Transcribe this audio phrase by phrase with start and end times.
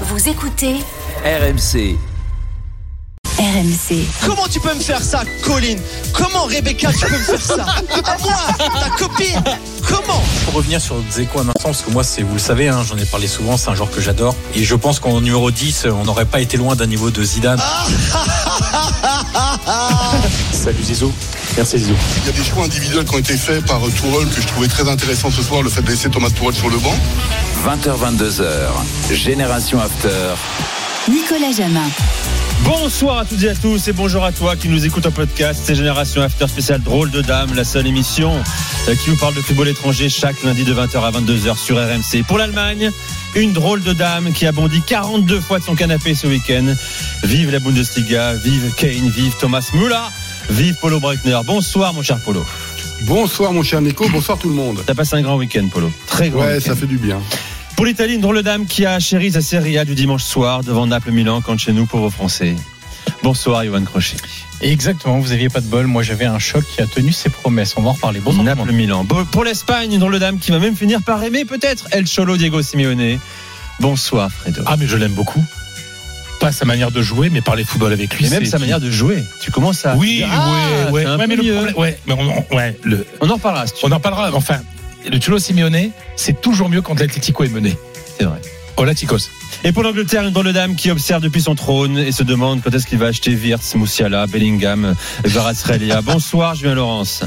[0.00, 0.74] Vous écoutez
[1.24, 1.96] RMC.
[3.38, 4.04] RMC.
[4.26, 5.78] Comment tu peux me faire ça, Colline?
[6.12, 7.64] Comment, Rebecca, tu peux me faire ça?
[8.04, 9.42] À moi, ta copine
[9.86, 10.22] Comment?
[10.44, 12.96] Pour revenir sur Dzeko un instant, parce que moi, c'est, vous le savez, hein, j'en
[12.96, 14.34] ai parlé souvent, c'est un joueur que j'adore.
[14.56, 17.60] Et je pense qu'en numéro 10, on n'aurait pas été loin d'un niveau de Zidane.
[20.52, 21.12] Salut Zizou.
[21.56, 21.94] Merci Zizou.
[22.18, 24.68] Il y a des choix individuels qui ont été faits par Tourelle que je trouvais
[24.68, 26.94] très intéressant ce soir, le fait de laisser Thomas Tourelle sur le banc.
[27.64, 29.14] 20h22h.
[29.14, 30.34] Génération After.
[31.08, 31.88] Nicolas Jamin.
[32.62, 35.60] Bonsoir à toutes et à tous et bonjour à toi qui nous écoute en podcast.
[35.64, 38.32] C'est Génération After spécial Drôle de Dame, la seule émission
[38.88, 42.24] euh, qui vous parle de football étranger chaque lundi de 20h à 22h sur RMC.
[42.26, 42.90] Pour l'Allemagne,
[43.34, 46.74] une drôle de dame qui a bondi 42 fois de son canapé ce week-end.
[47.24, 50.08] Vive la Bundesliga, vive Kane, vive Thomas Müller,
[50.50, 51.38] vive Polo Breitner.
[51.44, 52.44] Bonsoir mon cher Polo.
[53.02, 54.82] Bonsoir mon cher Nico, bonsoir tout le monde.
[54.86, 55.90] T'as passé un grand week-end Polo.
[56.06, 57.20] Très grand Ouais, ça fait du bien.
[57.76, 60.62] Pour l'Italie, une drôle de dame qui a chéri sa Serie A du dimanche soir
[60.62, 62.54] devant Naples-Milan quand chez nous, pauvres Français.
[63.22, 64.16] Bonsoir Johan Crochet.
[64.60, 65.86] Exactement, vous aviez pas de bol.
[65.86, 67.74] Moi, j'avais un choc qui a tenu ses promesses.
[67.76, 68.20] On va en reparler.
[68.20, 68.44] Bonsoir.
[68.44, 68.50] le.
[68.50, 69.06] Naples-Milan.
[69.30, 72.36] Pour l'Espagne, une drôle de dame qui va même finir par aimer peut-être El Cholo
[72.36, 73.18] Diego Simeone.
[73.80, 74.62] Bonsoir Fredo.
[74.66, 75.44] Ah, mais je l'aime beaucoup.
[76.44, 78.26] Pas sa manière de jouer, mais parler football avec lui.
[78.26, 79.24] Et même c'est- sa manière de jouer.
[79.40, 79.96] Tu commences à.
[79.96, 81.02] Oui, dire, ah, ouais, ouais.
[81.02, 81.54] c'est un Ouais, peu mais le mieux.
[81.54, 83.66] problème, ouais, mais on, ouais, le, On en reparlera.
[83.66, 84.30] si tu on en parlera.
[84.34, 84.58] Enfin,
[85.10, 87.74] le Cholo Simeone, c'est toujours mieux quand l'Atlético est mené.
[88.18, 88.42] C'est vrai.
[88.76, 89.30] Olatikos.
[89.62, 92.60] Et pour l'Angleterre, une drôle de dame qui observe depuis son trône et se demande
[92.62, 96.02] quand est-ce qu'il va acheter Wirtz, Moussiala, Bellingham, Varasrelia.
[96.02, 97.22] Bonsoir Julien Laurence.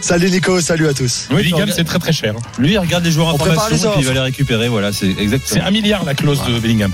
[0.00, 1.26] Salut Nico, salut à tous.
[1.30, 2.34] Oui, Bellingham, c'est très très cher.
[2.58, 4.68] Lui, il regarde les joueurs en formation et puis il va les récupérer.
[4.68, 5.66] Voilà, c'est C'est exactement.
[5.66, 6.92] un milliard la clause de Bellingham.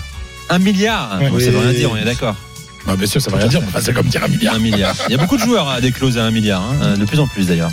[0.52, 1.18] Un milliard.
[1.18, 1.30] Ouais.
[1.30, 1.64] Bon, Ça veut Oui.
[1.64, 2.36] rien dire, on est d'accord.
[2.86, 3.60] Ah, bien sûr, ça va rien dire.
[3.66, 4.54] Enfin, c'est comme dire un milliard.
[4.54, 4.94] Un milliard.
[5.08, 7.20] Il y a beaucoup de joueurs à des clauses à un milliard, hein, de plus
[7.20, 7.70] en plus d'ailleurs,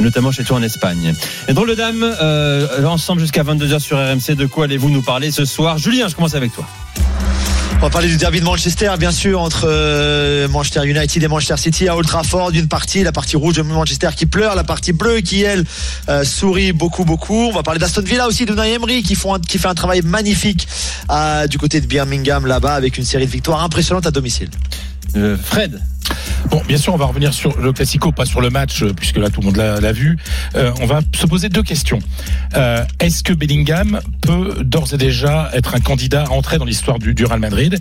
[0.00, 1.14] notamment chez toi en Espagne.
[1.46, 5.30] Et drôle de dame, euh, ensemble jusqu'à 22h sur RMC, de quoi allez-vous nous parler
[5.30, 5.78] ce soir?
[5.78, 6.66] Julien, je commence avec toi.
[7.80, 11.56] On va parler du derby de Manchester, bien sûr, entre euh, Manchester United et Manchester
[11.56, 12.50] City à Old Trafford.
[12.50, 15.64] D'une partie, la partie rouge de Manchester qui pleure, la partie bleue qui, elle,
[16.08, 17.46] euh, sourit beaucoup, beaucoup.
[17.46, 20.66] On va parler d'Aston Villa aussi, de qui, font qui fait un travail magnifique
[21.08, 24.50] euh, du côté de Birmingham là-bas avec une série de victoires impressionnantes à domicile.
[25.44, 25.80] Fred,
[26.50, 29.18] Bon, bien sûr, on va revenir sur le Classico, pas sur le match, euh, puisque
[29.18, 30.16] là tout le monde l'a vu.
[30.56, 31.98] Euh, on va se poser deux questions.
[32.56, 36.98] Euh, Est-ce que Bellingham peut d'ores et déjà être un candidat à entrer dans l'histoire
[36.98, 37.78] du, Real Madrid?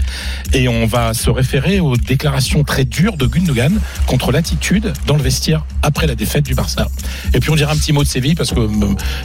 [0.53, 5.23] Et on va se référer aux déclarations très dures de Gundogan contre l'attitude dans le
[5.23, 6.87] vestiaire après la défaite du Barça.
[7.33, 8.67] Et puis on dira un petit mot de Séville parce que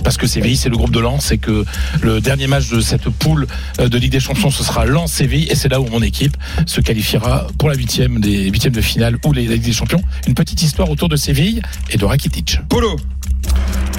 [0.04, 1.64] parce que Séville c'est le groupe de Lens et que
[2.02, 3.46] le dernier match de cette poule
[3.78, 6.36] de Ligue des Champions ce sera Lens-Séville et c'est là où mon équipe
[6.66, 8.91] se qualifiera pour la huitième des huitièmes de finale
[9.24, 10.02] ou les Ligue des Champions.
[10.26, 12.58] Une petite histoire autour de Séville et de Rakitic.
[12.68, 12.96] Polo.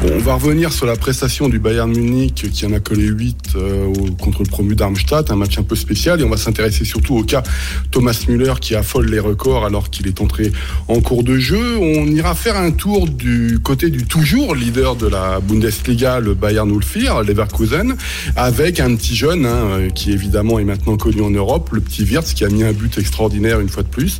[0.01, 3.37] Bon, on va revenir sur la prestation du Bayern Munich qui en a collé 8
[3.55, 6.83] euh, au- contre le promu Darmstadt, un match un peu spécial et on va s'intéresser
[6.83, 7.41] surtout au cas
[7.89, 10.51] Thomas Müller qui affole les records alors qu'il est entré
[10.89, 11.77] en cours de jeu.
[11.77, 16.69] On ira faire un tour du côté du toujours leader de la Bundesliga, le Bayern
[16.69, 17.95] Ulfir, Leverkusen,
[18.35, 22.03] avec un petit jeune hein, euh, qui évidemment est maintenant connu en Europe, le petit
[22.03, 24.19] Wirtz qui a mis un but extraordinaire une fois de plus.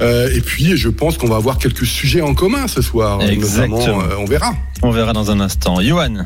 [0.00, 3.78] Euh, et puis je pense qu'on va avoir quelques sujets en commun ce soir, Exactement.
[3.78, 4.54] notamment, euh, on verra.
[4.82, 5.80] On verra dans un instant.
[5.82, 6.24] Johan,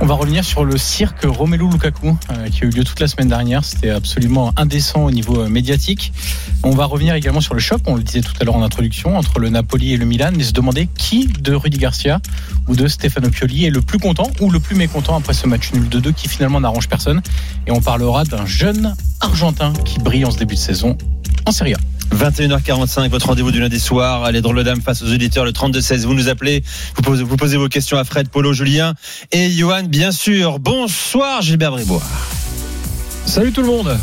[0.00, 3.08] On va revenir sur le cirque Romelu Lukaku euh, qui a eu lieu toute la
[3.08, 3.62] semaine dernière.
[3.64, 6.12] C'était absolument indécent au niveau euh, médiatique.
[6.62, 9.18] On va revenir également sur le choc, on le disait tout à l'heure en introduction,
[9.18, 12.20] entre le Napoli et le Milan, et se demander qui de Rudy Garcia
[12.68, 15.72] ou de Stefano Pioli est le plus content ou le plus mécontent après ce match
[15.74, 17.20] nul de 2 qui finalement n'arrange personne.
[17.66, 20.96] Et on parlera d'un jeune Argentin qui brille en ce début de saison
[21.44, 21.78] en Serie A.
[22.12, 24.30] 21h45, votre rendez-vous du lundi soir.
[24.32, 26.04] Les drôles de dames face aux auditeurs, le 32-16.
[26.04, 26.62] Vous nous appelez,
[26.96, 28.94] vous posez, vous posez vos questions à Fred, Polo, Julien
[29.32, 30.58] et Johan, bien sûr.
[30.58, 32.02] Bonsoir Gilbert Bribois.
[33.26, 33.96] Salut tout le monde.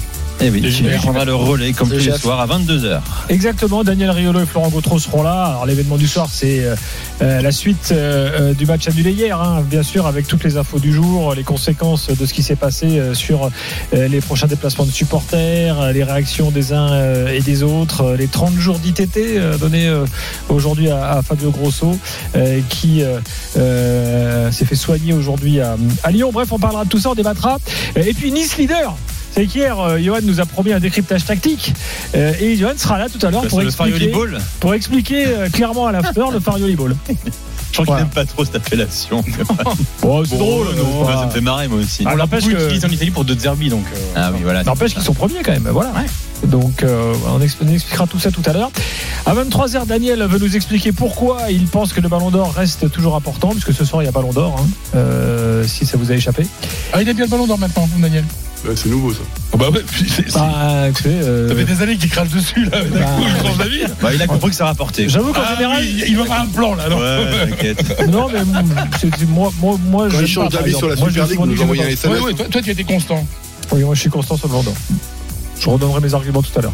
[0.43, 1.01] Eh oui, tu Gilbert.
[1.01, 2.99] prendras le relais comme tous les soirs à 22h.
[3.29, 5.45] Exactement, Daniel Riolo et Florent Gautreau seront là.
[5.45, 6.75] Alors l'événement du soir, c'est euh,
[7.21, 10.79] euh, la suite euh, du match annulé hier, hein, bien sûr, avec toutes les infos
[10.79, 13.49] du jour, les conséquences de ce qui s'est passé euh, sur
[13.93, 18.27] euh, les prochains déplacements de supporters, les réactions des uns euh, et des autres, les
[18.27, 20.05] 30 jours d'ITT euh, donnés euh,
[20.49, 21.97] aujourd'hui à, à Fabio Grosso,
[22.35, 23.19] euh, qui euh,
[23.57, 26.31] euh, s'est fait soigner aujourd'hui à, à Lyon.
[26.33, 27.57] Bref, on parlera de tout ça, on débattra.
[27.95, 28.95] Et puis Nice leader.
[29.33, 31.73] C'est qu'hier, euh, Johan nous a promis un décryptage tactique
[32.15, 34.11] euh, et Johan sera là tout à l'heure pour expliquer,
[34.59, 36.95] pour expliquer euh, clairement à l'after le Farioli Ball.
[37.71, 39.23] Je crois qu'il n'aime pas trop cette appellation.
[40.01, 40.67] Bon, c'est drôle.
[40.75, 42.03] non, euh, ça me fait marrer moi aussi.
[42.05, 43.85] Ah, On beaucoup que- utilisé en Italie pour deux derby, donc.
[43.95, 44.63] euh, Ah oui, voilà.
[44.63, 45.69] N'empêche qu'ils sont premiers quand même.
[45.71, 45.93] Voilà.
[46.47, 48.71] Donc euh, on, expl- on expliquera tout ça tout à l'heure.
[49.25, 53.15] À 23h, Daniel veut nous expliquer pourquoi il pense que le ballon d'or reste toujours
[53.15, 56.15] important, puisque ce soir il y a ballon d'or, hein, euh, si ça vous a
[56.15, 56.45] échappé.
[56.91, 58.25] Ah, il a bien le ballon d'or maintenant, Daniel.
[58.63, 59.21] Ouais, c'est nouveau ça.
[59.53, 62.29] Oh, bah ouais, puis c'est- c'est- Bah, écoutez, euh, ça fait des années qu'il crache
[62.29, 62.81] dessus là.
[62.83, 63.81] D'un Bah, coup, il change d'avis.
[64.01, 65.09] Bah, il a compris que ça rapportait.
[65.09, 66.87] J'avoue qu'en Ah, général, oui, il va faire un plan là.
[66.89, 68.07] Non Ouais, t'inquiète.
[68.11, 68.63] non, mais mm,
[68.99, 70.99] c'est- c'est- moi, moi, moi, Quand j'aime il change pas, par d'avis sur la exemple.
[70.99, 72.19] Moi, je Super League, nous que envoyer un j'aime SMS.
[72.19, 73.25] Ouais, ouais, toi, toi, tu étais constant.
[73.71, 74.73] Oui, moi, je suis constant sur le Vendant.
[75.61, 76.73] Je redonnerai mes arguments tout à l'heure.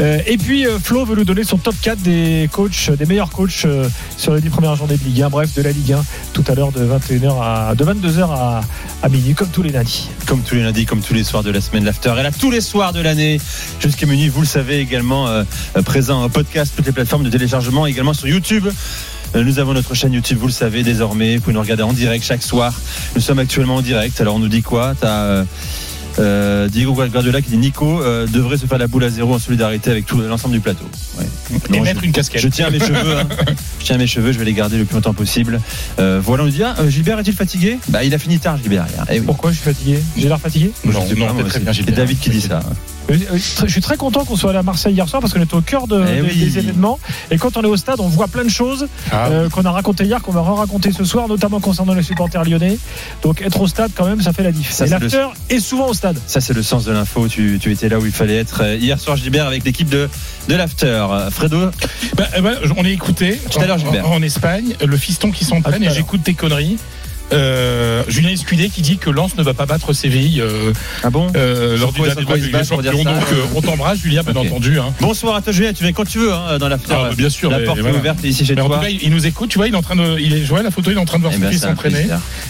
[0.00, 3.28] Euh, et puis, euh, Flo veut nous donner son top 4 des coachs, des meilleurs
[3.28, 5.28] coachs euh, sur les 10 premières journées de Ligue 1.
[5.28, 8.62] Bref, de la Ligue 1, tout à l'heure de 21h à, de 22h à,
[9.02, 10.08] à minuit, comme tous les lundis.
[10.26, 12.50] Comme tous les lundis, comme tous les soirs de la semaine, l'after est là tous
[12.50, 13.38] les soirs de l'année
[13.80, 14.28] jusqu'à minuit.
[14.28, 15.28] Vous le savez également,
[15.84, 18.66] présent en podcast, toutes les plateformes de téléchargement, également sur YouTube.
[19.34, 21.36] Nous avons notre chaîne YouTube, vous le savez désormais.
[21.36, 22.72] Vous pouvez nous regarder en direct chaque soir.
[23.14, 24.20] Nous sommes actuellement en direct.
[24.20, 24.94] Alors on nous dit quoi?
[26.18, 29.38] Euh, Diego Guardiola qui dit Nico euh, devrait se faire la boule à zéro en
[29.38, 30.84] solidarité avec tout l'ensemble du plateau.
[31.18, 31.26] Ouais.
[31.68, 32.40] Et Non, mettre je- une casquette.
[32.40, 33.16] Je tiens mes cheveux.
[33.18, 33.26] hein.
[33.80, 34.32] Je tiens mes cheveux.
[34.32, 35.60] Je vais les garder le plus longtemps possible.
[35.98, 37.78] Euh, voilà, on dit ah, euh, Gilbert est-il fatigué?
[37.88, 38.86] Bah, il a fini tard, Gilbert.
[38.92, 39.04] hier.
[39.10, 39.26] Eh oui.
[39.26, 39.98] Pourquoi je suis fatigué?
[40.16, 40.98] J'ai l'air fatigué Non, pas,
[41.32, 41.90] non, très bien, C'est.
[41.90, 42.60] David qui dit ça.
[43.10, 45.42] Euh, euh, Je suis très content qu'on soit allé à Marseille hier soir parce qu'on
[45.42, 46.36] était au cœur de- Eh des- oui.
[46.36, 46.98] des événements.
[47.30, 49.70] Et quand on est au stade, on voit plein de choses Ah, euh, qu'on a
[49.72, 52.78] raconté hier, qu'on va re-raconter ce soir, notamment concernant les supporters lyonnais.
[53.22, 54.70] Donc être au stade, quand même, ça fait la diff.
[54.70, 56.18] Ça, Et l'after est souvent au stade.
[56.26, 57.26] Ça, c'est le sens de l'info.
[57.28, 58.62] Tu, tu étais là où il fallait être.
[58.76, 60.08] Hier soir, Gilbert, avec l'équipe de,
[60.48, 61.04] de l'After.
[61.30, 61.70] Fredo,
[62.16, 64.10] bah, ben, on est écouté Tout à l'heure, en, Gilbert.
[64.10, 66.78] en Espagne, le fiston qui s'entraîne à et j'écoute tes conneries.
[67.32, 71.26] Euh, Julien Escudé qui dit que Lens ne va pas battre Séville euh, ah bon
[71.36, 73.04] euh, lors Sur du dernier match des Champions.
[73.04, 74.78] Donc euh, on t'embrasse Julien bien entendu.
[74.78, 74.92] Hein.
[75.00, 75.72] Bonsoir à toi, Julien.
[75.72, 76.94] Tu viens quand tu veux hein, dans l'After.
[76.96, 77.96] Ah, bah, bien sûr, La mais porte voilà.
[77.96, 78.76] est ouverte ici chez Mais en toi.
[78.78, 80.62] tout cas, il, il nous écoute, tu vois, il est en train de, il est,
[80.62, 82.06] la photo, il est en train de voir son fils s'entraîner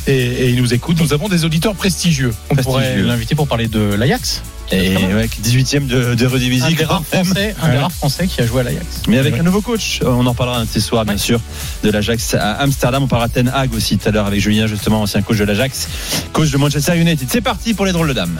[0.06, 1.00] et, et il nous écoute.
[1.00, 2.32] Nous avons des auditeurs prestigieux.
[2.50, 4.42] On pourrait l'inviter pour parler de l'Ajax.
[4.72, 6.74] Et ouais, 18ème de, de Un Redivisie.
[6.74, 8.86] des rares français, un des rares français qui a joué à l'Ajax.
[9.06, 9.40] Mais avec Ouais.
[9.40, 11.40] un nouveau coach, Euh, on en parlera ces soirs, bien sûr,
[11.84, 13.02] de l'Ajax à Amsterdam.
[13.02, 15.88] On parlera Ten Hag aussi tout à l'heure avec Julien, justement, ancien coach de l'Ajax,
[16.32, 17.28] coach de Manchester United.
[17.30, 18.38] C'est parti pour les drôles de dames.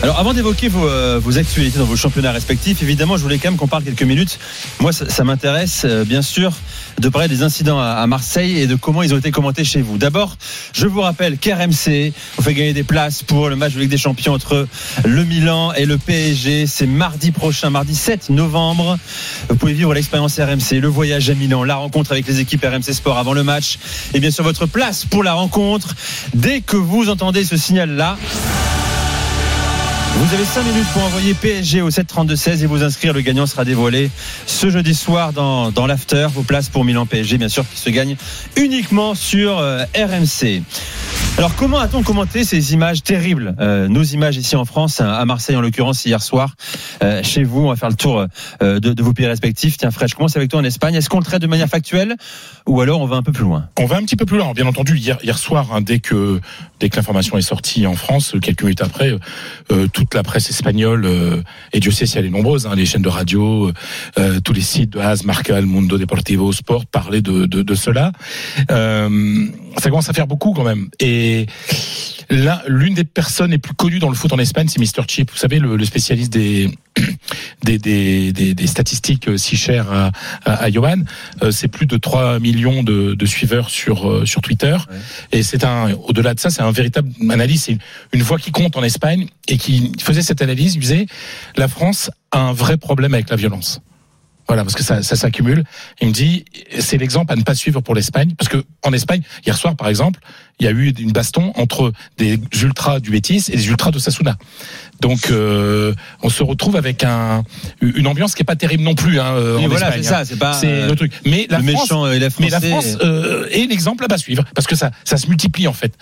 [0.00, 3.50] Alors, avant d'évoquer vos, euh, vos actualités dans vos championnats respectifs, évidemment, je voulais quand
[3.50, 4.38] même qu'on parle quelques minutes.
[4.78, 6.52] Moi, ça, ça m'intéresse, euh, bien sûr,
[7.00, 9.98] de parler des incidents à, Marseille et de comment ils ont été commentés chez vous.
[9.98, 10.36] D'abord,
[10.72, 13.98] je vous rappelle qu'RMC vous fait gagner des places pour le match de Ligue des
[13.98, 14.66] Champions entre
[15.04, 16.66] le Milan et le PSG.
[16.66, 18.98] C'est mardi prochain, mardi 7 novembre.
[19.48, 22.92] Vous pouvez vivre l'expérience RMC, le voyage à Milan, la rencontre avec les équipes RMC
[22.92, 23.78] Sport avant le match
[24.14, 25.94] et bien sûr votre place pour la rencontre.
[26.34, 28.16] Dès que vous entendez ce signal-là,
[30.16, 33.12] vous avez 5 minutes pour envoyer PSG au 732-16 et vous inscrire.
[33.12, 34.10] Le gagnant sera dévoilé
[34.46, 36.28] ce jeudi soir dans, l'after.
[36.34, 38.16] Vos places pour Milan PSG, bien sûr, qui se gagnent
[38.56, 40.62] uniquement sur euh, RMC.
[41.38, 45.54] Alors, comment a-t-on commenté ces images terribles Euh, Nos images ici en France, à Marseille
[45.54, 46.56] en l'occurrence, hier soir,
[47.04, 47.60] euh, chez vous.
[47.60, 48.26] On va faire le tour
[48.60, 49.76] euh, de, vos pays respectifs.
[49.76, 50.96] Tiens, Fred, je commence avec toi en Espagne.
[50.96, 52.16] Est-ce qu'on le traite de manière factuelle
[52.66, 53.68] ou alors on va un peu plus loin?
[53.78, 54.52] On va un petit peu plus loin.
[54.52, 56.40] Bien entendu, hier, hier soir, hein, dès que
[56.80, 59.12] dès que l'information est sortie en France, quelques minutes après,
[59.92, 61.08] toute la presse espagnole
[61.72, 63.72] et Dieu sait si elle est nombreuse, hein, les chaînes de radio,
[64.44, 68.12] tous les sites de AS, Marca, El Mundo Deportivo, Sport parlaient de, de, de cela.
[68.68, 70.88] Ça commence à faire beaucoup quand même.
[71.00, 71.27] Et
[72.30, 75.30] là, l'une des personnes les plus connues dans le foot en Espagne, c'est Mr Chip.
[75.30, 76.70] Vous savez, le, le spécialiste des
[77.62, 80.10] des, des, des, des statistiques si chères à,
[80.44, 81.02] à, à Johan.
[81.42, 84.76] Euh, c'est plus de 3 millions de, de suiveurs sur euh, sur Twitter.
[85.32, 87.64] Et c'est un, au-delà de ça, c'est un véritable analyse.
[87.64, 87.78] C'est une,
[88.12, 90.74] une voix qui compte en Espagne et qui faisait cette analyse.
[90.74, 91.06] Il disait,
[91.56, 93.80] la France a un vrai problème avec la violence.
[94.48, 95.62] Voilà, parce que ça, ça s'accumule.
[96.00, 96.44] Il me dit,
[96.78, 99.88] c'est l'exemple à ne pas suivre pour l'Espagne, parce que en Espagne, hier soir, par
[99.88, 100.20] exemple,
[100.58, 103.98] il y a eu une baston entre des ultras du Betis et des ultras de
[103.98, 104.36] Sasuna.
[105.00, 107.44] Donc, euh, on se retrouve avec un,
[107.82, 110.02] une ambiance qui est pas terrible non plus hein, Oui, en voilà, Espagne.
[110.02, 110.18] c'est hein.
[110.18, 111.12] ça, c'est pas C'est euh, le truc.
[111.26, 112.68] Mais la le France, méchant et la mais la français.
[112.92, 115.92] France euh, est l'exemple à pas suivre parce que ça, ça se multiplie en fait.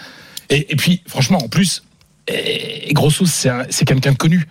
[0.51, 1.83] Et, et puis, franchement, en plus,
[2.29, 4.47] et, Grosso, c'est un- c'est quelqu'un de connu.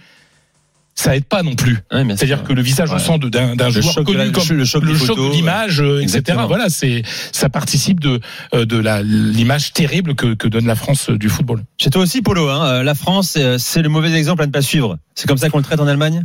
[0.98, 1.78] Ça aide pas non plus.
[1.92, 2.04] Ouais.
[2.16, 3.20] C'est-à-dire que le visage Ouais.
[3.20, 6.38] de- d'un joueur connu comme le choc de l'image, etc.
[6.48, 8.22] Voilà, c'est ça participe de
[8.54, 11.64] euh, de la l'image terrible que, que donne la France euh, du football.
[11.78, 14.62] Chez toi aussi, Polo, hein, euh, la France, c'est le mauvais exemple à ne pas
[14.62, 14.98] suivre.
[15.16, 16.24] C'est comme ça qu'on le traite en Allemagne?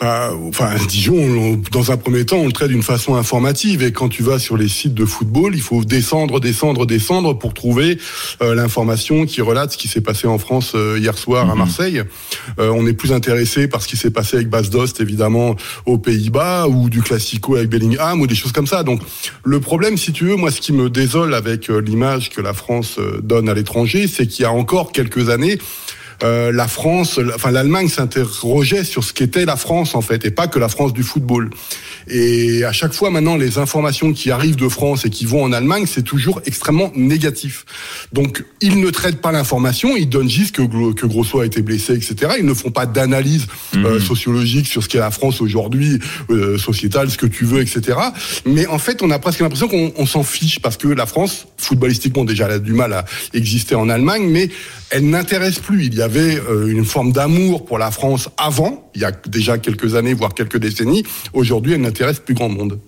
[0.00, 3.82] Bah, enfin, Dijon, on- dans un premier temps, on le traite d'une façon informative.
[3.82, 7.52] Et quand tu vas sur les sites de football, il faut descendre, descendre, descendre pour
[7.52, 7.98] trouver
[8.40, 11.58] euh, l'information qui relate ce qui s'est passé en France euh, hier soir à Mhm.
[11.58, 12.02] Marseille.
[12.60, 15.98] Euh, on est plus intéressé par ce qui s'est passé avec Bas Dost, évidemment, aux
[15.98, 18.84] Pays-Bas, ou du Classico avec Bellingham, ou des choses comme ça.
[18.84, 19.00] Donc,
[19.42, 23.00] le problème, si tu veux, moi, ce qui me désole avec l'image que la France
[23.24, 25.58] donne à l'étranger, c'est qu'il y a encore quelques années,
[26.22, 30.48] euh, la France, enfin l'Allemagne s'interrogeait sur ce qu'était la France en fait, et pas
[30.48, 31.50] que la France du football.
[32.08, 35.52] Et à chaque fois maintenant, les informations qui arrivent de France et qui vont en
[35.52, 37.64] Allemagne, c'est toujours extrêmement négatif.
[38.12, 41.94] Donc ils ne traitent pas l'information, ils donnent juste que, que Grosso a été blessé,
[41.94, 42.32] etc.
[42.38, 43.46] Ils ne font pas d'analyse
[43.76, 45.98] euh, sociologique sur ce qu'est la France aujourd'hui,
[46.30, 47.98] euh, sociétale, ce que tu veux, etc.
[48.44, 51.46] Mais en fait, on a presque l'impression qu'on on s'en fiche parce que la France,
[51.56, 54.48] footballistiquement déjà, elle a du mal à exister en Allemagne, mais
[54.90, 55.86] elle n'intéresse plus.
[55.86, 59.58] Il y avait euh, une forme d'amour pour la France avant, il y a déjà
[59.58, 61.02] quelques années, voire quelques décennies.
[61.32, 62.78] Aujourd'hui, elle n'intéresse plus grand monde.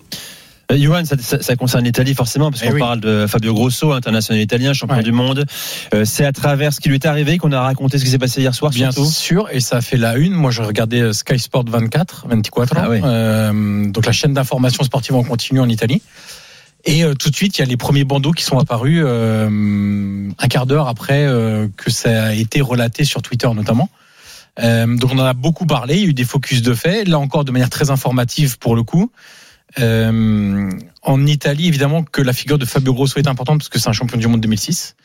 [0.71, 2.79] Euh, Johan, ça, ça- ça concerne l'Italie forcément, parce Eh qu'on oui.
[2.79, 5.03] parle de Fabio Grosso, international italien, champion Ouais.
[5.03, 5.45] du monde.
[5.93, 8.17] Euh, c'est à travers ce qui lui est arrivé qu'on a raconté ce qui s'est
[8.17, 9.09] passé hier soir, Bien surtout.
[9.09, 10.33] sûr, et ça a fait la une.
[10.33, 12.99] Moi, je regardais Sky Sport 24, 24, Ah oui.
[13.03, 16.01] euh, donc la chaîne d'information sportive en continu en Italie.
[16.85, 20.29] Et euh, tout de suite, il y a les premiers bandeaux qui sont apparus euh,
[20.37, 23.89] un quart d'heure après euh, que ça a été relaté sur Twitter notamment.
[24.57, 27.17] Donc on en a beaucoup parlé, il y a eu des focus de fait, là
[27.17, 29.11] encore de manière très informative pour le coup.
[29.79, 30.69] Euh,
[31.01, 33.93] en Italie, évidemment que la figure de Fabio Grosso est importante parce que c'est un
[33.93, 34.95] champion du monde 2006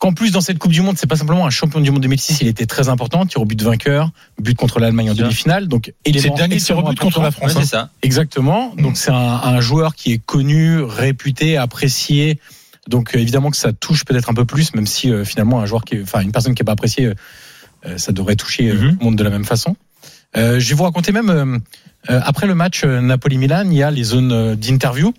[0.00, 2.38] qu'en plus dans cette Coupe du Monde, c'est pas simplement un champion du monde 2006,
[2.40, 6.12] il était très important, tir au but vainqueur, but contre l'Allemagne en demi-finale, donc C'est
[6.12, 7.30] le dernier tir au but contre la.
[7.30, 7.52] France.
[7.52, 7.60] Ouais, hein.
[7.62, 7.90] c'est ça.
[8.02, 8.74] Exactement.
[8.76, 12.40] Donc c'est un, un joueur qui est connu, réputé, apprécié.
[12.88, 15.66] Donc euh, évidemment que ça touche peut-être un peu plus, même si euh, finalement un
[15.66, 17.14] joueur qui, est- enfin une personne qui est pas appréciée, euh,
[17.86, 18.90] euh, ça devrait toucher euh, Mhm.
[18.92, 19.76] tout le monde de la même façon.
[20.36, 21.60] Euh, je vais vous raconter même
[22.08, 25.12] après le match Napoli-Milan, il y a les zones d'interview.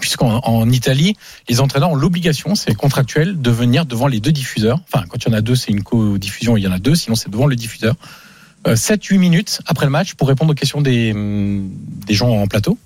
[0.00, 1.16] Puisqu'en en Italie,
[1.48, 4.80] les entraîneurs ont l'obligation, c'est contractuel, de venir devant les deux diffuseurs.
[4.92, 6.94] Enfin, quand il y en a deux, c'est une co-diffusion, il y en a deux,
[6.94, 7.94] sinon c'est devant le diffuseur.
[8.64, 11.70] 7-8 minutes après le match pour répondre aux questions des, hum,
[12.06, 12.78] des gens en plateau.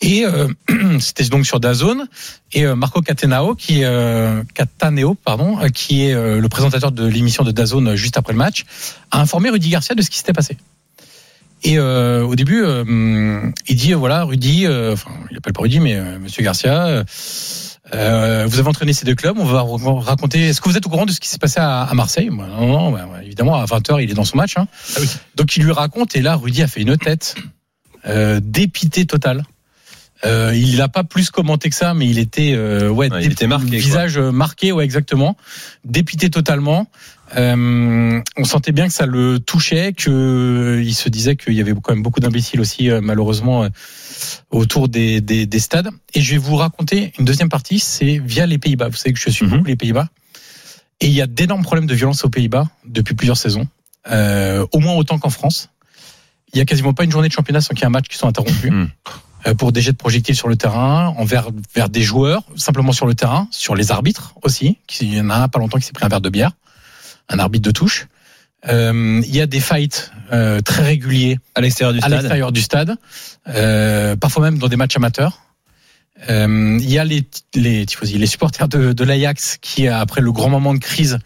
[0.00, 0.48] Et euh,
[1.00, 2.06] c'était donc sur Dazone
[2.52, 7.04] et euh, Marco Catenao qui euh, Cataneo pardon euh, qui est euh, le présentateur de
[7.04, 8.64] l'émission de Dazone euh, juste après le match
[9.10, 10.56] a informé Rudy Garcia de ce qui s'était passé.
[11.64, 15.62] Et euh, au début, euh, il dit euh, voilà Rudy, euh, enfin il appelle pas
[15.62, 17.04] Rudy mais euh, Monsieur Garcia,
[17.94, 19.62] euh, vous avez entraîné ces deux clubs, on va
[20.00, 20.40] raconter.
[20.48, 22.30] Est-ce que vous êtes au courant de ce qui s'est passé à, à Marseille?
[22.30, 24.54] Moi, Non, non, bah, ouais, évidemment à 20 h il est dans son match.
[24.56, 24.68] Hein.
[24.96, 25.08] Ah oui.
[25.34, 27.34] Donc il lui raconte et là Rudy a fait une tête
[28.06, 29.42] euh, dépité totale.
[30.24, 33.28] Euh, il n'a pas plus commenté que ça, mais il était euh, ouais, Ouais, il
[33.28, 35.36] dé- était marqué, visage marqué, ouais exactement,
[35.84, 36.88] dépité totalement.
[37.36, 41.60] Euh, on sentait bien que ça le touchait, que euh, il se disait qu'il y
[41.60, 43.68] avait quand même beaucoup d'imbéciles aussi euh, malheureusement euh,
[44.50, 45.90] autour des, des, des stades.
[46.14, 48.88] Et je vais vous raconter une deuxième partie, c'est via les Pays-Bas.
[48.88, 49.50] Vous savez que je suis Mhm.
[49.52, 50.08] beaucoup les Pays-Bas,
[51.00, 53.68] et il y a d'énormes problèmes de violence aux Pays-Bas depuis plusieurs saisons,
[54.10, 55.68] euh, au moins autant qu'en France.
[56.54, 58.08] Il y a quasiment pas une journée de championnat sans qu'il y ait un match
[58.08, 58.70] qui soit interrompu.
[58.70, 58.88] Mhm.
[59.56, 63.14] Pour des jets de projectiles sur le terrain, envers vers des joueurs, simplement sur le
[63.14, 64.78] terrain, sur les arbitres aussi.
[64.88, 66.50] qui- Il y en a un pas longtemps qui s'est pris un verre de bière,
[67.28, 68.06] un arbitre de touche.
[68.68, 72.12] Euh, il y a des fights euh, très réguliers À l'extérieur du à stade.
[72.12, 72.96] l'extérieur du stade,
[73.48, 75.42] euh, parfois même dans des matchs amateurs.
[76.28, 80.74] Il y a les les les supporters de, de l'Ajax qui après le grand moment
[80.74, 81.20] de crise,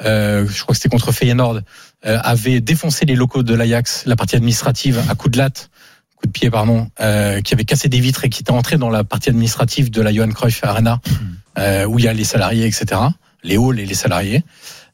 [0.00, 1.60] je crois que c'était contre Feyenoord,
[2.02, 5.68] avaient défoncé les locaux de l'Ajax, la partie administrative à coup de latte,
[6.16, 9.04] coup de pied pardon, qui avait cassé des vitres et qui était entré dans la
[9.04, 11.02] partie administrative de la Johan Cruyff Arena,
[11.58, 12.98] euh, où il y a les salariés etc,
[13.42, 14.42] les halls et les salariés.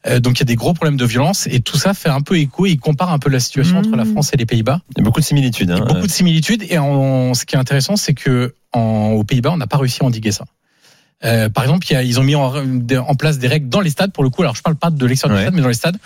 [0.07, 2.21] Euh, donc il y a des gros problèmes de violence et tout ça fait un
[2.21, 2.65] peu écho.
[2.65, 4.81] et Il compare un peu la situation entre la France et les Pays-Bas.
[4.91, 5.71] Il y a beaucoup de similitudes.
[5.71, 5.79] hein.
[5.87, 9.57] Beaucoup de similitudes et en, ce qui est intéressant, c'est que en, aux Pays-Bas, on
[9.57, 10.45] n'a pas réussi à endiguer ça.
[11.25, 13.81] Euh, par exemple, il y a- ils ont mis en, en place des règles dans
[13.81, 14.11] les stades.
[14.13, 15.43] Pour le coup, alors je parle pas de l'extérieur Ouais.
[15.43, 15.97] du stade, mais dans les stades.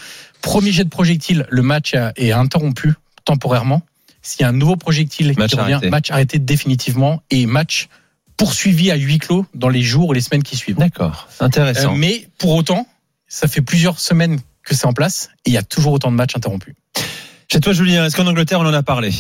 [0.42, 2.94] Premier jet de projectile, le match a- est interrompu
[3.26, 3.82] temporairement.
[4.24, 5.90] S'il y a un nouveau projectile Match qui revient, arrêté.
[5.90, 7.90] match arrêté définitivement et match
[8.38, 10.78] poursuivi à huis clos dans les jours ou les semaines qui suivent.
[10.78, 11.28] D'accord.
[11.42, 11.96] Euh, Intéressant.
[11.96, 12.88] mais pour autant,
[13.32, 16.18] ça fait plusieurs semaines que c'est en place et il y a toujours autant de
[16.18, 16.76] matchs interrompus.
[17.50, 19.12] Chez toi, Julien, est-ce qu'en Angleterre, on en a parlé?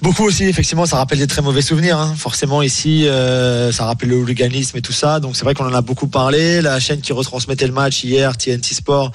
[0.00, 1.98] Beaucoup aussi, effectivement, ça rappelle des très mauvais souvenirs.
[1.98, 2.14] hein.
[2.16, 5.20] Forcément, ici, euh, ça rappelle le hooliganisme et tout ça.
[5.20, 6.62] Donc, c'est vrai qu'on en a beaucoup parlé.
[6.62, 9.12] La chaîne qui retransmettait le match hier, TNT Sport,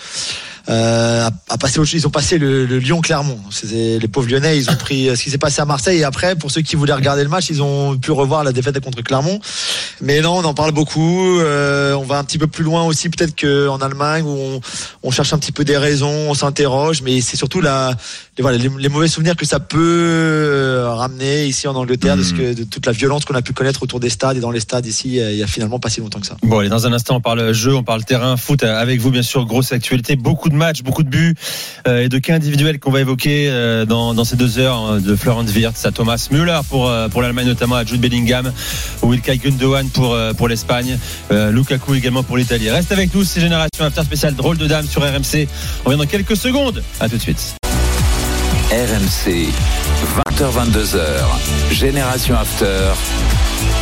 [0.70, 1.94] euh, autre chose.
[1.94, 3.40] Ils ont passé le, le Lyon-Clermont.
[3.72, 4.58] Les pauvres Lyonnais.
[4.58, 6.00] Ils ont pris euh, ce qui s'est passé à Marseille.
[6.00, 8.80] Et après, pour ceux qui voulaient regarder le match, ils ont pu revoir la défaite
[8.80, 9.40] contre Clermont.
[10.02, 11.40] Mais non, on en parle beaucoup.
[11.40, 14.62] Euh, on va un petit peu plus loin aussi, peut-être qu'en Allemagne, où on,
[15.04, 17.02] on cherche un petit peu des raisons, on s'interroge.
[17.02, 17.96] Mais c'est surtout la,
[18.38, 22.24] les, voilà, les, les mauvais souvenirs que ça peut euh, ramener ici en Angleterre, de,
[22.24, 24.51] ce que, de toute la violence qu'on a pu connaître autour des stades et dans
[24.51, 26.38] les stades ici, il y a finalement pas si longtemps que ça.
[26.44, 29.12] Bon, allez, dans un instant, on parle jeu, on parle terrain, foot euh, avec vous,
[29.12, 29.46] bien sûr.
[29.46, 31.36] Grosse actualité, beaucoup de matchs, beaucoup de buts
[31.88, 35.00] euh, et de cas individuels qu'on va évoquer euh, dans, dans ces deux heures euh,
[35.00, 38.51] de Florence Wirtz à Thomas Müller pour, euh, pour l'Allemagne, notamment à Jude Bellingham,
[39.01, 40.98] ou Ilkay Gundogan pour, euh, pour l'Espagne,
[41.32, 42.70] euh, Lukaku également pour l'Italie.
[42.70, 45.48] Reste avec nous, c'est Génération After spécial drôle de dame sur RMC.
[45.86, 46.84] On revient dans quelques secondes.
[47.00, 47.58] À tout de suite.
[48.72, 49.48] RMC,
[50.38, 51.00] 20h22h,
[51.72, 52.92] Génération After.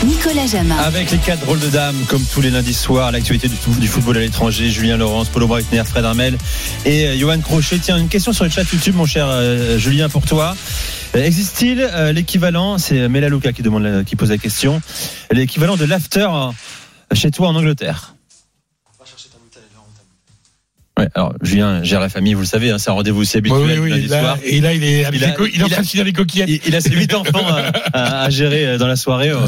[0.05, 0.77] Nicolas Jamin.
[0.77, 4.17] Avec les quatre drôles de dames, comme tous les lundis soirs, l'actualité du, du football
[4.17, 6.37] à l'étranger, Julien Laurence, Paulo Breitner, Fred Armel
[6.85, 7.79] et euh, Johan Crochet.
[7.79, 10.55] Tiens, une question sur le chat YouTube, mon cher euh, Julien, pour toi.
[11.15, 14.81] Euh, Existe-t-il euh, l'équivalent, c'est Mela Luca qui, demande, la- qui pose la question,
[15.31, 16.51] l'équivalent de l'after euh,
[17.15, 18.14] chez toi en Angleterre?
[20.97, 23.61] Ouais, alors Julien gère la famille, vous le savez, hein, c'est un rendez-vous aussi habituel
[23.63, 24.37] Oui, oui, lundi là, soir.
[24.45, 25.81] et là, il est, avec Il a- les co- il est en il a- train
[25.83, 26.49] de finir les coquillettes.
[26.49, 29.29] Il, il a ses huit enfants à, à- à gérer euh, dans la soirée.
[29.29, 29.39] euh.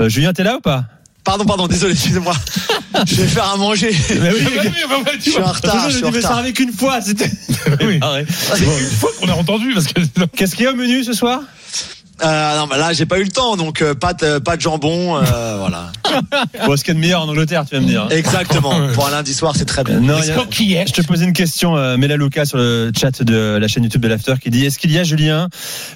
[0.00, 0.84] Euh, Julien, t'es là ou pas?
[1.22, 2.34] Pardon, pardon, désolé, excusez-moi.
[3.08, 3.90] je vais faire à manger.
[4.20, 6.16] Mais oui, Ah, oui, bah, bah, Je suis en retard, je je suis en dis,
[6.16, 6.38] mais ça retard.
[6.40, 7.30] avec une fois, c'était.
[7.84, 7.98] Oui.
[8.00, 8.26] Arrête.
[8.30, 10.00] c'est une fois qu'on a entendu parce que
[10.36, 11.40] Qu'est-ce qu'il y a au menu ce soir?
[12.24, 14.62] Euh, non, mais là, j'ai pas eu le temps, donc euh, pas de, pas de
[14.62, 15.92] jambon, euh, voilà.
[16.66, 18.04] Bon, ce qu'il y a de meilleur en Angleterre, tu vas me dire.
[18.04, 18.08] hein.
[18.10, 18.72] Exactement.
[18.94, 20.00] Pour un lundi soir, c'est très bien.
[20.00, 23.68] Non, a- je te posais une question, euh, Mela Luca, sur le chat de la
[23.68, 25.48] chaîne YouTube de l'After, qui dit Est-ce qu'il y a, Julien,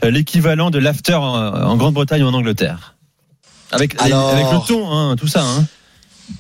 [0.05, 2.95] euh, l'équivalent de l'After en, en Grande-Bretagne ou en Angleterre?
[3.73, 5.43] Avec, Alors- avec le ton, hein, tout ça.
[5.43, 5.65] Hein.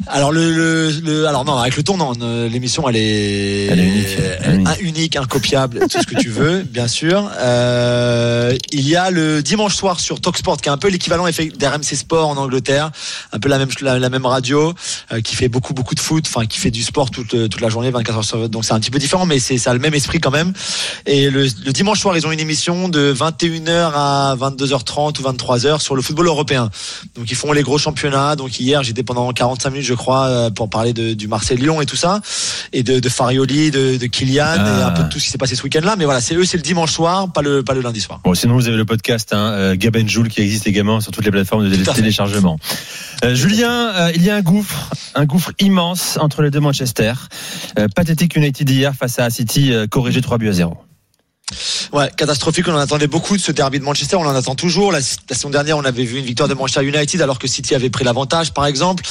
[0.06, 3.80] Alors le, le, le- alors non avec le ton non ne- l'émission elle est Elle
[3.80, 4.06] est unique.
[4.42, 8.96] elle est un- unique incopiable tout ce que tu veux bien sûr euh, il y
[8.96, 12.90] a le dimanche soir sur Talksport qui est un peu l'équivalent d'RMC Sport en Angleterre
[13.32, 14.72] un peu la même la, la même radio
[15.12, 17.68] euh, qui fait beaucoup beaucoup de foot enfin qui fait du sport toute toute la
[17.68, 19.74] journée 24 heures sur 24 donc c'est un petit peu différent mais c'est ça a
[19.74, 20.52] le même esprit quand même
[21.06, 25.80] et le, le dimanche soir ils ont une émission de 21h à 22h30 ou 23h
[25.80, 26.70] sur le football européen
[27.14, 28.34] donc ils font les gros championnats.
[28.36, 31.86] Donc hier j'étais pendant 45 minutes je crois euh, pour parler de, du Marseille-Lyon et
[31.86, 32.20] tout ça
[32.72, 34.86] et de, de Farioli, de, de Kylian et Ah.
[34.88, 35.96] un peu de tout ce qui s'est passé ce week-end-là.
[35.96, 38.20] Mais voilà c'est eux c'est le dimanche soir, pas le pas le lundi soir.
[38.24, 41.24] Bon, sinon, vous avez le podcast hein, euh, Gab Joule qui existe également sur toutes
[41.24, 42.58] les plateformes de téléchargement.
[43.24, 47.12] Euh, Julien, euh, il y a un gouffre, un gouffre immense entre les deux Manchester.
[47.78, 50.76] Euh, pathétique United hier face à City, corrigé 3 buts à 0.
[51.92, 52.68] Ouais, catastrophique.
[52.68, 54.16] On en attendait beaucoup de ce derby de Manchester.
[54.16, 54.92] On en attend toujours.
[54.92, 57.74] La, la saison dernière, on avait vu une victoire de Manchester United alors que City
[57.74, 59.04] avait pris l'avantage, par exemple.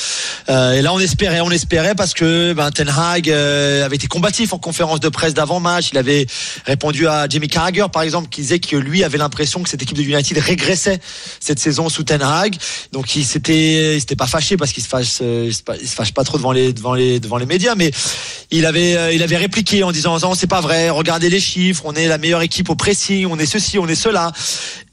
[0.50, 4.08] Euh, et là, on espérait, on espérait parce que ben, Ten Hag euh, avait été
[4.08, 5.90] combatif en conférence de presse d'avant-match.
[5.92, 6.26] Il avait
[6.66, 9.98] répondu à Jamie Carragher, par exemple, qui disait que lui avait l'impression que cette équipe
[9.98, 11.00] de United régressait
[11.40, 12.56] cette saison sous Ten Hag.
[12.92, 16.14] Donc, il s'était, il s'était pas fâché parce qu'il se fâche, euh, il se, fâche
[16.14, 17.92] pas trop devant les, devant les, devant les médias, mais
[18.52, 20.90] il avait, il avait répliqué en disant non, c'est pas vrai.
[20.90, 21.84] Regardez les chiffres.
[21.86, 23.28] On est la meilleure équipe au pressing.
[23.30, 24.32] On est ceci, on est cela.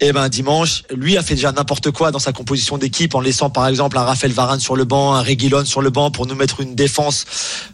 [0.00, 3.48] Et ben dimanche, lui a fait déjà n'importe quoi dans sa composition d'équipe en laissant
[3.48, 6.34] par exemple un Raphaël Varane sur le banc, un Reguilon sur le banc pour nous
[6.34, 7.24] mettre une défense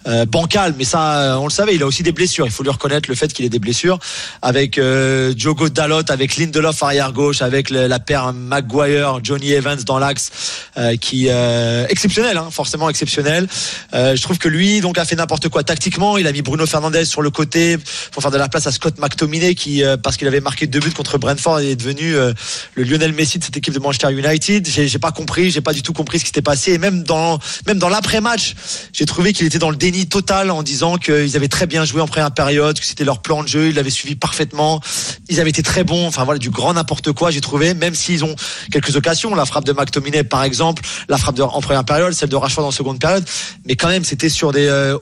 [0.07, 0.75] euh, bancale.
[0.79, 1.75] Mais ça, euh, on le savait.
[1.75, 2.47] Il a aussi des blessures.
[2.47, 3.99] Il faut lui reconnaître le fait qu'il ait des blessures
[4.41, 9.99] avec euh, Diogo Dalot, avec Lindelof arrière gauche, avec la paire Maguire, Johnny Evans dans
[9.99, 10.31] l'axe,
[10.77, 13.49] euh, qui euh, exceptionnel, hein, forcément exceptionnel.
[13.93, 16.19] Je trouve que lui donc a fait n'importe quoi tactiquement.
[16.19, 17.77] Il a mis Bruno Fernandez sur le côté
[18.11, 20.81] pour faire de la place à Scott McTominay qui euh, parce qu'il avait marqué deux
[20.81, 22.33] buts contre Brentford est devenu euh,
[22.75, 24.67] le Lionel Messi de cette équipe de Manchester United.
[24.67, 26.73] J'ai pas compris, j'ai pas du tout compris ce qui s'était passé.
[26.73, 28.55] Et même dans même dans l'après-match,
[28.93, 32.01] j'ai trouvé qu'il était dans le déni total en disant qu'ils avaient très bien joué
[32.01, 34.81] en première période, que c'était leur plan de jeu, ils l'avaient suivi parfaitement.
[35.29, 36.07] Ils avaient été très bons.
[36.07, 37.31] Enfin voilà, du grand n'importe quoi.
[37.31, 38.35] J'ai trouvé, même s'ils ont
[38.71, 42.37] quelques occasions, la frappe de McTominay par exemple, la frappe en première période, celle de
[42.37, 43.25] Rashford en seconde période,
[43.65, 44.99] mais quand même c'était sur des euh,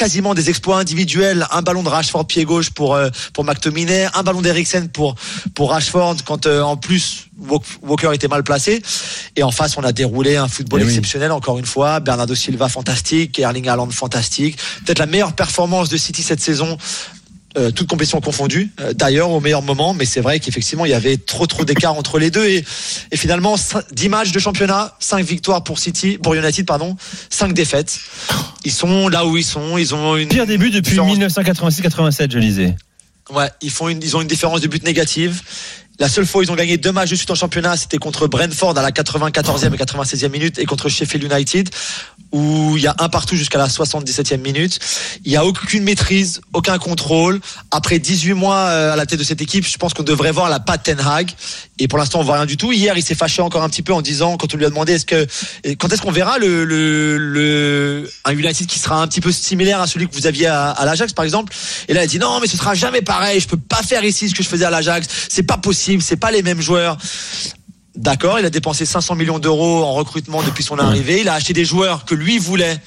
[0.00, 1.46] quasiment des exploits individuels.
[1.50, 5.14] Un ballon de Rashford pied gauche pour euh, pour McTominay, un ballon d'Eriksen pour
[5.54, 8.82] pour Rashford quand euh, en plus Walk- Walker était mal placé.
[9.36, 10.90] Et en face, on a déroulé un football Eh oui.
[10.90, 12.00] exceptionnel encore une fois.
[12.00, 14.56] Bernardo Silva fantastique, Erling Haaland fantastique.
[14.84, 16.78] Peut-être la meilleure performance de City cette saison.
[17.58, 20.94] Euh, toutes compétitions confondues, euh, d'ailleurs au meilleur moment, mais c'est vrai qu'effectivement il y
[20.94, 22.64] avait trop trop d'écart entre les deux et,
[23.10, 26.96] et finalement cin- 10 matchs de championnat, 5 victoires pour City, pour United pardon,
[27.28, 27.98] 5 défaites.
[28.64, 32.38] Ils sont là où ils sont, ils ont une Pire début depuis différence- 1986-87, je
[32.38, 32.76] lisais.
[33.32, 35.42] Ouais, ils font une, ils ont une différence de but négative.
[36.00, 38.26] La seule fois où ils ont gagné deux matchs de suite en championnat, c'était contre
[38.26, 41.68] Brentford à la 94e et 96e minute et contre Sheffield United,
[42.32, 44.78] où il y a un partout jusqu'à la 77e minute.
[45.26, 47.38] Il y a aucune maîtrise, aucun contrôle.
[47.70, 50.48] Après 18 mois euh, à la tête de cette équipe, je pense qu'on devrait voir
[50.48, 50.88] la patte.
[51.82, 52.70] Et pour l'instant, on voit rien du tout.
[52.72, 54.92] Hier, il s'est fâché encore un petit peu en disant, quand on lui a demandé,
[54.92, 55.26] est-ce que,
[55.64, 59.32] et quand est-ce qu'on verra le, le, le, un United qui sera un petit peu
[59.32, 61.52] similaire à celui que vous aviez à, à l'Ajax, par exemple?
[61.88, 63.40] Et là, il a dit, non, mais ce sera jamais pareil.
[63.40, 65.08] Je peux pas faire ici ce que je faisais à l'Ajax.
[65.30, 66.02] C'est pas possible.
[66.02, 66.98] C'est pas les mêmes joueurs.
[67.96, 71.20] D'accord, il a dépensé 500 millions d'euros en recrutement depuis son arrivée.
[71.22, 72.78] Il a acheté des joueurs que lui voulait,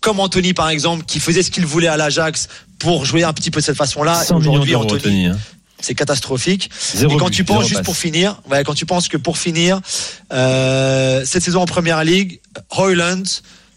[0.00, 3.50] comme Anthony par exemple, qui faisait ce qu'il voulait à l'Ajax pour jouer un petit
[3.50, 4.14] peu de cette façon-là.
[4.14, 5.26] 100 millions Aujourd'hui, d'euros, Anthony, Anthony.
[5.26, 5.38] hein.
[5.84, 6.70] C'est catastrophique.
[6.94, 7.84] Zéro Et quand but, tu penses juste passe.
[7.84, 9.80] pour finir, ouais, quand tu penses que pour finir,
[10.32, 12.40] euh, cette saison en première ligue,
[12.70, 13.22] Hoyland,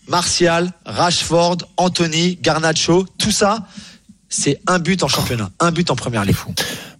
[0.08, 3.66] Martial, Rashford, Anthony, Garnacho, tout ça,
[4.36, 6.36] c'est un but en championnat, un but en première ligue.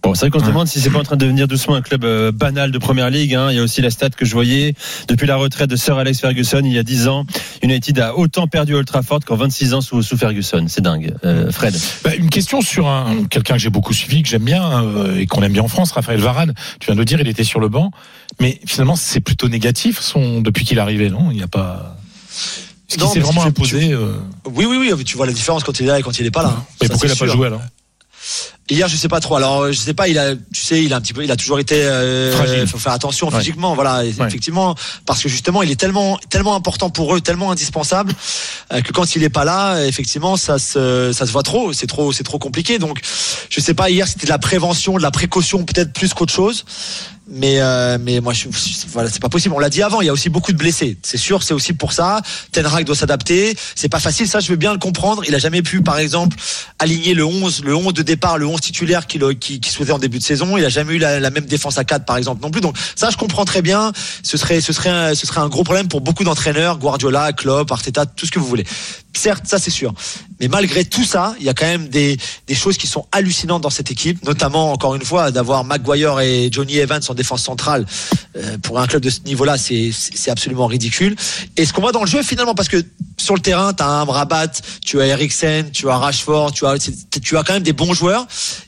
[0.02, 1.82] Bon, c'est vrai qu'on se demande si c'est pas en train de devenir doucement un
[1.82, 3.34] club euh, banal de première ligue.
[3.34, 3.48] hein.
[3.50, 4.74] Il y a aussi la stat que je voyais
[5.08, 7.26] depuis la retraite de Sir Alex Ferguson il y a 10 ans.
[7.62, 10.64] United a autant perdu Old Trafford qu'en 26 ans sous, sous Ferguson.
[10.68, 11.14] C'est dingue.
[11.24, 11.74] Euh, Fred.
[12.04, 15.26] Bah, une question sur un quelqu'un que j'ai beaucoup suivi, que j'aime bien euh, et
[15.26, 16.54] qu'on aime bien en France, Raphaël Varane.
[16.80, 17.90] Tu viens de le dire, il était sur le banc,
[18.40, 21.30] mais finalement c'est plutôt négatif son depuis qu'il est arrivé, non?
[21.32, 21.96] Il n'y a pas.
[22.88, 24.12] S'est mais vraiment tu- imposé euh,
[24.46, 25.04] Oui, oui, oui.
[25.04, 26.50] Tu vois la différence quand il est là et quand il est pas là.
[26.56, 26.64] hein.
[26.80, 27.60] Mais Ça, pourquoi il n'a pas joué alors
[28.68, 29.36] Hier, je sais pas trop.
[29.36, 30.08] Alors, je sais pas.
[30.08, 31.80] Il a, tu sais, il a un petit peu, il a toujours été.
[31.84, 32.66] Euh, Fragile.
[32.66, 33.38] faut faire attention Ouais.
[33.38, 34.00] physiquement, voilà.
[34.00, 34.08] Ouais.
[34.08, 38.12] Effectivement, parce que justement, il est tellement, tellement important pour eux, tellement indispensable
[38.72, 41.72] euh, que quand il est pas là, effectivement, ça se, ça se voit trop.
[41.72, 42.80] C'est trop, c'est trop compliqué.
[42.80, 43.00] Donc,
[43.50, 43.88] je sais pas.
[43.90, 46.64] Hier, c'était de la prévention, de la précaution, peut-être plus qu'autre chose.
[47.28, 48.46] Mais euh, mais moi je,
[48.92, 49.52] voilà c'est pas possible.
[49.56, 50.96] On l'a dit avant il y a aussi beaucoup de blessés.
[51.02, 52.22] C'est sûr c'est aussi pour ça.
[52.52, 53.56] Ten Hag doit s'adapter.
[53.74, 55.24] C'est pas facile ça je veux bien le comprendre.
[55.26, 56.36] Il a jamais pu par exemple
[56.78, 59.98] aligner le 11 le 11 de départ le 11 titulaire qu'il qui, qui souhaitait en
[59.98, 60.56] début de saison.
[60.56, 62.60] Il a jamais eu la, la même défense à 4 par exemple non plus.
[62.60, 63.90] Donc ça je comprends très bien.
[64.22, 67.72] Ce serait ce serait un, ce serait un gros problème pour beaucoup d'entraîneurs Guardiola Klopp
[67.72, 68.64] Arteta tout ce que vous voulez.
[69.14, 69.94] Certes ça c'est sûr.
[70.38, 73.62] Mais malgré tout ça il y a quand même des des choses qui sont hallucinantes
[73.62, 77.86] dans cette équipe notamment encore une fois d'avoir Maguire et Johnny Evans en défense centrale
[78.36, 81.16] euh, pour un club de ce niveau-là, c'est absolument ridicule.
[81.56, 82.84] Et ce qu'on voit dans le jeu finalement, parce que
[83.16, 84.52] sur le terrain, tu as un Rabat,
[84.84, 86.76] tu as Eriksen, tu as Rashford, tu as
[87.22, 88.26] tu as quand même des bons joueurs.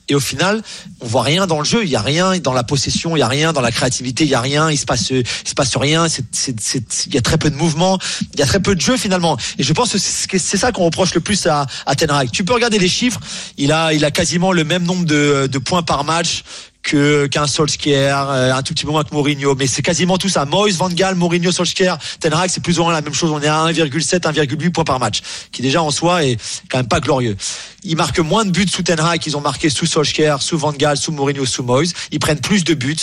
[0.09, 0.63] Et au final,
[1.01, 1.85] on voit rien dans le jeu.
[1.85, 4.31] Il y a rien dans la possession, il y a rien dans la créativité, il
[4.31, 4.71] y a rien.
[4.71, 6.07] Il se passe, il se passe rien.
[6.09, 7.99] Il y a très peu de mouvement,
[8.33, 9.37] il y a très peu de jeu finalement.
[9.59, 9.99] Et je pense que
[10.39, 12.31] c'est, ça qu'on reproche le plus à, à Ten Hag.
[12.31, 13.21] Tu peux regarder les chiffres.
[13.59, 16.43] Il a, il a quasiment le même nombre de points par match
[16.83, 20.29] que qu'un Solskjaer, euh, un tout petit peu moins que Mourinho, mais c'est quasiment tout
[20.29, 20.45] ça.
[20.45, 23.31] Moyes, Van Gaal, Mourinho, Solskjaer, Ten Hag, c'est plus ou moins la même chose.
[23.31, 25.21] On est à 1,7, 1,8 points par match,
[25.53, 26.39] qui déjà en soi est
[26.71, 27.37] quand même pas glorieux.
[27.85, 30.73] Ils marquent moins de buts sous Ten Hag qu'ils ont marqué sous Solskjaer, sous Van
[30.73, 31.93] Gaal, sous Mourinho, sous Moyes.
[32.11, 32.97] Ils prennent plus de buts.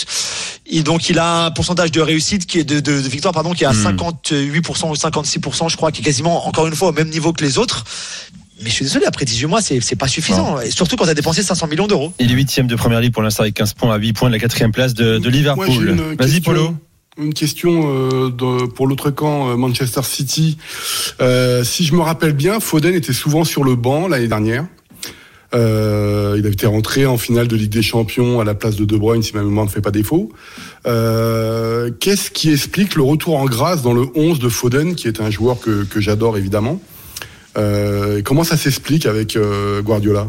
[0.66, 3.52] Et donc il a un pourcentage de réussite qui est de, de, de victoire pardon
[3.52, 6.92] qui est à 58% ou 56%, je crois, qui est quasiment encore une fois au
[6.92, 7.84] même niveau que les autres.
[8.62, 10.60] Mais je suis désolé, après 18 mois, c'est pas suffisant.
[10.60, 12.12] Et surtout quand tu as dépensé 500 millions d'euros.
[12.18, 14.34] Il est huitième de première ligue pour l'instant avec 15 points à 8 points de
[14.34, 15.94] la quatrième place de, Liverpool.
[16.18, 16.74] Vas-y Polo.
[17.18, 20.58] Une question euh, de- pour l'autre camp, euh, Manchester City.
[21.22, 24.66] Euh, si je me rappelle bien, Foden était souvent sur le banc l'année dernière.
[25.54, 28.84] Euh, il avait été rentré en finale de Ligue des Champions à la place de
[28.84, 30.30] De Bruyne, si ma mémoire ne fait pas défaut.
[30.86, 35.20] Euh, Qu'est-ce qui explique le retour en grâce dans le 11 de Foden, qui est
[35.20, 36.80] un joueur que, que j'adore évidemment?
[36.82, 36.95] euh,
[38.24, 40.28] Comment ça s'explique avec euh, Guardiola?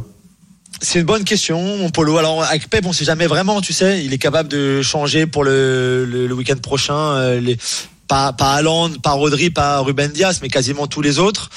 [0.82, 2.18] C'est une bonne question, mon Polo.
[2.18, 4.04] Alors avec Pep, on sait jamais vraiment, tu sais.
[4.06, 6.96] Il est capable de changer pour le, le, le week-end prochain.
[6.96, 7.58] euh, les,
[8.08, 11.50] pas, pas Haaland, pas Rodri, pas Ruben Dias, mais quasiment tous les autres.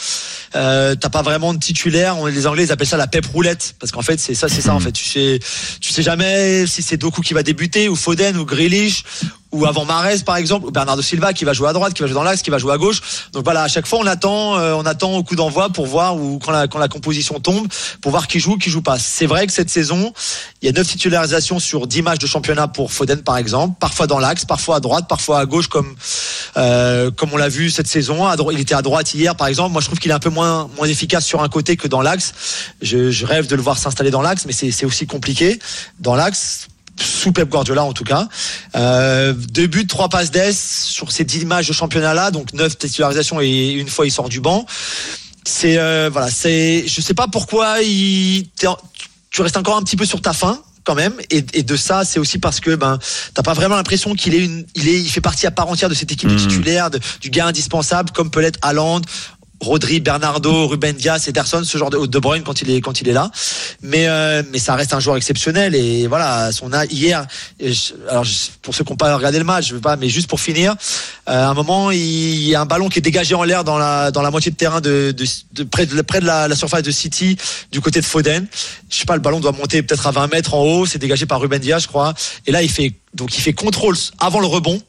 [0.56, 2.18] Euh, T'as pas vraiment de titulaire.
[2.18, 4.60] On- Les Anglais ils appellent ça la Pep roulette, parce qu'en fait c'est ça, c'est
[4.62, 4.90] ça en fait.
[4.90, 5.38] Tu sais,
[5.80, 9.04] tu sais jamais si c'est Doku qui va débuter ou Foden ou Grealish
[9.52, 12.08] ou avant Mares par exemple ou Bernardo Silva qui va jouer à droite, qui va
[12.08, 13.00] jouer dans l'axe, qui va jouer à gauche.
[13.32, 16.16] Donc voilà, à chaque fois on attend, euh, on attend au coup d'envoi pour voir
[16.16, 17.66] ou quand la quand la composition tombe
[18.00, 18.98] pour voir qui joue, qui joue pas.
[18.98, 20.12] C'est vrai que cette saison,
[20.62, 24.06] il y a neuf titularisations sur 10 matchs de championnat pour Foden par exemple, parfois
[24.06, 25.94] dans l'axe, parfois à droite, parfois à gauche comme
[26.56, 28.28] euh, comme on l'a vu cette saison.
[28.52, 29.72] Il était à droite hier par exemple.
[29.72, 32.02] Moi je trouve qu'il est un peu moins moins efficace sur un côté que dans
[32.02, 32.32] l'axe.
[32.82, 35.58] Je, je rêve de le voir s'installer dans l'axe, mais c'est aussi compliqué
[35.98, 36.68] dans l'axe
[37.02, 38.28] sous Pep Guardiola en tout cas.
[38.76, 42.76] Euh, deux buts, trois passes d'ess sur ces dix matchs de championnat là, donc neuf
[42.78, 44.66] titularisations et une fois il sort du banc.
[45.44, 48.48] C'est euh, voilà, c'est je sais pas pourquoi il
[49.30, 52.04] tu restes encore un petit peu sur ta faim quand même et, et de ça
[52.04, 52.98] c'est aussi parce que ben
[53.34, 55.88] t'as pas vraiment l'impression qu'il est une il est il fait partie à part entière
[55.90, 59.00] de cette équipe de titulaires de- du gars indispensable comme peut l'être Haaland
[59.60, 63.08] Rodri, Bernardo, Ruben Dias, Ederson, ce genre de De Bruyne quand il est quand il
[63.08, 63.30] est là.
[63.82, 67.26] Mais euh, mais ça reste un joueur exceptionnel et voilà, son a hier.
[67.60, 68.24] je- alors
[68.62, 70.72] pour ceux qui n'ont pas regardé le match, je veux pas, mais juste pour finir,
[71.28, 73.76] euh, à un moment il y a un ballon qui est dégagé en l'air dans
[73.78, 76.56] la dans la moitié de terrain de, de, de près de près de la, la
[76.56, 77.36] surface de City
[77.70, 78.46] du côté de Foden.
[78.88, 80.86] Je sais pas, le ballon doit monter peut-être à 20 mètres en haut.
[80.86, 82.14] C'est dégagé par Ruben Dias, je crois.
[82.46, 84.80] Et là il fait donc il fait contrôle avant le rebond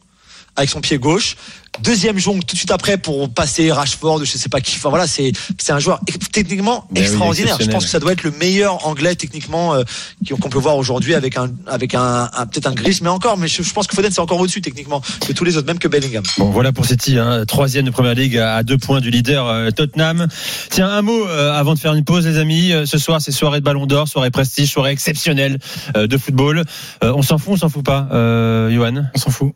[0.56, 1.36] avec son pied gauche.
[1.82, 4.76] Deuxième jongle tout de suite après pour passer Rashford, je sais pas qui.
[4.76, 6.00] Enfin voilà, c'est c'est un joueur
[6.32, 7.58] techniquement Ben oui, extraordinaire.
[7.60, 9.84] je pense que ça doit être le meilleur anglais techniquement euh,
[10.24, 13.38] qui- qu'on peut voir aujourd'hui avec un avec un, un- peut-être un Grealish, mais encore.
[13.38, 15.80] Mais je, je pense que Foden c'est encore au-dessus techniquement que tous les autres, même
[15.80, 16.24] que Bellingham.
[16.38, 19.48] Bon, voilà pour City, hein, troisième de première ligue à à deux points du leader
[19.48, 20.28] euh, Tottenham.
[20.70, 22.74] Tiens, un mot euh, avant de faire une pause, les amis.
[22.74, 25.58] Euh, Ce soir, c'est soirée de Ballon d'Or, soirée prestige, soirée exceptionnelle
[25.96, 26.64] euh, de football.
[27.04, 29.06] Euh, on s'en fout, on s'en fout pas, euh, Johan?
[29.16, 29.54] On s'en fout.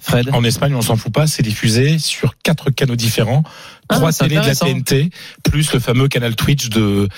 [0.00, 3.42] Fred En Espagne, on s'en fout pas, c'est diffusé sur quatre canaux différents,
[3.88, 4.54] Ah, trois télés de la.
[4.54, 5.10] TNT,
[5.42, 7.08] plus le fameux canal Twitch de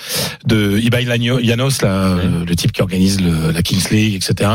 [0.45, 4.49] de Ibai Llanos, là, euh, le type qui organise le- la Kings League, etc.,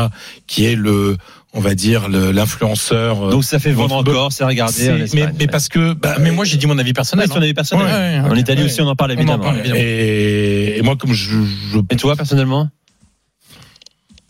[0.47, 1.17] qui est le,
[1.53, 3.27] on va dire, l'influenceur.
[3.27, 4.89] euh, Donc ça fait vendre encore, c'est regarder.
[4.89, 5.05] en
[5.37, 7.29] mais, parce que, bah, Mais moi, j'ai dit mon avis personnel.
[7.29, 7.85] Ton avis personnel.
[7.85, 8.35] Ouais, En.
[8.35, 9.43] Italie aussi, on en parle en évidemment.
[9.43, 9.79] parle, évidemment.
[9.79, 11.37] et, et moi, comme je,
[11.71, 12.69] je Et toi, personnellement?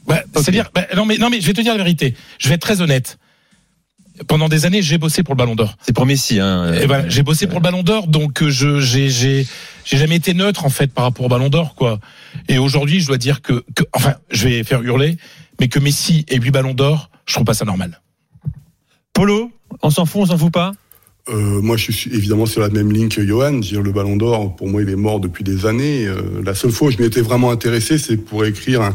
[0.07, 2.13] Bah, C'est-à-dire, bah, non mais non mais je vais te dire la vérité.
[2.37, 3.17] Je vais être très honnête.
[4.27, 5.75] Pendant des années, j'ai bossé pour le Ballon d'Or.
[5.81, 6.39] C'est pour Messi.
[6.39, 6.73] Hein.
[6.73, 9.47] Et voilà, j'ai bossé pour le Ballon d'Or, donc euh, je j'ai j'ai
[9.85, 11.99] j'ai jamais été neutre en fait par rapport au Ballon d'Or quoi.
[12.47, 15.17] Et aujourd'hui, je dois dire que, que enfin, je vais faire hurler,
[15.59, 18.01] mais que Messi ait 8 Ballons d'Or, je trouve pas ça normal.
[19.13, 20.73] Polo, on s'en fout, on s'en fout pas?
[21.29, 23.53] Euh, moi, je suis évidemment sur la même ligne que Johan.
[23.53, 26.05] Dire, le Ballon d'Or, pour moi, il est mort depuis des années.
[26.05, 28.93] Euh, la seule fois où je m'y étais vraiment intéressé, c'est pour écrire un,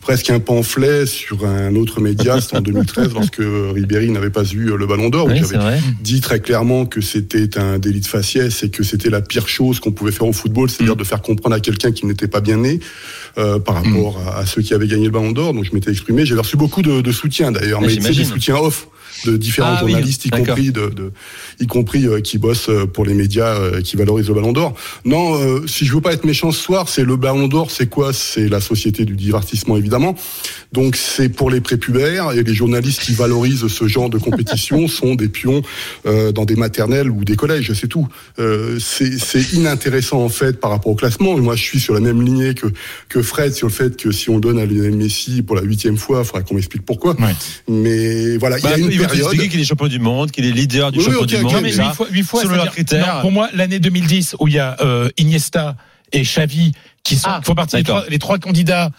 [0.00, 4.76] presque un pamphlet sur un autre média, c'était en 2013, lorsque Ribéry n'avait pas eu
[4.76, 5.28] le Ballon d'Or.
[5.28, 9.10] Oui, j'avais c'est dit très clairement que c'était un délit de faciès et que c'était
[9.10, 10.98] la pire chose qu'on pouvait faire au football, c'est-à-dire Mm.
[10.98, 12.80] de faire comprendre à quelqu'un qui n'était pas bien né
[13.38, 15.54] euh, par rapport à, à ceux qui avaient gagné le Ballon d'Or.
[15.54, 16.26] Donc je m'étais exprimé.
[16.26, 18.24] J'avais reçu beaucoup de, de soutien d'ailleurs, Ouais, mais c'est des j'imagine.
[18.32, 18.88] soutiens off
[19.26, 21.12] de différents Ah oui, journalistes, y compris de, de-
[21.60, 24.74] y compris euh, qui bossent euh, pour les médias euh, qui valorisent le Ballon d'Or.
[25.04, 27.88] Non, euh, si je veux pas être méchant ce soir, c'est le Ballon d'Or, c'est
[27.88, 28.12] quoi?
[28.12, 30.14] C'est la société du divertissement évidemment.
[30.72, 35.14] Donc c'est pour les prépubères et les journalistes qui valorisent ce genre de compétition sont
[35.14, 35.62] des pions
[36.06, 38.06] euh, dans des maternelles ou des collèges, c'est tout.
[38.38, 41.36] Euh, c'est inintéressant en fait par rapport au classement.
[41.36, 42.66] Et moi, je suis sur la même lignée que
[43.08, 45.96] que Fred sur le fait que si on donne à Lionel Messi pour la huitième
[45.96, 47.14] fois, il faudra qu'on m'explique pourquoi.
[47.20, 47.34] Ouais.
[47.68, 49.48] Mais voilà, il Bah, y a une il va période.
[49.50, 51.54] qu'il est champion du monde, qu'il est leader du Oui, champion ok, du ok, monde.
[51.62, 51.88] Mais déjà.
[51.88, 53.14] huit fois, huit fois selon leurs critères.
[53.16, 55.76] non, pour moi, l'année 2010 où il y a euh, Iniesta
[56.12, 58.90] et Xavi qui sont, Ah, font partie des trois, les trois candidats.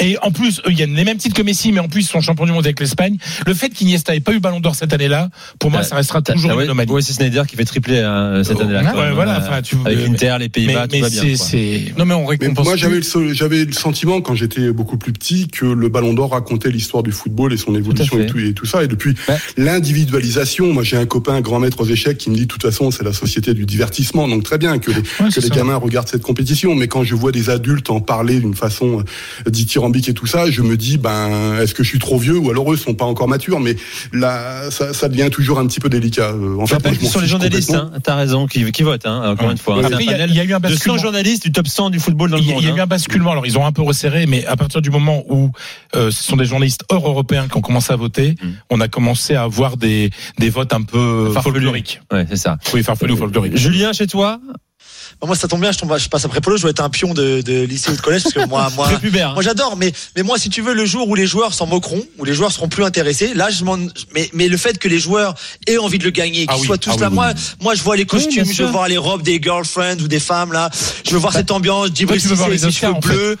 [0.00, 2.02] Et en plus, eux, il y a les mêmes titres que Messi, mais en plus,
[2.02, 3.16] ils sont champions du monde avec l'Espagne.
[3.46, 6.50] Le fait qu'Iniesta ait pas eu Ballon d'Or cette année-là, pour moi, ça restera toujours
[6.52, 6.90] une ouais, anomalie.
[6.92, 8.94] ouais, c'est Snyder qui fait tripler hein, cette année-là.
[8.94, 11.22] ouais, voilà, euh, enfin, tu- avec l'Inter, les Pays-Bas, tout mais va bien.
[11.22, 11.46] c'est, quoi.
[11.46, 12.64] c'est, Non, mais on Mais récompense.
[12.66, 16.30] moi, j'avais le, j'avais le sentiment quand j'étais beaucoup plus petit que le Ballon d'Or
[16.32, 18.84] racontait l'histoire du football et son évolution et tout, et tout ça.
[18.84, 19.36] Et depuis Ouais.
[19.56, 22.90] l'individualisation, moi j'ai un copain grand maître aux échecs qui me dit de toute façon
[22.90, 26.74] c'est la société du divertissement, donc très bien que les, que gamins regardent cette compétition.
[26.74, 29.00] Mais quand je vois des adultes en parler d'une façon
[29.46, 29.50] euh,
[29.90, 32.50] dithyrambique et tout ça, je me dis ben est-ce que je suis trop vieux ou
[32.50, 33.60] alors eux sont pas encore matures.
[33.60, 33.76] Mais
[34.12, 36.30] là, ça, ça devient toujours un petit peu délicat.
[36.30, 39.46] Euh, En fait, ce sont les journalistes, hein, t'as raison, qui, qui votent, hein, encore
[39.46, 39.52] Ouais.
[39.52, 39.76] une fois.
[39.76, 39.84] hein.
[39.84, 40.98] Après, il y a- y eu un de 100 basculement.
[40.98, 42.62] journalistes du top 100 du football dans le Il y, a- monde.
[42.62, 42.84] il y a eu hein.
[42.84, 43.32] un basculement.
[43.32, 45.50] Alors, ils ont un peu resserré, mais à partir du moment où
[45.94, 48.46] euh, ce sont des journalistes hors européens qui ont commencé à voter, Mm.
[48.70, 51.54] on a commencé à avoir des, des votes un peu Farfelu.
[51.54, 52.00] folkloriques.
[52.12, 52.58] Ouais, c'est ça.
[52.74, 53.56] Oui, folkloriques.
[53.56, 54.40] Julien, chez toi,
[55.24, 57.14] Moi, ça tombe bien, je, tombe, je passe après Polo, je dois être un pion
[57.14, 59.32] de, de lycée ou de collège, parce que moi, hein.
[59.34, 62.02] moi j'adore, mais, mais moi, si tu veux, le jour où les joueurs s'en moqueront,
[62.18, 63.76] où les joueurs seront plus intéressés, là, je m'en,
[64.14, 65.34] mais, mais le fait que les joueurs
[65.66, 67.42] aient envie de le gagner, qu'ils Ah oui, soient tous ah là, oui, moi, oui.
[67.60, 70.52] moi, je vois les costumes, je veux voir les robes des girlfriends ou des femmes,
[70.52, 70.70] là,
[71.04, 73.36] je veux voir cette ambiance, Djibril avec les cheveux en fait.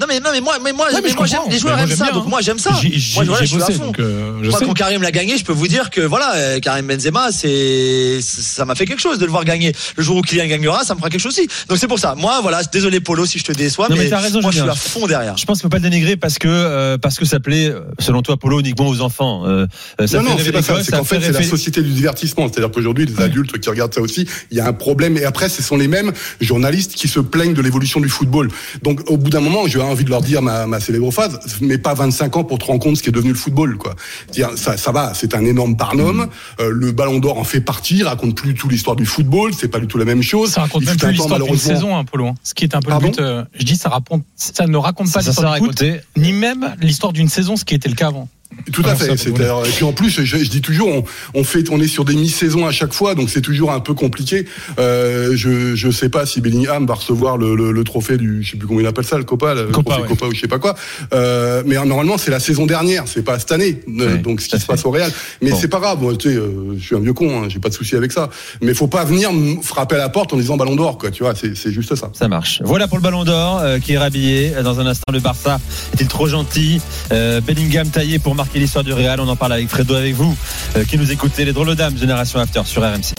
[0.00, 1.88] Non, mais, non, mais moi, mais moi, Ouais, mais mais je moi, les joueurs aiment
[1.88, 2.30] j'aime ça, bien, donc hein.
[2.30, 2.70] moi, j'aime ça.
[2.80, 3.86] J'ai j'ai- Moi, voilà, j'ai je suis à bossé, fond.
[3.86, 4.64] donc euh, je Moi, sais.
[4.66, 8.64] quand Karim l'a gagné, je peux vous dire que voilà, euh, Karim Benzema, c'est ça
[8.64, 9.72] m'a fait quelque chose de le voir gagner.
[9.96, 11.48] Le jour où Kylian gagnera, ça me fera quelque chose aussi.
[11.68, 12.14] Donc c'est pour ça.
[12.14, 14.60] Moi, voilà, désolé Polo si je te déçois, Non, mais mais, t'as raison, moi je
[14.60, 15.36] suis à fond derrière.
[15.36, 18.22] Je pense qu'il faut pas le dénigrer parce que euh, parce que ça plaît, selon
[18.22, 19.44] toi, Polo, uniquement aux enfants.
[19.46, 19.66] Euh,
[20.06, 20.82] ça non, non, c'est pas ça.
[20.82, 22.48] C'est qu'en fait c'est la société du divertissement.
[22.50, 25.16] C'est-à-dire qu'aujourd'hui, les adultes qui regardent ça aussi, il y a un problème.
[25.16, 28.48] Et après, ce sont les mêmes journalistes qui se plaignent de l'évolution du football.
[28.82, 31.78] Donc, au bout d'un moment, j'ai envie de leur dire ma, ma célèbre phrase, mais
[31.78, 33.94] pas 25 ans pour te rendre compte ce qui est devenu le football, quoi.
[34.32, 36.28] Dire, ça, ça va, c'est un énorme barnum.
[36.60, 39.68] Euh, le Ballon d'Or en fait partie, il raconte plus tout l'histoire du football, c'est
[39.68, 40.50] pas du tout la même chose.
[40.50, 42.26] Ça raconte Il même plus un l'histoire d'une saison, hein, Polo.
[42.28, 42.34] hein.
[42.42, 43.20] Ce qui est un peu Pardon le but.
[43.20, 45.82] euh, je dis, ça raconte, ça ne raconte pas l'histoire du foot,
[46.16, 48.28] ni même l'histoire d'une saison, ce qui était le cas avant.
[48.72, 49.16] Tout à Ah, fait.
[49.16, 49.30] ça.
[49.30, 52.14] Et puis en plus, je, je dis toujours, on, on fait, on est sur des
[52.14, 54.46] mi-saisons à chaque fois, donc c'est toujours un peu compliqué.
[54.78, 58.52] Euh, je, je sais pas si Bellingham va recevoir le, le, le trophée du, je
[58.52, 60.08] sais plus comment il appelle ça, le Copa, le Copa, trophée ouais.
[60.08, 60.74] Copa ou je sais pas quoi.
[61.14, 63.80] Euh, mais normalement, c'est la saison dernière, c'est pas cette année.
[64.00, 65.10] Euh, donc ce qui se passe au Real.
[65.42, 65.56] Mais Bon.
[65.60, 66.00] c'est pas grave.
[66.02, 68.12] Moi, tu sais, euh, je suis un vieux con, hein, j'ai pas de souci avec
[68.12, 68.28] ça.
[68.62, 69.30] Mais faut pas venir
[69.62, 71.10] frapper à la porte en disant Ballon d'Or, quoi.
[71.10, 72.10] Tu vois, c'est c'est juste ça.
[72.12, 72.60] Ça marche.
[72.64, 74.52] Voilà pour le Ballon d'Or qui est rhabillé.
[74.64, 75.60] Dans un instant, le Barça
[75.94, 76.80] est-il trop gentil
[77.10, 79.20] Bellingham taillé pour marquer l'histoire du Real.
[79.20, 80.34] On en parle avec Fredo, avec vous,
[80.76, 81.44] euh, qui nous écoutez.
[81.44, 83.14] Les drôles de dames, Génération After sur RMC.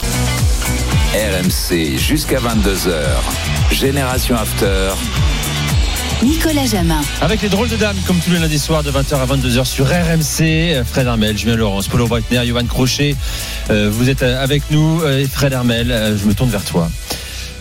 [1.12, 2.90] RMC jusqu'à 22h.
[3.70, 4.92] Génération After.
[6.22, 7.02] Nicolas Jamin.
[7.20, 9.86] Avec les drôles de dames, comme tous les lundis soirs de 20h à 22h sur
[9.86, 10.40] RMC.
[10.40, 13.14] Euh, Fred Hermel, Julien Laurence, Paulo Breitner, Johan Crochet.
[13.70, 15.02] Euh, vous êtes avec nous.
[15.02, 16.90] Euh, et Fred Hermel, euh, je me tourne vers toi.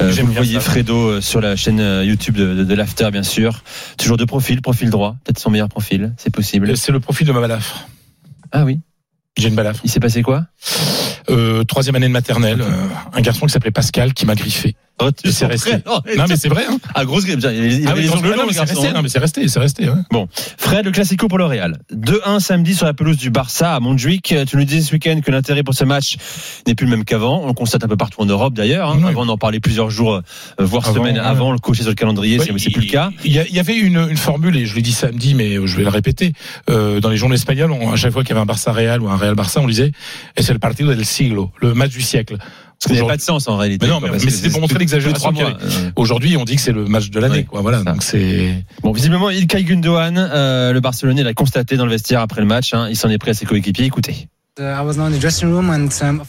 [0.02, 0.62] Euh, vous voyez ça.
[0.62, 3.64] Fredo euh, sur la chaîne euh, YouTube de, de, de l'After, bien sûr.
[3.98, 5.16] Toujours de profil, profil droit.
[5.24, 6.76] Peut-être son meilleur profil, c'est possible.
[6.78, 7.88] C'est le profil de ma balafre.
[8.52, 8.80] Ah oui.
[9.84, 10.44] Il s'est passé quoi?
[11.30, 12.66] Euh, troisième année de maternelle, euh,
[13.14, 14.76] un garçon qui s'appelait Pascal qui m'a griffé.
[15.02, 15.76] Oh, Et c'est resté.
[15.86, 16.66] Non mais c'est vrai.
[16.70, 16.78] Hein.
[16.94, 17.40] Ah, grosse grippe.
[17.42, 18.88] Il il Ah avait oui, les non, ongles non, longs, mais c'est resté.
[18.88, 18.92] hein.
[18.94, 19.88] Non mais c'est resté, c'est resté.
[19.88, 19.96] ouais.
[20.12, 21.78] Bon, Fred, le classico pour le Real.
[21.94, 24.36] 2-1 samedi sur la pelouse du Barça à Montjuic.
[24.46, 26.18] Tu nous disais ce week-end que l'intérêt pour ce match
[26.68, 27.40] n'est plus le même qu'avant.
[27.44, 28.90] On le constate un peu partout en Europe d'ailleurs.
[28.90, 28.98] hein.
[29.02, 29.08] Oui.
[29.08, 30.22] Avant, on en parlait plusieurs jours, euh,
[30.60, 31.26] voire Avant, semaines ouais.
[31.26, 33.12] avant, le cocher sur le calendrier, Ouais, c'est plus le cas.
[33.24, 35.84] Il y, il avait une, une formule, et je l'ai dit samedi, mais je vais
[35.84, 36.34] le répéter.
[36.70, 39.02] Euh, dans les journaux espagnols, on- à chaque fois qu'il y avait un Barça Real
[39.02, 39.92] ou un Real Barça, on disait
[40.38, 42.38] et c'est le partido del siglo, le match du siècle.
[42.82, 43.86] Ce qui n'avait pas de sens en réalité.
[43.88, 45.34] Mais non, mais- c'était pour montrer l'exagération.
[45.62, 47.60] Euh, Aujourd'hui, on dit que c'est le match de l'année, quoi.
[47.62, 47.92] Voilà, c'est ça.
[47.92, 48.64] donc c'est.
[48.82, 52.74] Bon, visiblement, Ilkay Gundogan, euh, le Barcelonais, l'a constaté dans le vestiaire après le match.
[52.74, 52.88] hein.
[52.90, 53.84] Il s'en est pris à ses coéquipiers.
[53.86, 54.30] Écoutez.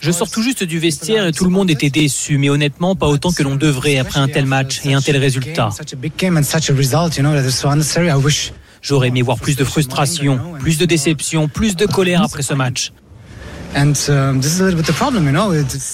[0.01, 3.07] Je sors tout juste du vestiaire et tout le monde était déçu, mais honnêtement, pas
[3.09, 5.69] autant que l'on devrait après un tel match et un tel résultat.
[8.83, 12.93] J'aurais aimé voir plus de frustration, plus de déception, plus de colère après ce match.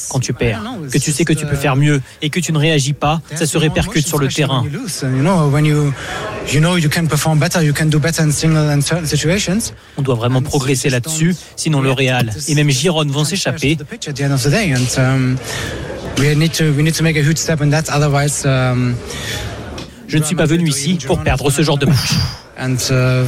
[0.08, 2.58] Quand tu perds, que tu sais que tu peux faire mieux et que tu ne
[2.58, 4.64] réagis pas, ça se répercute sur le terrain.
[9.98, 13.76] On doit vraiment progresser là-dessus, sinon le Real et même Giron vont s'échapper.
[20.08, 22.14] Je ne suis pas venu ici pour perdre ce genre de match.
[22.58, 23.24] And uh,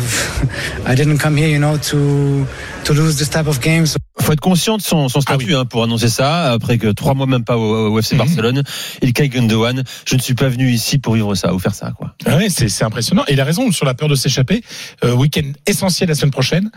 [0.86, 2.46] I didn't come here, you know, to
[2.84, 3.96] to lose this type of games.
[4.20, 6.50] faut être conscient de son, son statut hein, pour annoncer ça.
[6.52, 8.18] Après que trois mois même pas au, au FC Mhm.
[8.18, 8.62] Barcelone,
[9.02, 11.92] Ilkay Gundogan, je ne suis pas venu ici pour vivre ça ou faire ça.
[11.96, 12.14] quoi.
[12.26, 13.24] Ah ouais, c'est c'est impressionnant.
[13.28, 14.62] Et il a raison sur la peur de s'échapper.
[15.04, 16.70] Euh, Week-end essentiel la semaine prochaine.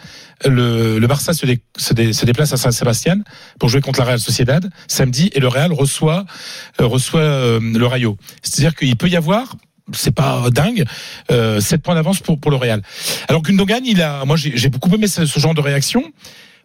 [0.45, 3.17] Le, le Barça se, dé- se, dé- se déplace à Saint-Sébastien
[3.59, 6.25] pour jouer contre la Real Sociedad samedi et le Real reçoit
[6.79, 8.17] euh, reçoit euh, le Rayo.
[8.43, 9.55] C'est-à-dire qu'il peut y avoir
[9.95, 10.85] c'est pas dingue,
[11.31, 12.81] euh, 7 points d'avance pour, pour le Real.
[13.27, 16.03] Alors Gundogan, il a, moi j'ai beaucoup aimé ce, ce genre de réaction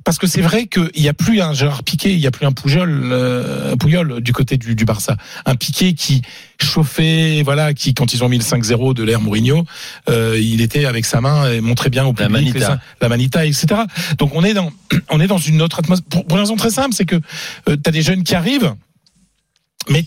[0.05, 2.47] parce que c'est vrai qu'il n'y a plus un Gérard Piqué, il n'y a plus
[2.47, 3.75] un Poujol, euh,
[4.21, 5.17] du côté du, du Barça.
[5.47, 6.23] Un Piqué qui
[6.63, 9.65] chauffait, voilà, qui quand ils ont mis le 5-0 de l'ère Mourinho,
[10.09, 12.75] euh, il était avec sa main et montrait bien au La public manita.
[12.75, 13.67] les- la manita, etc.
[14.19, 14.71] Donc on est dans,
[15.11, 16.07] on est dans une autre atmosphère.
[16.09, 17.17] Pour, pour une raison très simple, c'est que
[17.69, 18.75] euh, tu as des jeunes qui arrivent,
[19.89, 20.05] mais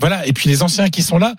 [0.00, 1.34] voilà, et puis les anciens qui sont là.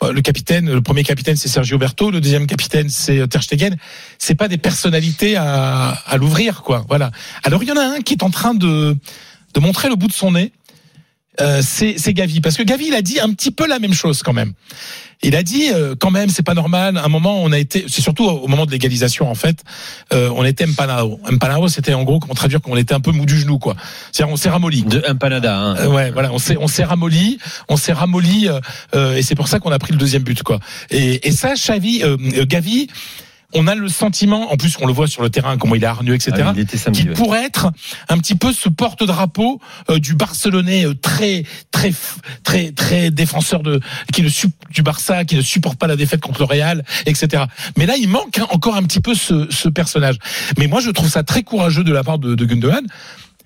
[0.00, 2.10] Bon, Le capitaine, le premier capitaine, c'est Sergio Berto.
[2.10, 3.76] Le deuxième capitaine, c'est euh, Ter Stegen.
[4.18, 6.84] C'est pas des personnalités à, à l'ouvrir, quoi.
[6.88, 7.10] Voilà.
[7.44, 8.96] Alors il y en a un qui est en train de
[9.54, 10.52] de montrer le bout de son nez.
[11.40, 14.22] Euh, c'est Gavi, parce que Gavi, il a dit un petit peu la même chose
[14.22, 14.52] quand même.
[15.22, 16.98] Il a dit euh, quand même, c'est pas normal.
[16.98, 19.64] À un moment, on a été, c'est surtout au moment de l'égalisation en fait,
[20.12, 21.18] euh, on était empanado.
[21.30, 23.76] Empanado, c'était en gros comment traduire qu'on était un peu mou du genou, quoi.
[24.12, 24.82] C'est-à-dire on s'est ramolli.
[24.82, 25.56] De Empanada.
[25.56, 25.76] Hein.
[25.76, 28.60] Euh, ouais, voilà, on s'est on s'est ramolli, on s'est ramolli, euh,
[28.94, 30.60] euh, et c'est pour ça qu'on a pris le deuxième but, quoi.
[30.90, 32.02] Et, et ça, Xavi,
[32.46, 32.88] Gavi,
[33.54, 35.86] on a le sentiment, en plus on le voit sur le terrain, comment il est
[35.86, 36.32] hargneux, etc.
[36.38, 37.02] Ah oui, il était samedi.
[37.02, 37.14] qui ouais.
[37.14, 37.70] pourrait être
[38.08, 41.92] un petit peu ce porte-drapeau euh, du Barcelonais euh, très très
[42.42, 43.80] très très défenseur de
[44.12, 44.28] qui ne
[44.70, 47.44] du Barça qui ne supporte pas la défaite contre le Real etc
[47.76, 50.16] mais là il manque hein, encore un petit peu ce, ce personnage
[50.58, 52.86] mais moi je trouve ça très courageux de la part de, de Gundogan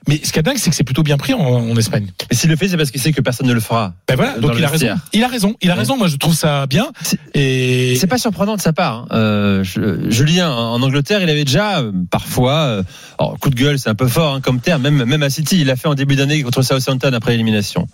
[0.09, 2.35] mais ce qui est dingue c'est que c'est plutôt bien pris en, en Espagne Et
[2.35, 3.95] s'il le fait, c'est parce qu'il sait que personne ne le fera.
[4.09, 6.35] ben voilà donc il a raison il a raison il a raison moi je trouve
[6.35, 6.91] ça bien
[7.35, 8.95] et C'est pas surprenant de sa part.
[8.95, 9.07] hein.
[9.13, 9.65] Euh,
[10.09, 12.83] Julien, en Angleterre, il avait déjà euh, parfois, euh,
[13.19, 15.59] alors, coup de gueule, c'est un peu fort hein, comme terme, même, même à City,
[15.61, 17.87] il l'a fait en début d'année contre Southampton après l'élimination.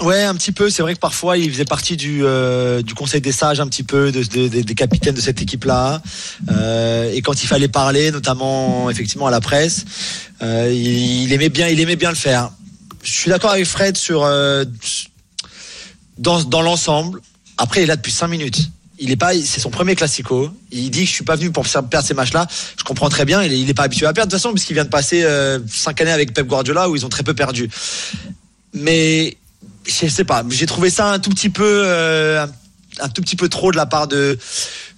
[0.00, 0.70] Ouais, un petit peu.
[0.70, 3.84] C'est vrai que parfois il faisait partie du euh, du conseil des sages, un petit
[3.84, 6.02] peu de, de- de- des capitaines de cette équipe-là.
[6.50, 9.84] Euh, et quand il fallait parler, notamment effectivement à la presse,
[10.42, 12.50] euh, il, aimait bien, il aimait bien le faire.
[13.04, 14.64] Je suis d'accord avec Fred sur euh,
[16.18, 17.20] dans dans l'ensemble.
[17.56, 18.70] Après, il est là depuis cinq minutes.
[18.98, 20.50] Il est pas, c'est son premier classico.
[20.72, 22.48] Il dit que je suis pas venu pour perdre ces matchs-là.
[22.76, 23.42] Je comprends très bien.
[23.44, 26.00] Il est, pas habitué à perdre de toute façon puisqu'il vient de passer euh, cinq
[26.00, 27.68] années avec Pep Guardiola où ils ont très peu perdu.
[28.72, 29.36] Mais
[29.86, 33.36] je sais pas, j'ai trouvé ça un tout petit peu, euh, un, un tout petit
[33.36, 34.38] peu trop de la part de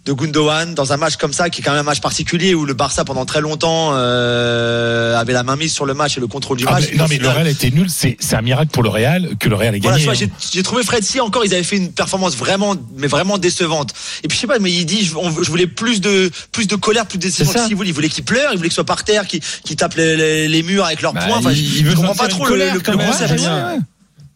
[0.04, 2.64] de Gundogan dans un match comme ça, qui est quand même un match particulier où
[2.64, 6.28] le Barça pendant très longtemps euh, avait la main mise sur le match et le
[6.28, 6.84] contrôle du Ah, match.
[6.92, 9.48] mais- non mais le Real était nul c'est c'est un miracle pour le Real que
[9.48, 10.30] le Real ait Voilà, gagné vois, hein.
[10.52, 13.94] j'ai trouvé Fred si encore ils avaient fait une performance vraiment, mais vraiment décevante.
[14.22, 16.68] Et puis je sais pas, mais il dit, je, on- je voulais plus de plus
[16.68, 17.24] de colère, plus de.
[17.28, 19.74] Qu'est-ce qu'il voulait Il voulait qu'il pleure, il voulait qu'il soit par terre, qu'il qu'il
[19.74, 21.38] tape les, les- les murs avec leurs Bah, poings.
[21.38, 23.80] Enfin, il- je, il sentir pas trop le, le, le.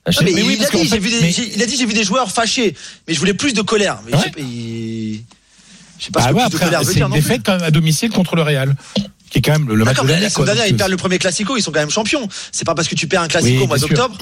[0.06, 1.30] Non, Ah, je- mais Mais oui, il, parce a dit, j'ai fait- vu des- mais-
[1.30, 2.74] j'ai- il a dit j'ai vu des joueurs fâchés,
[3.06, 4.00] mais je voulais plus de colère.
[4.06, 4.30] Mais je sais Ouais.
[4.30, 5.20] pas, il-
[5.98, 7.12] je sais pas Bah ce que ouais, plus de après, colère veut c'est dire une
[7.12, 8.74] défaite quand même à domicile contre le Real,
[9.30, 10.12] qui est quand même le match de l'année.
[10.12, 10.44] la semaine quoi.
[10.46, 12.26] dernière, ils perdent le premier classico, ils sont quand même champions.
[12.50, 14.16] C'est pas parce que tu perds un classico Oui, au mois d'octobre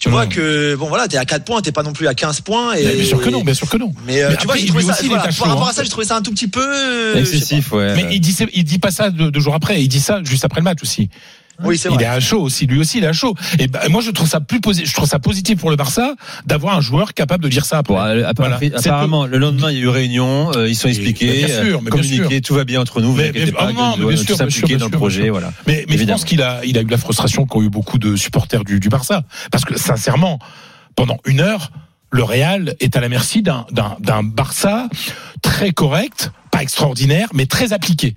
[0.00, 2.40] Tu vois que bon voilà, t'es à 4 points, t'es pas non plus à 15
[2.40, 2.72] points.
[2.74, 3.92] Et, Mais bien sûr que non, bien sûr que non.
[4.06, 5.70] Mais, euh, Mais tu vois, après, ça, voilà, par chaud, rapport hein.
[5.70, 7.94] à ça, j'ai trouvé ça un tout petit peu euh, Excessif, ouais.
[7.96, 10.44] Mais il dit, il dit pas ça deux, deux jours après, il dit ça juste
[10.44, 11.10] après le match aussi.
[11.64, 12.04] Oui, c'est Il vrai.
[12.04, 13.34] est à chaud aussi, lui aussi il est à chaud.
[13.58, 16.14] Et ben, moi je trouve ça plus posi- je trouve ça positif pour le Barça
[16.46, 17.94] d'avoir un joueur capable de dire ça après.
[17.94, 18.28] Bon, euh, Voilà.
[18.28, 21.78] apparemment, apparemment, le lendemain, il y a eu réunion, euh, ils sont expliqués, bien sûr,
[21.78, 22.40] euh, mais communiqués, sûr.
[22.42, 24.26] tout va bien entre nous, vous Mais- mais- pas, non, Gundogan mais est bien sûr,
[24.26, 25.32] tous bien sûr, impliqués bien dans le sûr, projet, bien sûr.
[25.32, 25.52] voilà.
[25.66, 26.18] Mais, mais je Évidemment.
[26.18, 28.88] pense qu'il a, il a eu la frustration qu'ont eu beaucoup de supporters du, du
[28.88, 29.22] Barça.
[29.50, 30.38] Parce que sincèrement,
[30.94, 31.70] pendant une heure,
[32.10, 34.88] le Real est à la merci d'un, d'un, d'un Barça
[35.42, 38.14] très correct, pas extraordinaire, mais très appliqué.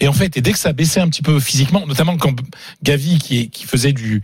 [0.00, 2.34] Et en fait, et dès que ça baissait un petit peu physiquement, notamment quand
[2.82, 4.22] Gavi qui, qui faisait du,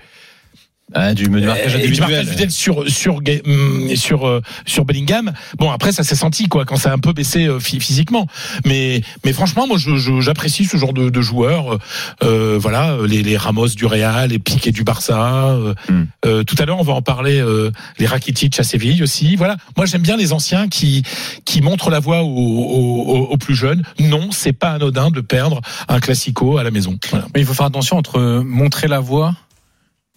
[0.95, 4.85] Ah, du, du marquage et du marquage individuel sur sur Ga- hum, sur euh, sur
[4.85, 5.33] Bellingham.
[5.59, 8.27] Bon après ça s'est senti quoi quand ça a un peu baissé euh, phy- physiquement.
[8.67, 11.79] Mais mais franchement moi je- je- j'apprécie ce genre de, de joueurs.
[12.25, 15.51] Euh, voilà les, les Ramos du Real, les Piqué du Barça.
[15.51, 16.05] Euh, Hmm.
[16.27, 17.39] euh, tout à l'heure on va en parler.
[17.41, 19.37] euh, les Rakitic à Séville aussi.
[19.37, 21.03] Voilà moi j'aime bien les anciens qui
[21.45, 23.83] qui montrent la voie aux, aux, aux- aux plus jeunes.
[24.01, 26.99] Non c'est pas anodin de perdre un classico à la maison.
[27.11, 27.27] Voilà.
[27.35, 29.35] Mais il faut faire attention entre montrer la voie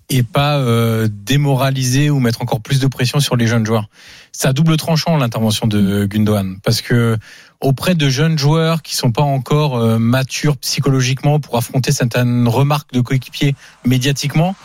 [0.10, 3.88] et pas euh, démoraliser ou mettre encore plus de pression sur les jeunes joueurs.
[4.32, 7.18] C'est à double tranchant l'intervention de Gundogan parce que
[7.62, 12.92] auprès de jeunes joueurs qui sont pas encore euh, matures psychologiquement pour affronter certaines remarques
[12.94, 14.56] de coéquipiers médiatiquement,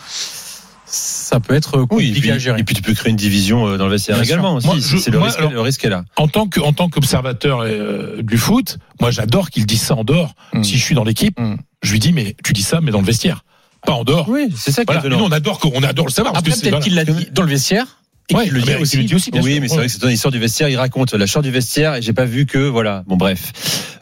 [0.87, 2.61] ça peut être Oui, et compliqué puis, à gérer.
[2.61, 4.67] et puis tu peux créer une division euh, dans le vestiaire également aussi.
[4.67, 6.05] Moi, C'est- je- le, moi, risque, alors- le risque est là.
[6.17, 10.05] en tant que en tant qu'observateur euh, du foot, moi j'adore qu'il dise ça en
[10.05, 10.35] dehors.
[10.55, 10.65] Mm.
[10.65, 11.57] Si je suis dans l'équipe, Mm.
[11.83, 13.45] je lui dis mais tu dis ça mais dans le vestiaire,
[13.87, 14.29] pas en dehors.
[14.29, 15.07] Oui, c'est ça qui Voilà.
[15.07, 16.33] est nous, on adore qu'on- on adore le savoir.
[16.33, 17.87] parce Après que c'est- peut-être qu'il l'a dit dans le vestiaire
[18.31, 18.97] et Ouais, qu'il le mais dit il aussi.
[18.99, 19.31] le dit aussi.
[19.31, 19.61] bien Oui, sûr.
[19.63, 20.69] mais c'est vrai que c'est une histoire du vestiaire.
[20.69, 23.03] Il raconte la charte du vestiaire et j'ai pas vu que voilà.
[23.07, 23.53] Bon bref,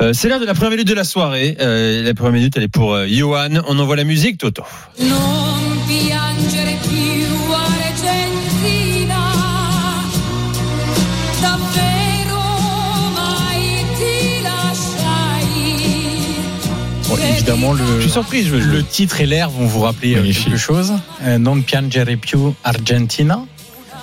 [0.03, 1.57] Euh, c'est l'heure de la première minute de la soirée.
[1.61, 3.49] Euh, la première minute, elle est pour euh, Johan.
[3.68, 4.62] On envoie la musique, Toto.
[5.01, 5.14] Non
[17.47, 18.43] évidemment, le, Je suis surpris.
[18.45, 20.47] Je, je- le titre et l'air vont vous rappeler euh, Magnifique.
[20.47, 20.93] quelque chose.
[21.23, 23.41] Euh, non piangere più Argentina.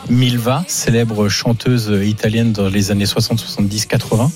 [0.09, 4.31] Milva, célèbre chanteuse italienne dans les années 60, 70, 80.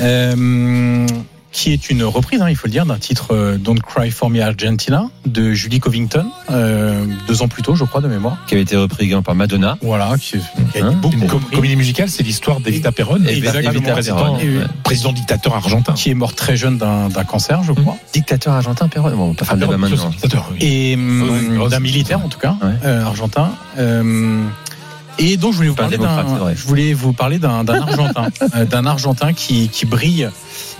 [0.00, 1.06] Euh,
[1.50, 4.28] qui est une reprise, hein, il faut le dire, d'un titre euh, Don't Cry for
[4.28, 8.36] Me Argentina de Julie Covington, euh, deux ans plus tôt, je crois, de mémoire.
[8.46, 9.78] qui avait été repris également par Madonna.
[9.80, 10.36] Voilà, qui,
[10.72, 11.56] qui a Hein été beaucoup Une com- repris.
[11.56, 13.18] comédie musicale, c'est l'histoire d'Evita Perron,
[13.92, 14.38] président,
[14.84, 15.94] président dictateur argentin.
[15.94, 17.96] qui est mort très jeune d'un cancer, je crois.
[18.12, 19.10] Dictateur argentin, Perron.
[19.16, 20.10] Bon, pas faire de débat maintenant.
[20.10, 20.58] Dictateur, oui.
[20.60, 22.72] et Oui, oui, d'un militaire en tout cas Ouais.
[22.84, 24.42] euh, argentin Euh,
[25.20, 28.86] et donc je voulais vous parler d'un je voulais vous parler d'un argentin euh, d'un
[28.86, 30.28] argentin qui qui brille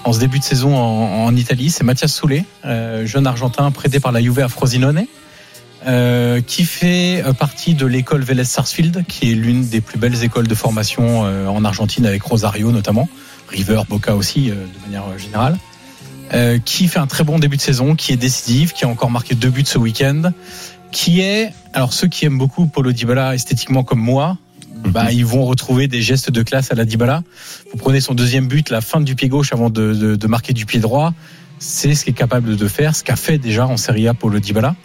[0.04, 4.12] en ce début de saison en, Italie c'est Mathias Soulet euh, jeune argentin prêté par
[4.12, 5.04] la Juve à Frosinone
[5.86, 10.22] euh, qui fait euh, partie de l'école Vélez Sarsfield qui est l'une des plus belles
[10.24, 13.08] écoles de formation en Argentine avec Rosario notamment
[13.48, 15.58] River Boca aussi de manière générale
[16.66, 19.34] qui fait un très bon début de saison, qui est décisif, qui a encore marqué
[19.34, 20.30] deux buts ce week-end,
[20.90, 24.36] qui est, alors ceux qui aiment beaucoup Paulo Dybala esthétiquement comme moi,
[24.84, 27.22] bah, ils vont retrouver des gestes de classe à la Dybala.
[27.70, 30.52] Vous prenez son deuxième but, la fin du pied gauche avant de, de, de marquer
[30.52, 31.12] du pied droit,
[31.58, 34.38] c'est ce qu'il est capable de faire, ce qu'a fait déjà en Serie A Paulo
[34.38, 34.76] Dybala.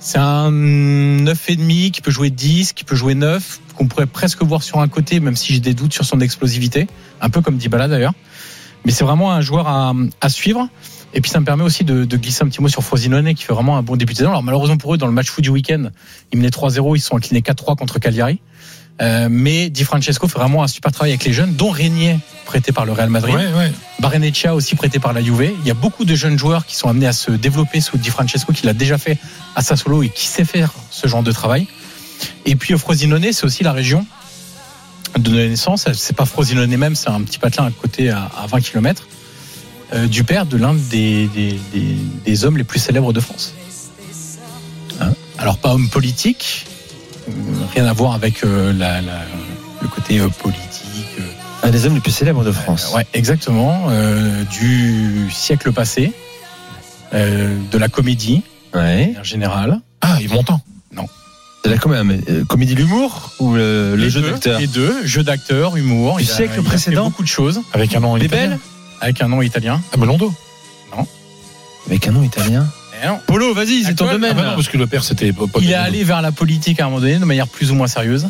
[0.00, 4.62] C'est un 9,5 qui peut jouer 10, qui peut jouer 9, qu'on pourrait presque voir
[4.62, 6.86] sur un côté, même si j'ai des doutes sur son explosivité,
[7.20, 8.14] un peu comme Dybala d'ailleurs.
[8.84, 10.68] Mais c'est vraiment un joueur à, à suivre.
[11.14, 13.42] Et puis ça me permet aussi de, de glisser un petit mot sur Frosinone qui
[13.42, 14.30] fait vraiment un bon début de saison.
[14.30, 15.88] Alors malheureusement pour eux, dans le match fou du week-end,
[16.32, 18.40] ils menaient 3-0, ils sont inclinés 4-3 contre Cagliari.
[19.00, 22.72] Euh, mais Di Francesco fait vraiment un super travail avec les jeunes, dont Régnier, prêté
[22.72, 23.34] par le Real Madrid.
[23.34, 23.72] Ouais, ouais.
[24.00, 25.52] Barrenechea aussi prêté par la Juve.
[25.60, 28.10] Il y a beaucoup de jeunes joueurs qui sont amenés à se développer sous Di
[28.10, 29.18] Francesco, qui l'a déjà fait
[29.54, 31.66] à Sassuolo et qui sait faire ce genre de travail.
[32.44, 34.04] Et puis euh, Frosinone, c'est aussi la région
[35.16, 35.86] de naissance.
[35.92, 39.06] C'est pas Frosinone même, c'est un petit patelin à côté à, à 20 km
[40.10, 43.54] du père de l'un des, des, des, des hommes les plus célèbres de France.
[45.00, 45.12] Hein?
[45.38, 46.77] Alors pas homme politique, euh,
[47.74, 49.24] rien à voir avec euh, la, la-
[49.82, 51.06] le côté euh, politique.
[51.20, 51.22] euh,
[51.66, 52.92] Un des hommes les plus célèbres de France.
[52.94, 53.86] Ouais, exactement.
[53.90, 56.12] euh, du siècle passé,
[57.14, 58.42] euh, de la comédie
[58.74, 59.14] Ouais.
[59.18, 59.80] en général.
[60.00, 60.60] Ah, Yves Montand.
[61.64, 64.58] C'est la comédie, euh, comédie de l'humour ou le, jeu d'acteur?
[64.60, 66.16] Les deux, jeu d'acteur, humour.
[66.16, 67.04] Du Il a- siècle il a fait précédent?
[67.06, 68.48] beaucoup de choses Avec un nom Les italien?
[68.50, 68.58] belles?
[69.00, 69.82] Avec un nom italien.
[69.92, 70.32] Ah, Melondo.
[71.86, 72.66] Avec un nom italien?
[73.06, 74.32] Non, Polo, vas-y, c'est ton domaine.
[74.32, 76.80] Ah, bah non, parce que le père, c'était pas Il est allé vers la politique
[76.80, 78.28] à un moment donné de manière plus ou moins sérieuse.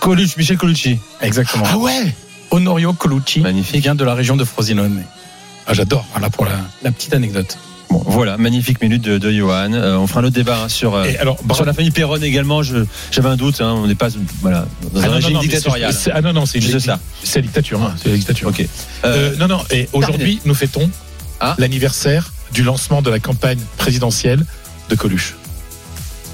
[0.00, 0.98] Colucci, Michel Colucci.
[1.20, 1.64] Exactement.
[1.68, 2.14] Ah ouais
[2.50, 3.76] Honorio Colucci, Magnifique.
[3.76, 5.04] il vient de la région de Frosinone.
[5.66, 6.04] Ah, j'adore.
[6.12, 7.58] Voilà pour la, la petite anecdote.
[7.90, 9.72] Bon, voilà, magnifique minute de, de Johan.
[9.72, 12.62] Euh, on fera un autre débat hein, sur, euh, alors, sur la famille Perron également.
[12.62, 13.60] J'avais un doute.
[13.60, 14.08] hein, on n'est pas
[14.42, 15.94] voilà, dans Ah un non, non, régime non, dictatorial.
[16.12, 16.98] Ah non, non, c'est une Juste ça.
[17.22, 17.82] C'est la dictature.
[17.82, 18.48] hein, c'est la dictature.
[18.48, 18.64] Ok.
[19.04, 19.62] Euh, non, non.
[19.70, 20.88] Et aujourd'hui, nous fêtons
[21.40, 21.54] Ah.
[21.58, 24.44] l'anniversaire du lancement de la campagne présidentielle
[24.88, 25.34] de Coluche.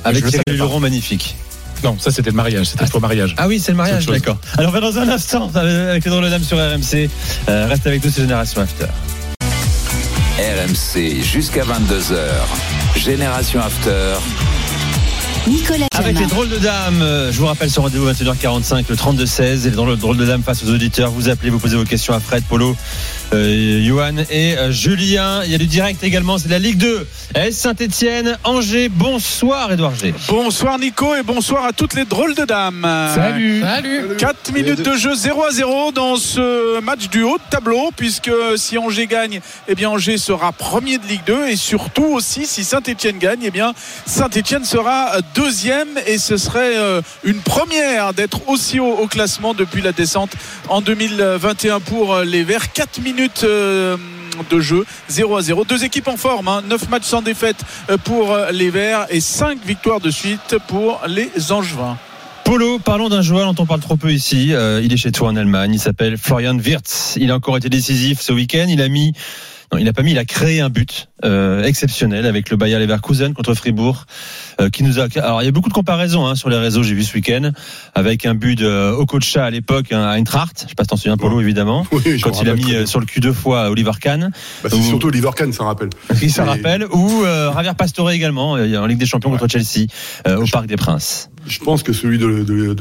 [0.05, 0.57] Avec je le Thierry.
[0.57, 1.37] Luron, magnifique.
[1.85, 3.35] Non, ça c'était le mariage, c'était le faux mariage.
[3.39, 4.39] Ah oui, c'est le mariage, d'accord.
[4.57, 7.11] Alors, on va dans un instant avec les drôles de dames sur RMC.
[7.49, 8.87] Euh, reste avec nous, c'est Génération After.
[10.39, 12.17] RMC jusqu'à 22h.
[12.97, 14.15] Génération After.
[15.49, 19.43] Nicolas Avec les drôles de dames, euh, je vous rappelle ce rendez-vous 21h45, le 32-16.
[19.43, 21.13] Et les drôles drôles de dames face aux auditeurs.
[21.13, 22.77] Vous appelez, vous posez vos questions à Fred, Polo,
[23.33, 25.45] euh, Johan et euh, Julien.
[25.45, 27.07] Il y a du direct également, c'est la Ligue 2.
[27.35, 28.89] S Saint-Etienne, Angers.
[28.89, 30.13] Bonsoir, Edouard G.
[30.29, 32.83] Bonsoir Nico et bonsoir à toutes les drôles de dames.
[33.15, 33.61] Salut.
[33.61, 37.91] Salut 4 minutes de jeu 0 à 0 dans ce match du haut de tableau
[37.97, 42.47] puisque si Angers gagne, eh bien Angers sera premier de Ligue 2 et surtout aussi
[42.47, 43.75] si Saint-Etienne gagne, eh bien
[44.07, 49.83] Saint-Etienne sera deuxième et ce serait euh, une première d'être aussi haut au classement depuis
[49.83, 50.31] la descente
[50.69, 52.73] en 2021 pour euh, les Verts.
[52.73, 53.99] 4 minutes euh,
[54.51, 56.63] de jeu 0 à 0 deux équipes en forme hein.
[56.67, 57.57] 9 matchs sans défaite
[58.05, 61.99] pour les Verts et 5 victoires de suite pour les Angevins
[62.45, 64.53] Polo, parlons d'un joueur dont on parle trop peu ici.
[64.83, 65.75] Il est chez toi en Allemagne.
[65.75, 67.17] Il s'appelle Florian Wirtz.
[67.17, 68.67] Il a encore été décisif ce week-end.
[68.69, 69.15] Il a mis,
[69.73, 71.09] non, il a pas mis, il a créé un but
[71.65, 74.07] exceptionnel avec le Bayer Leverkusen contre Fribourg,
[74.73, 75.07] qui nous a.
[75.17, 76.83] Alors il y a beaucoup de comparaisons hein, sur les réseaux.
[76.83, 77.51] J'ai vu ce week-end
[77.95, 80.63] avec un but de Okocha à l'époque hein, à Eintracht.
[80.65, 81.87] Je sais pas si t'en souviens, Polo, évidemment.
[81.93, 84.31] Oui, Quand il a mis euh, sur le cul deux fois Oliver Kahn,
[84.63, 85.91] Bah, c'est Ou- surtout Oliver Kahn, ça rappelle.
[86.19, 89.49] qui se Mais- rappelle, ou euh, Javier Pastore également euh, en Ligue des Champions contre
[89.49, 89.87] Chelsea
[90.27, 91.31] euh, au Parc des Princes.
[91.47, 92.75] Je pense que celui de, de,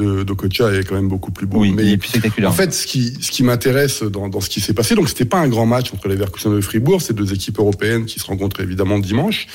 [0.80, 1.60] est quand même beaucoup plus beau.
[1.60, 2.50] Oui, mais il est plus spectaculaire.
[2.50, 5.26] En fait, ce qui, ce qui m'intéresse dans, dans ce qui s'est passé, donc c'était
[5.26, 8.26] pas un grand match entre les Leverkusen et Fribourg, c'est deux équipes européennes qui se
[8.26, 9.46] rencontrent évidemment dimanche.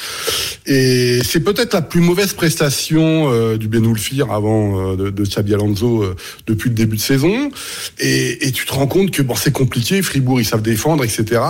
[0.67, 5.55] Et c'est peut-être la plus mauvaise prestation euh, du Ben Oulfir avant euh, de, de
[5.55, 6.17] Alonso euh,
[6.49, 7.53] depuis le début de saison.
[8.01, 11.41] Et, tu te rends compte que bon, c'est compliqué, Fribourg ils savent défendre, etc.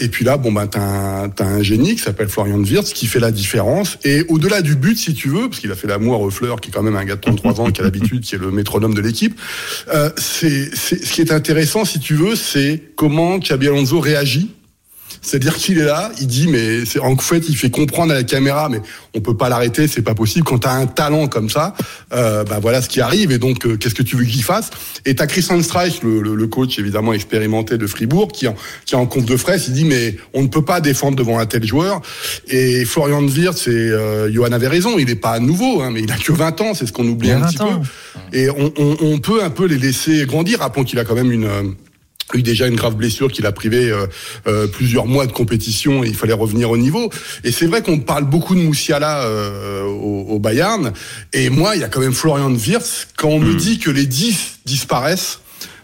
[0.00, 3.06] Et puis là, bon ben t'as un, t'as un génie qui s'appelle Florian Wirtz qui
[3.06, 3.98] fait la différence.
[4.02, 6.70] Et au-delà du but, si tu veux, parce qu'il a fait l'amour à Refleur, qui
[6.70, 8.94] est quand même un gars de 33 ans, qui a l'habitude, qui est le métronome
[8.94, 9.40] de l'équipe.
[10.16, 14.50] C'est, ce qui est intéressant, si tu veux, c'est comment Xabi Alonso réagit.
[15.22, 18.24] C'est-à-dire qu'il est là, il dit, mais c'est, en fait, il fait comprendre à la
[18.24, 18.80] caméra, mais
[19.14, 20.44] on peut pas l'arrêter, c'est pas possible.
[20.44, 21.74] Quand tu as un talent comme ça,
[22.12, 23.30] euh, bah voilà ce qui arrive.
[23.30, 24.70] Et donc, euh, qu'est-ce que tu veux qu'il fasse?
[25.06, 28.94] Et t'as Christian Streich, le, le, le coach évidemment expérimenté de Fribourg, qui en, qui
[28.94, 31.46] est en conf de fraise, il dit, mais on ne peut pas défendre devant un
[31.46, 32.02] tel joueur.
[32.48, 36.10] Et Florian Wirtz, et euh, Johan avait raison, il est pas nouveau, hein, mais il
[36.10, 37.80] a que 20 ans, c'est ce qu'on oublie un 20 petit ans.
[37.80, 38.36] peu.
[38.36, 40.58] Et on, on, on peut un peu les laisser grandir.
[40.60, 41.62] Rappelons qu'il a quand même une euh,
[42.34, 44.06] eu déjà une grave blessure qui l'a privé euh,
[44.46, 47.10] euh, plusieurs mois de compétition et il fallait revenir au niveau.
[47.44, 50.92] Et c'est vrai qu'on parle beaucoup de Moussiala euh, au, au Bayern.
[51.32, 53.08] Et moi, il y a quand même Florian Wirtz.
[53.16, 55.40] Quand on me dit que les 10 disparaissent,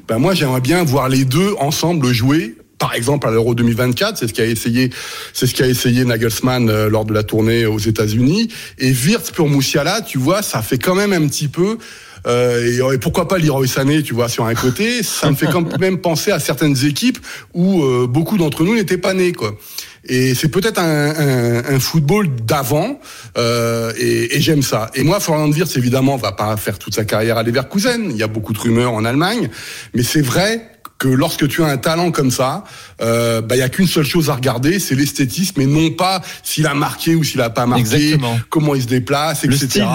[0.07, 2.57] ben moi j'aimerais bien voir les deux ensemble jouer.
[2.79, 4.91] Par exemple, à l'Euro 2024, c'est ce qu'a essayé,
[5.33, 8.49] c'est ce qu'a essayé Nagelsmann euh, lors de la tournée aux États-Unis.
[8.79, 11.79] Et Wirtz pour Moussiala, tu vois, ça fait quand même un petit peu
[12.27, 15.47] euh, et, et pourquoi pas Leroy Sané, tu vois, sur un côté, ça me fait
[15.47, 17.19] quand même penser à certaines équipes
[17.55, 19.57] où euh, beaucoup d'entre nous n'étaient pas nés, quoi.
[20.05, 22.99] Et c'est peut-être un, un, un football d'avant,
[23.37, 24.91] euh, et, et j'aime ça.
[24.95, 28.11] Et moi, Florian Wirtz, évidemment, va pas faire toute sa carrière à Leverkusen.
[28.11, 29.51] Il y a beaucoup de rumeurs en Allemagne,
[29.95, 32.65] mais c'est vrai que lorsque tu as un talent comme ça,
[33.01, 36.23] euh, bah il y a qu'une seule chose à regarder, c'est l'esthétisme, et non pas
[36.43, 38.41] s'il a marqué ou s'il a pas marqué, Exactement.
[38.51, 39.69] comment il se déplace, Le etc.
[39.69, 39.87] style.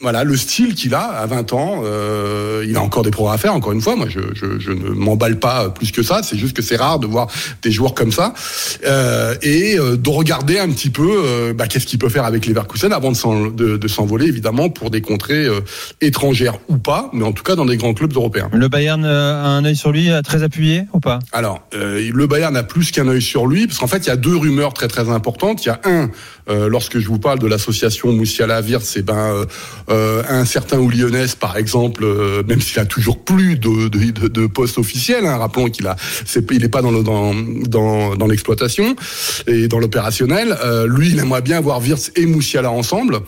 [0.00, 3.38] Voilà, le style qu'il a à 20 ans, euh, il a encore des progrès à
[3.38, 3.54] faire.
[3.54, 6.20] Encore une fois, moi, je, je, je ne m'emballe pas plus que ça.
[6.22, 7.28] C'est juste que c'est rare de voir
[7.62, 8.34] des joueurs comme ça
[8.84, 12.44] euh, et euh, de regarder un petit peu euh, bah, qu'est-ce qu'il peut faire avec
[12.44, 15.60] les Leverkusen avant de, s'en- de, de s'envoler, évidemment, pour des contrées euh,
[16.02, 18.50] étrangères ou pas, mais en tout cas dans des grands clubs européens.
[18.52, 21.20] Le Bayern a un œil sur lui, très appuyé ou pas?
[21.32, 24.10] Alors, euh, le Bayern a plus qu'un œil sur lui, parce qu'en fait, il y
[24.10, 25.64] a deux rumeurs très très importantes.
[25.64, 26.10] Il y a un,
[26.48, 29.44] euh, lorsque je vous parle de l'association Moussiala Wirtz, c'est ben euh,
[29.90, 34.28] euh, un certain Oulionès, par exemple, euh, même s'il a toujours plus de, de, de,
[34.28, 35.26] de poste officiel.
[35.26, 37.34] Hein, rappelons qu'il a, c'est, il n'est pas dans le, dans
[38.16, 38.96] dans, l'exploitation
[39.46, 40.56] et dans l'opérationnel.
[40.86, 43.20] Lui, il aimerait bien voir Wirtz et Moussiala ensemble.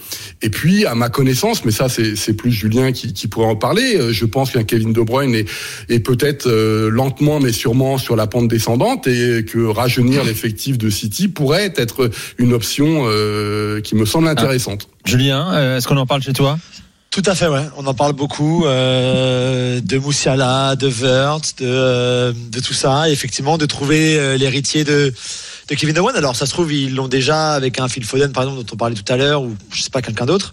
[0.42, 4.12] Et puis, à ma connaissance, mais ça, c'est, plus Julien qui, qui pourrait en parler.
[4.12, 5.48] Je pense qu'un Kevin De Bruyne est,
[5.88, 6.48] est peut-être
[6.88, 12.10] lentement, mais sûrement sur la pente descendante et que rajeunir l'effectif de City pourrait être
[12.38, 14.88] une option euh, qui me semble intéressante.
[15.04, 16.58] Julien, euh, est-ce qu'on en parle chez toi?
[17.10, 17.64] Tout à fait, ouais.
[17.76, 23.08] On en parle beaucoup euh, de Moussiala, de Wörth, de, euh, de tout ça.
[23.08, 25.12] Et effectivement, de trouver euh, l'héritier de
[25.68, 26.16] de Kevin Bruyne.
[26.16, 28.76] Alors ça se trouve ils l'ont déjà avec un Phil Foden par exemple dont on
[28.76, 30.52] parlait tout à l'heure ou je sais pas quelqu'un d'autre.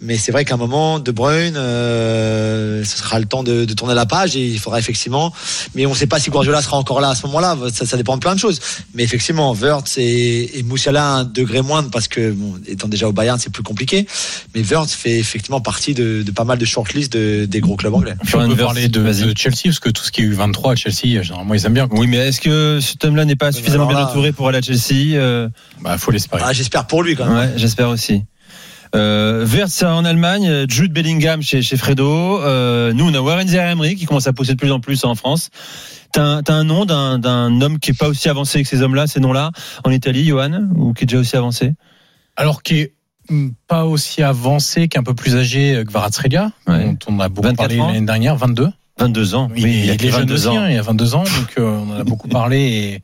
[0.00, 3.74] Mais c'est vrai qu'à un moment De Bruyne, euh, ce sera le temps de, de
[3.74, 5.32] tourner la page et il faudra effectivement.
[5.74, 7.56] Mais on ne sait pas si Guardiola sera encore là à ce moment-là.
[7.72, 8.60] Ça, ça dépend de plein de choses.
[8.94, 13.12] Mais effectivement, Wirtz et, et Moussiala un degré moindre parce que bon, étant déjà au
[13.12, 14.06] Bayern c'est plus compliqué.
[14.54, 17.94] Mais Wirtz fait effectivement partie de, de pas mal de shortlists de, des gros clubs
[17.94, 18.14] anglais.
[18.24, 20.76] Puis on peut parler de, de Chelsea parce que tout ce qui est U23 à
[20.76, 21.88] Chelsea, généralement ils aiment bien.
[21.92, 24.62] Oui, mais est-ce que cet homme-là n'est pas suffisamment alors bien entouré pour aller à
[24.62, 25.48] Chelsea Euh,
[25.80, 26.42] Bah faut l'espérer.
[26.44, 27.36] Ah, J'espère pour lui quand même.
[27.36, 28.22] Ouais, j'espère aussi.
[28.94, 29.46] Euh,
[29.82, 32.40] en Allemagne, Jude Bellingham chez, chez Fredo.
[32.40, 35.14] Euh, nous, on a Warren Zaire-Emery qui commence à pousser de plus en plus en
[35.14, 35.50] France.
[36.12, 39.50] T'as un, nom d'un, homme qui est pas aussi avancé que ces hommes-là, ces noms-là,
[39.84, 41.72] en Italie, Johan, ou qui est déjà aussi avancé?
[42.36, 42.94] Alors qui est
[43.30, 46.84] hum, pas aussi avancé qu'un peu plus âgé que Kvaratskhelia, Ouais.
[46.84, 48.68] dont on a beaucoup 24 parlé l'année dernière, 22.
[49.00, 49.50] 22 ans.
[49.56, 50.56] Il, il a est jeune 22 aussi, ans.
[50.60, 52.58] hein, il a 22 ans, donc euh, on en a beaucoup parlé.
[52.60, 53.02] Et,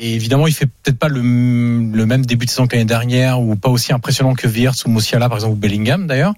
[0.00, 3.40] et évidemment, il fait peut-être pas le, le même début de saison que l'année dernière,
[3.40, 6.34] ou pas aussi impressionnant que Wirtz ou Moussiala, par exemple, ou Bellingham d'ailleurs.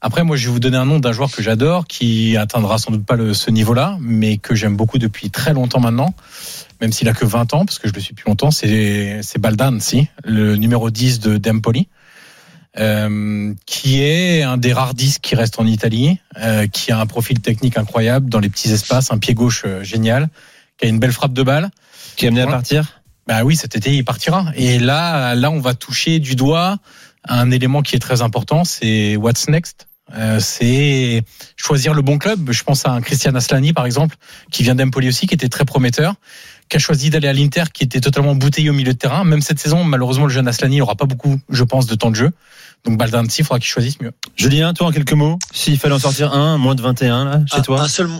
[0.00, 2.92] Après, moi, je vais vous donner un nom d'un joueur que j'adore, qui atteindra sans
[2.92, 6.14] doute pas le, ce niveau-là, mais que j'aime beaucoup depuis très longtemps maintenant,
[6.80, 9.40] même s'il a que 20 ans, parce que je le suis depuis longtemps, c'est c'est
[9.40, 11.88] Baldanzi, le numéro 10 de Dempoli.
[12.76, 17.06] Euh, qui est un des rares disques qui reste en Italie, euh, qui a un
[17.06, 20.28] profil technique incroyable dans les petits espaces, un pied gauche euh, génial,
[20.76, 21.70] qui a une belle frappe de balle.
[22.16, 24.46] Qui est amené à partir Bah oui, cet été il partira.
[24.54, 26.78] Et là, là, on va toucher du doigt
[27.26, 29.86] un élément qui est très important, c'est what's next.
[30.14, 31.22] Euh, c'est
[31.56, 32.50] choisir le bon club.
[32.52, 34.16] Je pense à un Christian Aslani par exemple,
[34.50, 36.14] qui vient d'Empoli aussi, qui était très prometteur,
[36.68, 39.24] qui a choisi d'aller à l'Inter, qui était totalement bouteillé au milieu de terrain.
[39.24, 42.16] Même cette saison, malheureusement, le jeune Aslani n'aura pas beaucoup, je pense, de temps de
[42.16, 42.30] jeu.
[42.84, 44.12] Donc Baldanzi, il faudra qu'il choisisse mieux.
[44.36, 47.58] Julien, toi en quelques mots, s'il fallait en sortir un, moins de 21 là, chez
[47.58, 48.10] un, toi un seul,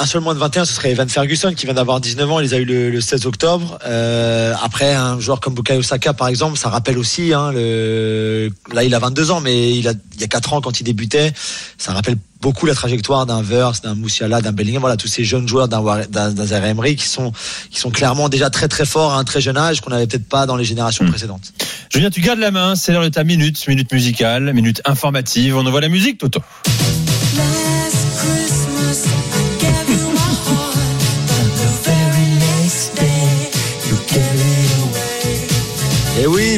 [0.00, 2.40] un seul moins de 21, ce serait Evan Ferguson qui vient d'avoir 19 ans.
[2.40, 3.78] Il les a eu le, le 16 octobre.
[3.86, 7.34] Euh, après, un joueur comme Bukayo Saka, par exemple, ça rappelle aussi.
[7.34, 10.60] Hein, le, là, il a 22 ans, mais il, a, il y a 4 ans
[10.62, 11.32] quand il débutait,
[11.76, 14.80] ça rappelle beaucoup la trajectoire d'un Verse, d'un Moussiala, d'un Bellingham.
[14.80, 17.32] Voilà, tous ces jeunes joueurs d'un d'un Emery qui sont
[17.70, 20.28] qui sont clairement déjà très très forts à un très jeune âge qu'on n'avait peut-être
[20.28, 21.10] pas dans les générations Hmm.
[21.10, 21.52] précédentes.
[21.92, 25.56] Julien, tu gardes la main, c'est l'heure de ta minute, minute musicale, minute informative.
[25.58, 26.40] On envoie la musique, Toto.
[27.36, 29.29] Last Christmas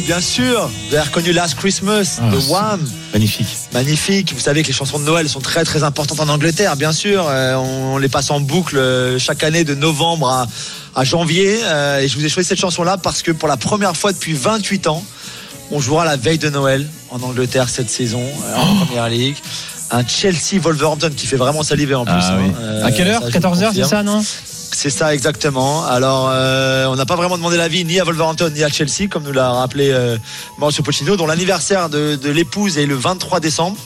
[0.06, 2.80] bien sûr, vous avez reconnu Last Christmas Ah, de Wham.
[3.12, 3.46] Magnifique.
[3.72, 4.32] Magnifique.
[4.34, 7.26] Vous savez que les chansons de Noël sont très très importantes en Angleterre, bien sûr.
[7.28, 10.46] Euh, on, on les passe en boucle euh, chaque année de novembre à,
[10.94, 11.58] à janvier.
[11.64, 14.32] Euh, et je vous ai choisi cette chanson-là parce que pour la première fois depuis
[14.34, 15.04] 28 ans,
[15.70, 18.22] on jouera la veille de Noël en Angleterre cette saison
[18.56, 19.36] en Première League.
[19.90, 22.14] Un Chelsea Wolverhampton qui fait vraiment saliver en plus.
[22.16, 22.38] Ah hein.
[22.42, 22.52] oui.
[22.60, 24.24] Euh, à quelle heure ça, je vous 14h, c'est ça, non?
[24.74, 25.84] C'est ça exactement.
[25.84, 29.22] Alors, euh, on n'a pas vraiment demandé l'avis ni à Wolverhampton ni à Chelsea, comme
[29.22, 30.16] nous l'a rappelé euh,
[30.58, 33.76] Mauricio dont l'anniversaire de, de l'épouse est le 23 décembre.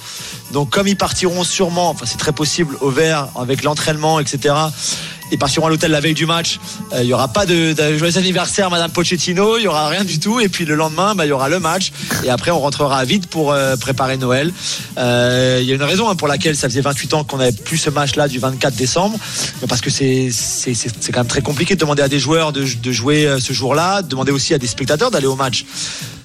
[0.52, 4.54] Donc, comme ils partiront sûrement, enfin c'est très possible, au vert avec l'entraînement, etc.
[5.32, 6.58] Ils partiront à l'hôtel la veille du match.
[6.92, 9.58] euh, Il y aura pas de, joyeux anniversaire, Madame Pochettino.
[9.58, 10.40] Il y aura rien du tout.
[10.40, 11.92] Et puis le lendemain, bah, il y aura le match.
[12.24, 14.52] Et après, on rentrera vite pour euh, préparer Noël.
[14.98, 17.52] Euh, Il y a une raison hein, pour laquelle ça faisait 28 ans qu'on n'avait
[17.52, 19.18] plus ce match-là du 24 décembre.
[19.68, 20.30] Parce que c'est
[21.12, 24.08] quand même très compliqué de demander à des joueurs de, de jouer ce jour-là, de
[24.08, 25.64] demander aussi à des spectateurs d'aller au match.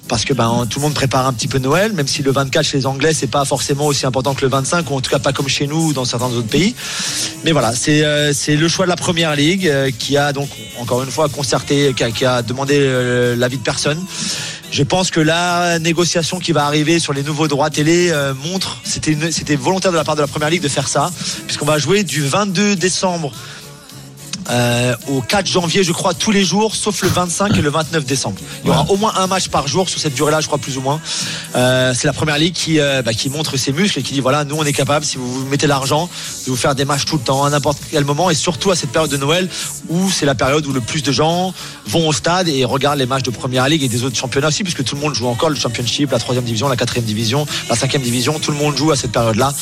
[0.08, 2.64] Parce que ben, tout le monde prépare un petit peu Noël, même si le 24
[2.64, 5.18] chez les Anglais, c'est pas forcément aussi important que le 25, ou en tout cas
[5.18, 6.74] pas comme chez nous ou dans certains autres pays.
[7.44, 10.48] Mais voilà, c'est euh, le choix de la première ligue euh, qui a donc
[10.78, 14.02] encore une fois concerté, qui a, demandé euh, l'avis de personne.
[14.70, 18.10] Je pense que la négociation qui va arriver sur les nouveaux droits télé
[18.42, 21.10] montre, c'était volontaire de la part de la première ligue de faire ça,
[21.46, 23.32] puisqu'on va jouer du 22 décembre
[24.50, 28.04] euh, au 4 janvier, je crois, tous les jours, sauf le 25 et le 29
[28.04, 28.36] décembre.
[28.64, 30.76] Il y aura au moins un match par jour sur cette durée-là, je crois, plus
[30.78, 31.00] ou moins.
[31.54, 34.20] Euh, c'est la première ligue qui, euh, bah, qui montre ses muscles et qui dit
[34.20, 36.08] voilà, nous, on est capable, si vous vous mettez l'argent,
[36.44, 38.76] de vous faire des matchs tout le temps, à n'importe quel moment, et surtout à
[38.76, 39.48] cette période de Noël
[39.88, 41.52] où c'est la période où le plus de gens
[41.86, 44.62] vont au stade et regardent les matchs de première ligue et des autres championnats aussi,
[44.62, 47.76] puisque tout le monde joue encore le championship, la troisième division, la quatrième division, la
[47.76, 49.52] cinquième division, tout le monde joue à cette période-là.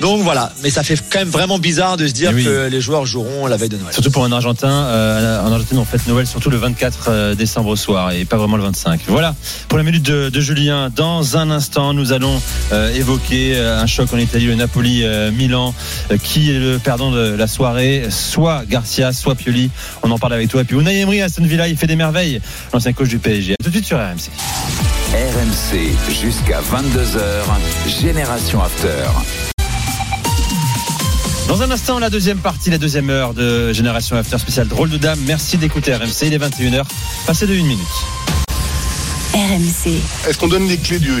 [0.00, 2.44] Donc voilà, mais ça fait quand même vraiment bizarre de se dire Eh oui.
[2.44, 3.92] que les joueurs joueront la veille de Noël.
[3.92, 7.68] Surtout pour un Argentin, euh, en Argentine on fête Noël surtout le 24 euh, décembre
[7.68, 9.02] au soir et pas vraiment le 25.
[9.06, 9.34] Voilà
[9.68, 10.90] pour la minute de, Julien.
[10.94, 12.40] Dans un instant, nous allons
[12.72, 15.74] euh, évoquer un choc en Italie, le Napoli-Milan,
[16.22, 19.70] qui est le perdant de la soirée, soit Garcia, soit Pioli.
[20.02, 20.62] On en parle avec toi.
[20.62, 22.40] Et puis Unai Emery Aston Villa, il fait des merveilles,
[22.72, 23.54] l'ancien coach du PSG.
[23.62, 24.30] Tout de suite sur RMC.
[25.12, 29.49] RMC jusqu'à 22h, Génération After.
[31.48, 34.98] Dans un instant, la deuxième partie, la deuxième heure de Génération After spécial drôle de
[34.98, 35.18] dame.
[35.26, 36.22] Merci d'écouter RMC.
[36.26, 36.82] Il est 21h,
[37.26, 37.86] passé de une minute.
[39.34, 40.00] RMC.
[40.28, 41.12] Est-ce qu'on donne les clés du,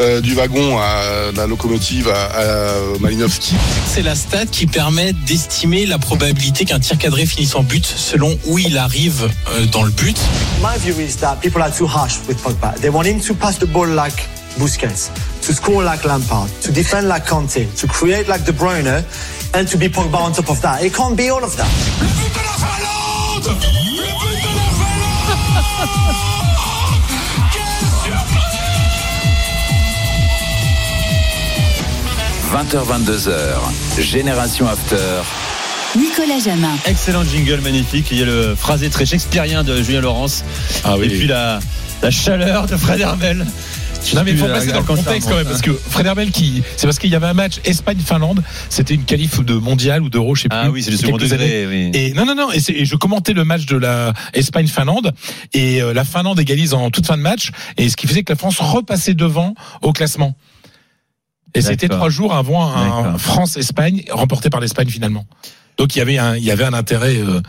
[0.00, 3.54] euh, du wagon à la locomotive à, à Malinowski?
[3.86, 8.38] C'est la stat qui permet d'estimer la probabilité qu'un tir cadré finisse en but selon
[8.46, 10.16] où il arrive euh, dans le but.
[10.62, 12.74] My view is that people are too harsh with Pogba.
[12.80, 14.26] They want him to pass the ball like
[14.58, 15.10] Busquets,
[15.42, 19.04] to score like Lampard, to defend like Conte, to create like De Bruyne,
[19.54, 20.82] and to be Pogba on top of that.
[20.82, 21.70] It can't be all of that.
[32.50, 34.96] 20h, 22h, Génération After.
[35.96, 36.76] Nicolas Jamin.
[36.86, 38.08] Excellent jingle, magnifique.
[38.10, 40.44] Il y a le phrasé très shakespearien de Julien Laurence.
[40.84, 41.06] Ah oui.
[41.06, 41.60] Et puis la,
[42.02, 43.46] la chaleur de Fred Hermel.
[44.14, 46.62] Non mais il faut passer dans le contexte quand même parce que Fred Hermel qui
[46.76, 50.34] c'est parce qu'il y avait un match Espagne-Finlande c'était une qualif de mondial ou d'euro
[50.34, 51.90] je sais plus Ah oui, c'est le second degré, oui.
[51.94, 55.12] et non non non et, et je commentais le match de la Espagne-Finlande
[55.52, 58.32] et euh, la Finlande égalise en toute fin de match et ce qui faisait que
[58.32, 60.34] la France repassait devant au classement.
[61.54, 63.18] Et c'était trois jours avant un.
[63.18, 65.26] France-Espagne remporté par l'Espagne finalement.
[65.78, 67.40] Donc il y avait un il y avait un intérêt euh,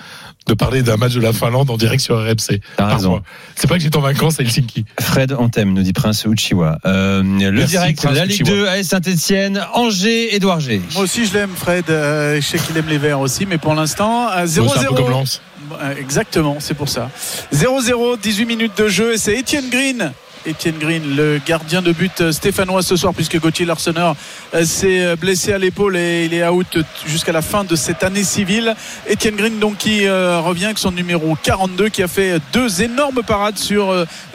[0.47, 3.11] de parler d'un match de la Finlande en direct sur RMC T'as raison.
[3.11, 3.21] Parfois.
[3.55, 6.79] c'est pas que j'étais en vacances à Helsinki Fred, on t'aime, nous dit Prince Uchiwa.
[6.85, 8.57] Euh, le Merci, direct, Prince la Ligue Uchiwa.
[8.57, 10.81] 2, AS Saint-Etienne, Angers, Édouard G.
[10.93, 11.85] Moi aussi, je l'aime, Fred.
[11.89, 14.69] Euh, je sais qu'il aime les Verts aussi, mais pour l'instant, à c'est un peu
[14.79, 14.95] 0-0.
[14.95, 15.41] comme Lens
[15.81, 17.09] Euh, Exactement, c'est pour ça.
[17.53, 20.11] 0-0, 18 minutes de jeu et c'est Étienne Green.
[20.45, 24.15] Étienne Green, le gardien de but euh, stéphanois ce soir, puisque Gauthier Larsonneur
[24.53, 28.03] euh, s'est euh, blessé à l'épaule et il est out jusqu'à la fin de cette
[28.03, 28.75] année civile.
[29.07, 33.57] Étienne Green, donc, qui revient avec son numéro 42, qui a fait deux énormes parades
[33.57, 33.93] sur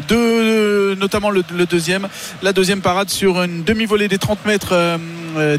[0.08, 2.08] deux, notamment le, deuxième,
[2.42, 4.98] la deuxième parade sur une demi-volée des 30 mètres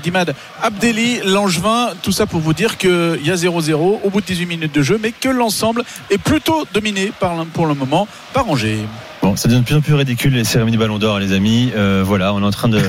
[0.03, 1.91] d'Imad Abdelli, Langevin.
[2.01, 3.73] Tout ça pour vous dire qu'il y a 0-0
[4.03, 7.11] au bout de 18 minutes de jeu, mais que l'ensemble est plutôt dominé
[7.53, 8.85] pour le moment par Angers.
[9.27, 11.69] Bon, ça devient de plus en plus ridicule les cérémonies du Ballon d'Or, les amis.
[11.75, 12.79] Euh, voilà, on est en train de,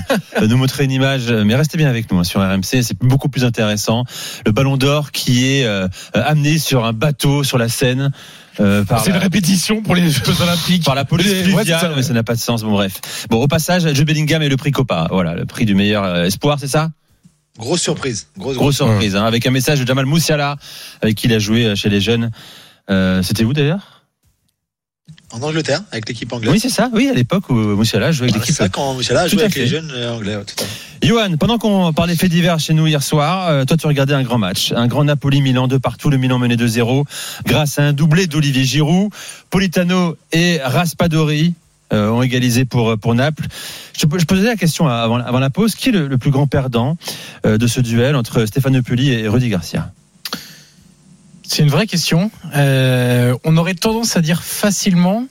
[0.41, 3.29] de nous montrer une image, mais restez bien avec nous hein, sur RMC, c'est beaucoup
[3.29, 4.05] plus intéressant.
[4.47, 8.13] Le Ballon d'Or qui est euh, amené sur un bateau sur la Seine.
[8.61, 11.43] euh, par c'est la- une répétition pour les Jeux Olympiques par la police Ouais, c'est
[11.43, 11.93] fluviale, ça.
[11.97, 12.63] mais ça n'a pas de sens.
[12.63, 13.01] Bon, bref.
[13.31, 15.09] Bon, au passage, Joe Bellingham et le prix Copa.
[15.11, 16.91] Voilà, le prix du meilleur euh, espoir, c'est ça?
[17.59, 18.29] Grosse surprise.
[18.39, 20.57] Grosse, Grosse surprise, hein, avec un message de Jamal Moussiala,
[21.03, 22.31] avec qui il a joué euh, chez les jeunes.
[22.91, 23.98] Euh, C'était où d'ailleurs?
[25.31, 26.53] En Angleterre, avec l'équipe anglaise.
[26.53, 26.89] Oui, c'est ça.
[26.95, 28.57] Oui, à l'époque où Moussiala jouait avec Voilà, l'équipe.
[28.57, 29.61] c'est ça quand Moussala à avec fait.
[29.61, 30.37] les jeunes euh, anglais.
[30.37, 31.07] ouais, tout à fait.
[31.07, 34.23] Johan, pendant qu'on parlait faits divers chez nous hier soir, euh, toi tu regardais un
[34.23, 37.05] grand match, un grand Napoli-Milan 2 partout, le Milan menait 2-0
[37.47, 39.11] grâce à un doublé d'Olivier Giroud,
[39.51, 41.55] Politano et Raspadori
[41.93, 43.45] euh, ont égalisé pour pour Naples.
[43.99, 46.47] Je, je posais la question avant, avant la pause, qui est le, le plus grand
[46.47, 46.97] perdant
[47.47, 49.93] euh, de ce duel entre Stéphane Pulli et Rudy Garcia?
[51.51, 52.31] C'est une vraie question.
[52.55, 55.27] Euh, on aurait tendance à dire facilement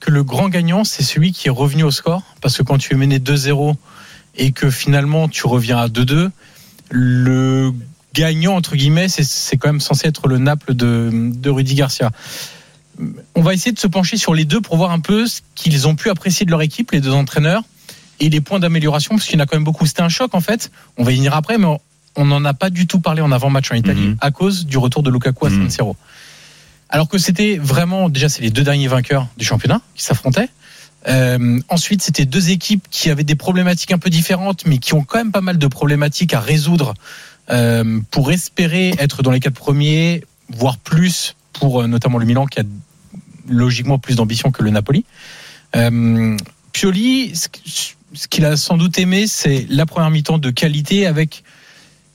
[0.00, 2.22] que le grand gagnant, c'est celui qui est revenu au score.
[2.42, 3.74] Parce que quand tu es mené 2-0
[4.36, 6.30] et que finalement tu reviens à 2-2,
[6.90, 7.72] le
[8.12, 12.10] gagnant, entre guillemets, c'est- quand même censé être le Naples de, de Rudy Garcia.
[13.34, 15.88] On va essayer de se pencher sur les deux pour voir un peu ce qu'ils
[15.88, 17.62] ont pu apprécier de leur équipe, les deux entraîneurs,
[18.20, 19.86] et les points d'amélioration, parce qu'il y en a quand même beaucoup.
[19.86, 20.70] C'était un choc en fait.
[20.98, 21.66] On va y venir après, mais
[22.16, 24.16] on- n'en a pas du tout parlé en avant-match en Italie Mhm.
[24.20, 25.56] à cause du retour de Lukaku à Mhm.
[25.62, 25.96] San Siro.
[26.88, 30.48] Alors que c'était vraiment, déjà, c'est les deux derniers vainqueurs du championnat qui s'affrontaient.
[31.08, 35.02] Euh, ensuite, c'était deux équipes qui avaient des problématiques un peu différentes, mais qui ont
[35.04, 36.94] quand même pas mal de problématiques à résoudre
[37.50, 42.46] euh, pour espérer être dans les quatre premiers, voire plus pour euh, notamment le Milan
[42.46, 42.64] qui a
[43.48, 45.04] logiquement plus d'ambition que le Napoli.
[46.72, 51.42] Pioli, ce qu'il a sans doute aimé, c'est la première mi-temps de qualité avec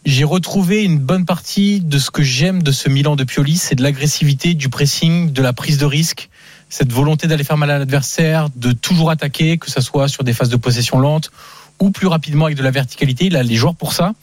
[0.05, 3.75] j'ai retrouvé une bonne partie de ce que j'aime de ce Milan de Pioli, c'est
[3.75, 6.29] de l'agressivité, du pressing, de la prise de risque,
[6.69, 10.33] cette volonté d'aller faire mal à l'adversaire, de toujours attaquer, que ce soit sur des
[10.33, 11.31] phases de possession lente
[11.79, 13.25] ou plus rapidement avec de la verticalité.
[13.25, 14.13] Il a les joueurs pour ça.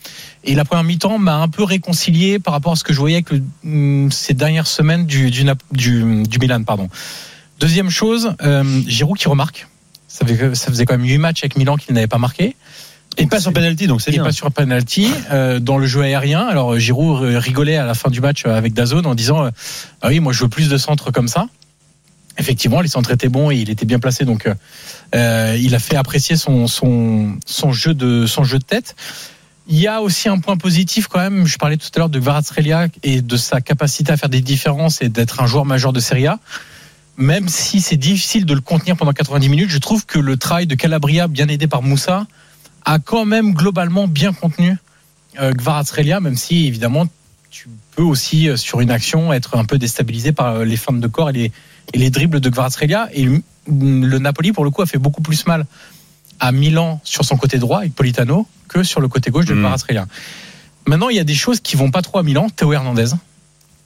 [0.45, 3.17] Et la première mi-temps m'a un peu réconcilié par rapport à ce que je voyais
[3.17, 5.31] avec hum, ces dernières semaines du,
[6.41, 6.63] Milan.
[6.63, 6.89] Pardon.
[7.59, 9.67] Deuxième chose, euh, Giroud qui remarque.
[10.07, 12.55] Ça faisait, ça faisait quand même 8 matchs avec Milan qu'il n'avait pas marqué.
[13.19, 14.25] Et pas sur penalty, donc c'est Et bien.
[14.25, 16.47] pas sur penalty euh, dans le jeu aérien.
[16.47, 19.51] Alors euh, Giroud euh, rigolait à la fin du match avec Dazone en disant euh,
[20.03, 21.49] ah oui moi je veux plus de centres comme ça.
[22.39, 24.49] Effectivement, les centres étaient bons et il était bien placé, donc
[25.15, 28.95] euh, il a fait apprécier son, son, son jeu de son jeu de tête.
[29.67, 31.47] Il y a aussi un point positif quand même.
[31.47, 35.03] Je parlais tout à l'heure de Kvaratskhelia et de sa capacité à faire des différences
[35.03, 36.39] et d'être un joueur majeur de Serie A.
[37.17, 40.69] Même si c'est difficile de le contenir pendant 90 minutes, je trouve que le travail
[40.69, 42.27] de Calabria, bien aidé par Moussa,
[42.89, 44.77] a quand même globalement bien contenu
[45.39, 47.07] euh, Kvaratskhelia, même si évidemment
[47.51, 51.01] tu peux aussi euh, sur une action être un peu déstabilisé par euh, les feintes
[51.01, 51.53] de corps et les,
[51.93, 53.11] et les dribbles de Kvaratskhelia.
[53.13, 55.67] Et le, Napoli pour le coup a fait beaucoup plus mal
[56.41, 59.61] à Milan sur son côté droit avec Politano que sur le côté gauche de Mm.
[59.61, 60.07] Kvaratskhelia.
[60.87, 62.49] Maintenant, il y a des choses qui vont pas trop à Milan.
[62.49, 63.11] Théo Hernandez,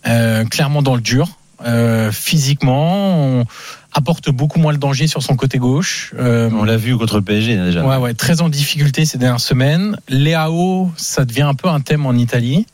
[0.07, 3.45] euh, clairement dans le dur, euh, physiquement, on
[3.93, 6.13] apporte beaucoup moins le danger sur son côté gauche.
[6.19, 7.85] Euh, On l'a vu contre le PSG déjà.
[7.85, 9.97] Ouais, ouais, très en difficulté ces dernières semaines.
[10.09, 12.67] Léao, ça devient un peu un thème en Italie.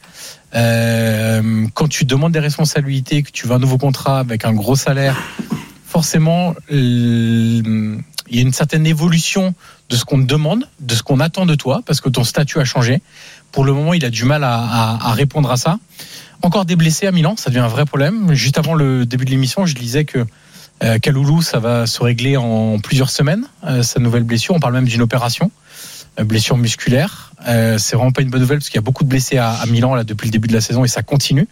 [0.54, 4.76] Euh, quand tu demandes des responsabilités, que tu veux un nouveau contrat avec un gros
[4.76, 5.16] salaire,
[5.86, 9.54] forcément, il y a une certaine évolution
[9.90, 12.58] de ce qu'on te demande, de ce qu'on attend de toi, parce que ton statut
[12.60, 13.00] a changé.
[13.52, 15.78] Pour le moment, il a du mal à, à- à répondre à ça.
[16.42, 18.32] Encore des blessés à Milan, ça devient un vrai problème.
[18.34, 20.24] Juste avant le début de l'émission, je disais que
[20.84, 24.54] euh, Kaloulou, ça va se régler en plusieurs semaines, euh, sa nouvelle blessure.
[24.54, 25.50] On parle même d'une opération,
[26.20, 27.32] euh, blessure musculaire.
[27.48, 29.50] Euh, c'est vraiment pas une bonne nouvelle parce qu'il y a beaucoup de blessés à,
[29.54, 31.48] à Milan là, depuis le début de la saison et ça continue.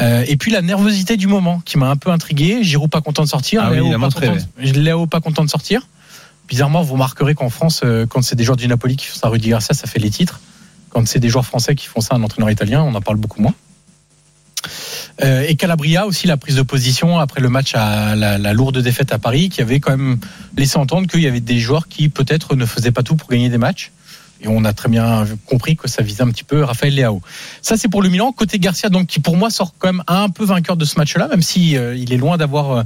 [0.00, 2.62] Euh, et puis la nervosité du moment qui m'a un peu intrigué.
[2.62, 3.60] Giroud pas content de sortir.
[3.64, 5.86] Ah oui, Léo pas content de- Léo pas content de sortir.
[6.48, 9.28] Bizarrement, vous remarquerez qu'en France, euh, quand c'est des joueurs du Napoli qui font ça,
[9.28, 10.40] Rudy Garcia, ça fait les titres.
[10.90, 13.42] Quand c'est des joueurs français qui font ça, un entraîneur italien, on en parle beaucoup
[13.42, 13.54] moins.
[15.22, 19.12] Euh, et Calabria aussi la prise de position après le match à la, lourde défaite
[19.12, 20.18] à Paris, qui avait quand même
[20.56, 23.48] laissé entendre qu'il y avait des joueurs qui peut-être ne faisaient pas tout pour gagner
[23.48, 23.92] des matchs.
[24.42, 27.22] Et on a très bien compris que ça visait un petit peu Raphaël Leao.
[27.62, 28.32] Ça c'est pour le Milan.
[28.32, 31.28] Côté Garcia, donc qui pour moi sort quand même un peu vainqueur de ce match-là,
[31.28, 32.82] même si euh, est loin d'avoir euh,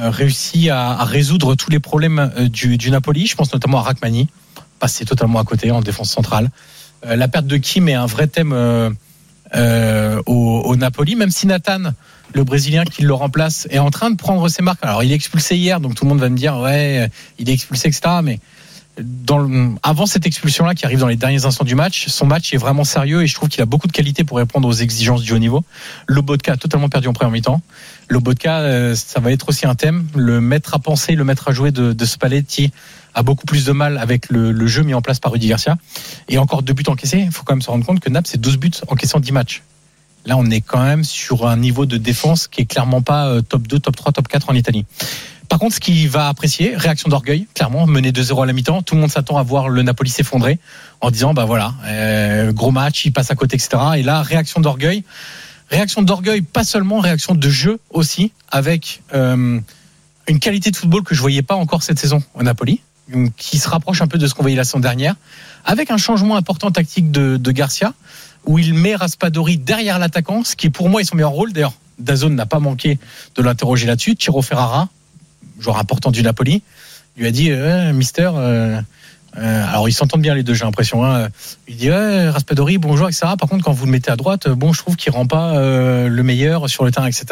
[0.00, 3.26] réussi à, résoudre tous les problèmes du, du Napoli.
[3.26, 4.28] Je pense notamment à Rachmani,
[4.78, 6.50] passé totalement à côté en défense centrale.
[7.04, 8.96] La perte de Kim est un vrai thème
[9.54, 11.78] euh, euh, au, au Napoli, même si Nathan,
[12.34, 14.78] le Brésilien qui le remplace, est en train de prendre ses marques.
[14.82, 17.52] Alors il est expulsé hier, donc tout le monde va me dire ouais, il est
[17.52, 18.02] expulsé, etc.
[18.22, 18.40] Mais
[19.00, 22.52] dans le- avant cette expulsion-là qui arrive dans les derniers instants du match, son match
[22.52, 25.22] est vraiment sérieux et je trouve qu'il a beaucoup de qualité pour répondre aux exigences
[25.22, 25.64] du haut niveau.
[26.08, 27.60] Lobotka a totalement perdu en première mi-temps.
[28.08, 30.06] Lobotka, euh, ça va être aussi un thème.
[30.16, 32.72] Le maître à penser, le maître à jouer de, de Spalletti
[33.14, 35.76] a beaucoup plus de mal avec le, jeu mis en place par Rudy Garcia.
[36.28, 37.18] Et encore deux buts encaissés.
[37.18, 39.32] Il faut quand même se rendre compte que Naples, c'est 12 buts encaissés en 10
[39.32, 39.62] matchs.
[40.26, 43.40] Là, on est quand même sur un niveau de défense qui est clairement pas euh,
[43.40, 44.84] top 2, top 3, top 4 en Italie.
[45.48, 48.82] Par contre, ce qu'il va apprécier, réaction d'orgueil, clairement, mener 2-0 à la mi-temps.
[48.82, 50.58] Tout le monde s'attend à voir le Napoli s'effondrer
[51.00, 53.82] en disant, bah voilà, euh, gros match, il passe à côté, etc.
[53.96, 55.04] Et là, réaction d'orgueil.
[55.70, 59.60] Réaction d'orgueil, pas seulement, réaction de jeu aussi, avec euh,
[60.26, 62.80] une qualité de football que je voyais pas encore cette saison au Napoli,
[63.36, 65.14] qui se rapproche un peu de ce qu'on voyait la saison dernière,
[65.64, 67.94] avec un changement important tactique de, Garcia,
[68.44, 71.52] où il met Raspadori derrière l'attaquant, ce qui pour moi est son meilleur rôle.
[71.52, 72.98] D'ailleurs, Dazone n'a pas manqué
[73.34, 74.16] de l'interroger là-dessus.
[74.16, 74.88] Tiro Ferrara,
[75.58, 76.62] joueur important du Napoli,
[77.16, 78.30] lui a dit euh, Mister.
[78.34, 78.80] euh,
[79.38, 81.04] euh, alors ils s'entendent bien les deux, j'ai l'impression.
[81.04, 81.28] Hein.
[81.68, 83.26] Il dit ouais, Raspadori, bonjour, etc.
[83.38, 85.54] Par contre, quand vous le mettez à droite, euh, bon, je trouve qu'il rend pas
[85.54, 87.26] euh, le meilleur sur le terrain, etc.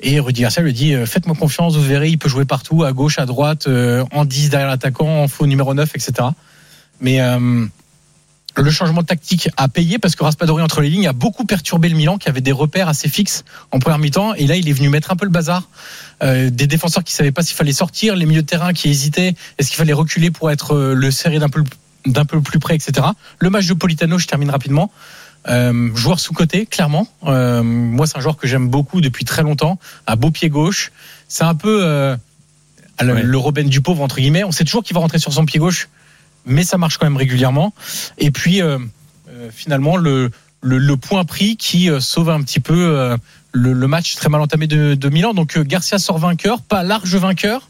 [0.00, 3.18] Et Rudy Garcia lui dit faites-moi confiance, vous verrez, il peut jouer partout, à gauche,
[3.18, 3.68] à droite,
[4.12, 6.28] en 10 derrière l'attaquant, en faux numéro 9, etc.
[7.00, 7.20] Mais
[8.56, 11.88] le changement de tactique a payé parce que Raspadori entre les lignes a beaucoup perturbé
[11.88, 14.34] le Milan qui avait des repères assez fixes en première mi-temps.
[14.34, 15.68] Et là il est venu mettre un peu le bazar.
[16.22, 19.34] Euh, des défenseurs qui savaient pas s'il fallait sortir les milieux de terrain qui hésitaient
[19.58, 21.64] est-ce qu'il fallait reculer pour être euh, le serré d'un peu
[22.06, 23.06] d'un peu plus près etc
[23.38, 24.90] le match de Politano je termine rapidement.
[25.48, 27.08] Euh, joueur sous côté clairement.
[27.24, 30.92] Euh, moi c'est un joueur que j'aime beaucoup depuis très longtemps à beau pied gauche.
[31.28, 32.16] C'est un peu euh,
[33.00, 33.22] le, Ouais.
[33.22, 34.44] le Robin du pauvre entre guillemets.
[34.44, 35.88] On sait toujours qu'il va rentrer sur son pied gauche
[36.46, 37.72] mais ça marche quand même régulièrement.
[38.18, 38.78] Et puis euh,
[39.28, 40.30] euh, finalement le,
[40.62, 43.16] le, point pris qui euh, sauve un petit peu
[43.52, 45.34] le, match très mal entamé de, de Milan.
[45.34, 47.68] Donc Garcia sort vainqueur, pas large vainqueur.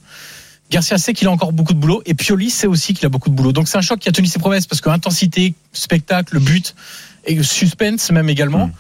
[0.71, 3.29] Garcia sait qu'il a encore beaucoup de boulot et Pioli sait aussi qu'il a beaucoup
[3.29, 3.53] de boulot.
[3.53, 6.75] Donc c'est un choc qui a tenu ses promesses parce que intensité, spectacle, but
[7.27, 8.69] et suspense même également.
[8.69, 8.73] Mm.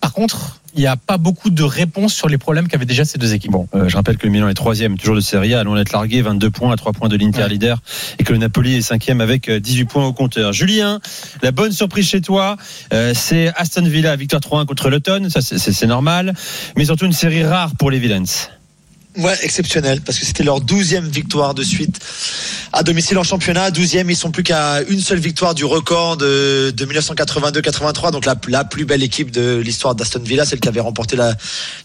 [0.00, 3.18] Par contre, il n'y a pas beaucoup de réponses sur les problèmes qu'avaient déjà ces
[3.18, 3.50] deux équipes.
[3.50, 5.92] Bon, euh, je rappelle que le Milan est troisième, toujours de Serie A, allons être
[5.92, 7.48] largué, 22 points à 3 points de l'Inter Ouais.
[7.48, 7.78] leader,
[8.18, 10.52] et que le Napoli est cinquième avec euh, 18 points au compteur.
[10.52, 11.00] Julien,
[11.42, 12.56] la bonne surprise chez toi,
[12.92, 16.34] euh, c'est Aston Villa, victoire 3-1 contre l'Automne, ça c'est normal,
[16.76, 18.24] mais surtout une série rare pour les Villains.
[19.18, 21.98] Ouais, exceptionnel, parce que c'était leur douzième victoire de suite
[22.74, 23.70] à domicile en championnat.
[23.70, 28.64] Douzième, ils sont plus qu'à une seule victoire du record de, de 1982-83, donc la,
[28.64, 31.34] plus belle équipe de l'histoire d'Aston Villa, celle qui avait remporté la,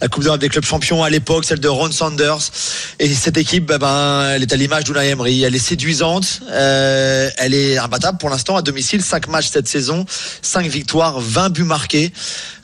[0.09, 2.51] Coupe d'Europe des clubs champions à l'époque, celle de Ron Sanders.
[2.99, 5.43] Et cette équipe, ben, ben, elle est à l'image d'Unai Emery.
[5.43, 9.01] Elle est séduisante, euh, elle est imbattable pour l'instant à domicile.
[9.01, 10.05] Cinq matchs cette saison,
[10.41, 12.11] cinq victoires, 20 buts marqués.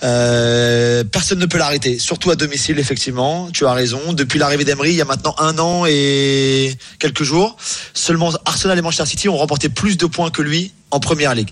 [0.03, 3.49] Euh, personne ne peut l'arrêter, surtout à domicile, effectivement.
[3.53, 4.13] Tu as raison.
[4.13, 7.57] Depuis il y a maintenant un an et quelques jours,
[7.93, 11.49] seulement Arsenal et Manchester City ont remporté plus de points que lui en Première Ligue.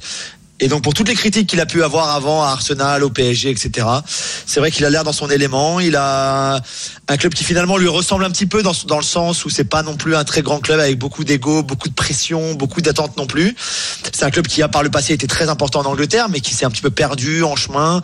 [0.62, 3.50] Et donc pour toutes les critiques qu'il a pu avoir avant à Arsenal, au PSG,
[3.50, 3.86] etc.
[4.46, 5.82] C'est vrai qu'il a l'air dans son élément.
[5.82, 6.62] Il a
[7.10, 9.66] un club qui finalement lui ressemble un petit peu dans, dans le sens où c'est
[9.66, 13.18] pas non plus un très grand club avec beaucoup d'ego, beaucoup de pression, beaucoup d'attentes
[13.18, 13.54] non plus.
[14.14, 16.54] C'est un club qui a par le passé été très important en Angleterre, mais qui
[16.54, 18.02] s'est un petit peu perdu en chemin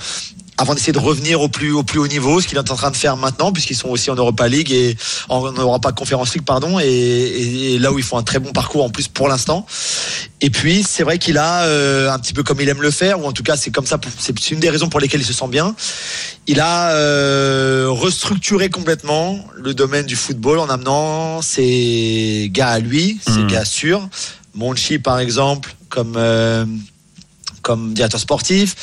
[0.62, 2.92] avant d'essayer de revenir au plus au plus haut niveau, ce qu'il est en train
[2.92, 4.96] de faire maintenant, puisqu'ils sont aussi en Europa League et
[5.28, 8.52] en Europa Conference League, pardon, et, et- et là où ils font un très bon
[8.52, 9.66] parcours en plus pour l'instant.
[10.40, 13.20] Et puis c'est vrai qu'il a euh, un petit peu comme il aime le faire,
[13.20, 15.34] ou en tout cas c'est comme ça, c'est une des raisons pour lesquelles il se
[15.34, 15.76] sent bien.
[16.46, 23.20] Il a euh, restructuré complètement le domaine du football en amenant ses gars à lui,
[23.26, 24.08] ses gars sûrs.
[24.54, 26.66] Monchi par exemple, comme euh,
[27.64, 28.76] comme directeur sportif.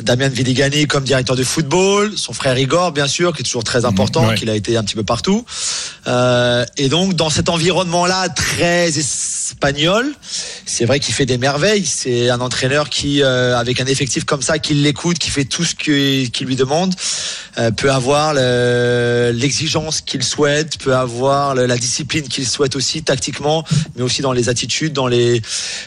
[0.00, 3.84] Damien Vidigani comme directeur de football, son frère Igor bien sûr qui est toujours très
[3.84, 4.34] important, ouais.
[4.34, 5.44] qu'il a été un petit peu partout.
[6.06, 10.06] Euh, et donc dans cet environnement-là très espagnol,
[10.64, 11.84] c'est vrai qu'il fait des merveilles.
[11.86, 15.64] C'est un entraîneur qui, euh, avec un effectif comme ça, qui l'écoute, qui fait tout
[15.64, 16.94] ce qu'il lui demande,
[17.58, 23.02] euh, peut avoir le- l'exigence qu'il souhaite, peut avoir le- la discipline qu'il souhaite aussi
[23.02, 23.64] tactiquement,
[23.96, 25.40] mais aussi dans les attitudes, dans les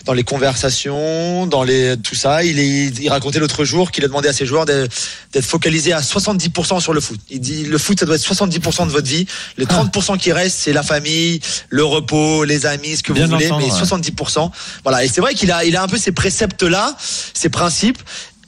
[0.06, 2.44] dans les conversations, dans les tout ça.
[2.44, 6.02] Il, est, il racontait l'autre jour qu'il a demandé à ses joueurs d'être focalisés à
[6.02, 7.20] 70% sur le foot.
[7.30, 9.26] Il dit le foot ça doit être 70% de votre vie.
[9.58, 13.34] Les 30% qui restent c'est la famille, le repos, les amis, ce que Bien vous
[13.34, 13.82] voulez, mais ouais.
[13.82, 14.52] 70%.
[14.84, 15.04] Voilà.
[15.04, 16.96] Et c'est vrai qu'il a il a un peu ces préceptes là,
[17.34, 18.00] ces principes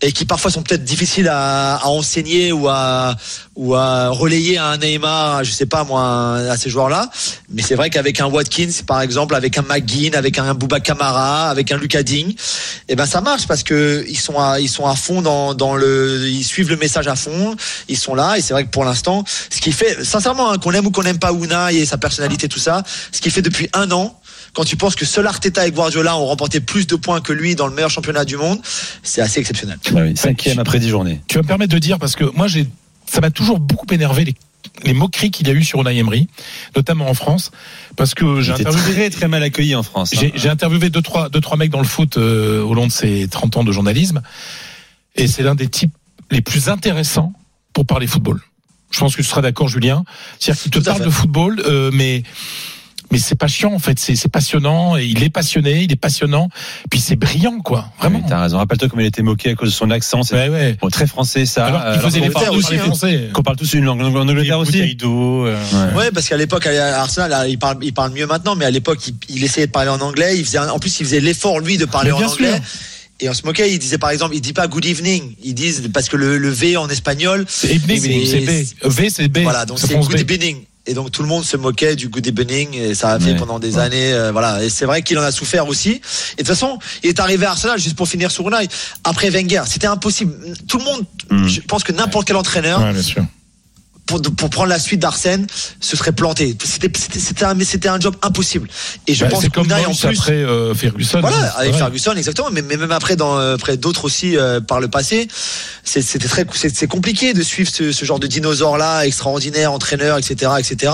[0.02, 3.16] et qui parfois sont peut-être difficiles à, à enseigner ou à
[3.56, 7.10] ou à relayer à un Neymar, je sais pas moi, à ces joueurs-là.
[7.50, 11.50] Mais c'est vrai qu'avec un Watkins, par exemple, avec un McGinn, avec un Bouba Kamara,
[11.50, 12.34] avec un Lucas Digne,
[12.88, 15.76] eh ben ça marche parce que ils sont à, ils sont à fond dans, dans
[15.76, 17.56] le, ils suivent le message à fond,
[17.90, 20.72] ils sont là et c'est vrai que pour l'instant, ce qui fait, sincèrement, hein, qu'on
[20.72, 23.70] aime ou qu'on n'aime pas Unai et sa personnalité, tout ça, ce qui fait depuis
[23.74, 24.21] un an.
[24.54, 27.56] Quand tu penses que seul Arteta et Guardiola ont remporté plus de points que lui
[27.56, 28.60] dans le meilleur championnat du monde,
[29.02, 29.78] c'est assez exceptionnel.
[29.94, 31.22] Oui, cinquième après 10 journées.
[31.28, 32.68] Tu vas me permettre de dire, parce que moi, j'ai,
[33.10, 34.36] ça m'a toujours beaucoup énervé les,
[34.84, 36.28] les moqueries qu'il y a eu sur Unai Emery,
[36.76, 37.52] notamment en France,
[37.96, 40.12] parce que j'ai interviewé, très très mal accueilli en France.
[40.14, 40.18] hein.
[40.20, 42.92] j'ai, j'ai interviewé deux trois, deux, trois mecs dans le foot euh, au long de
[42.92, 44.22] ces 30 ans de journalisme,
[45.16, 45.94] et c'est l'un des types
[46.30, 47.34] les plus intéressants
[47.74, 48.42] pour parler football.
[48.92, 50.04] Je pense que tu seras d'accord, Julien.
[50.40, 52.24] C'est-à-dire qu'il te parle de football, euh, mais
[53.12, 54.00] mais c'est pas chiant en fait.
[54.00, 56.50] C'est, passionnant et il est passionné, il est passionnant.
[56.90, 58.20] Puis c'est brillant quoi, vraiment.
[58.20, 58.58] Oui, T'as raison.
[58.58, 60.24] Rappelle-toi comme il était moqué à cause de son accent.
[60.24, 60.78] C'est Ouais, ouais.
[60.82, 61.66] bon, très français ça.
[61.66, 62.80] Alors qu'il Euh, faisait parle de aussi, hein.
[62.80, 63.30] français.
[63.34, 64.98] Qu'on parle tous une langue en Angleterre aussi.
[65.04, 65.96] Euh, Ouais.
[65.98, 69.00] Ouais, parce qu'à l'époque, à Arsenal, il parle, il parle mieux maintenant, mais à l'époque,
[69.08, 70.38] il, il essayait de parler en anglais.
[70.38, 72.52] Il faisait, en plus, il faisait l'effort lui de parler en anglais.
[72.54, 72.62] sûr.
[73.20, 73.72] Et on se moquait.
[73.72, 75.36] Il disait par exemple, il dit pas good evening.
[75.44, 78.40] Ils disent parce que le, le V en espagnol, C'est evening, c'est-
[78.86, 78.90] B.
[78.90, 79.40] V, c'est B.
[79.44, 80.64] voilà, donc c'est good evening.
[80.88, 83.36] Et donc tout le monde se moquait du good evening et ça a fait Ouais.
[83.38, 84.64] pendant des années, euh, voilà.
[84.64, 85.90] Et c'est vrai qu'il en a souffert aussi.
[85.92, 88.68] Et de toute façon, il est arrivé à Arsenal juste pour finir sur Unai.
[89.04, 90.34] Après Wenger, c'était impossible.
[90.68, 91.48] Tout le monde, Mm.
[91.48, 93.24] je pense que n'importe quel entraîneur Ouais, bien sûr.
[94.20, 95.48] Pour, pour prendre la suite d'Arsène
[95.80, 96.56] se serait planté.
[96.64, 98.68] C'était un mais c'était un job impossible.
[99.08, 101.22] Et je Bah, pense c'est comme en plus après euh, Ferguson.
[101.22, 101.76] voilà, hein, avec.
[101.76, 105.28] Ferguson exactement, mais, mais même après dans euh, après d'autres aussi euh, par le passé,
[105.84, 110.18] c'est- c'était très c'est compliqué de suivre ce, ce genre de dinosaures là, extraordinaires, entraîneurs,
[110.18, 110.94] etc., etc.,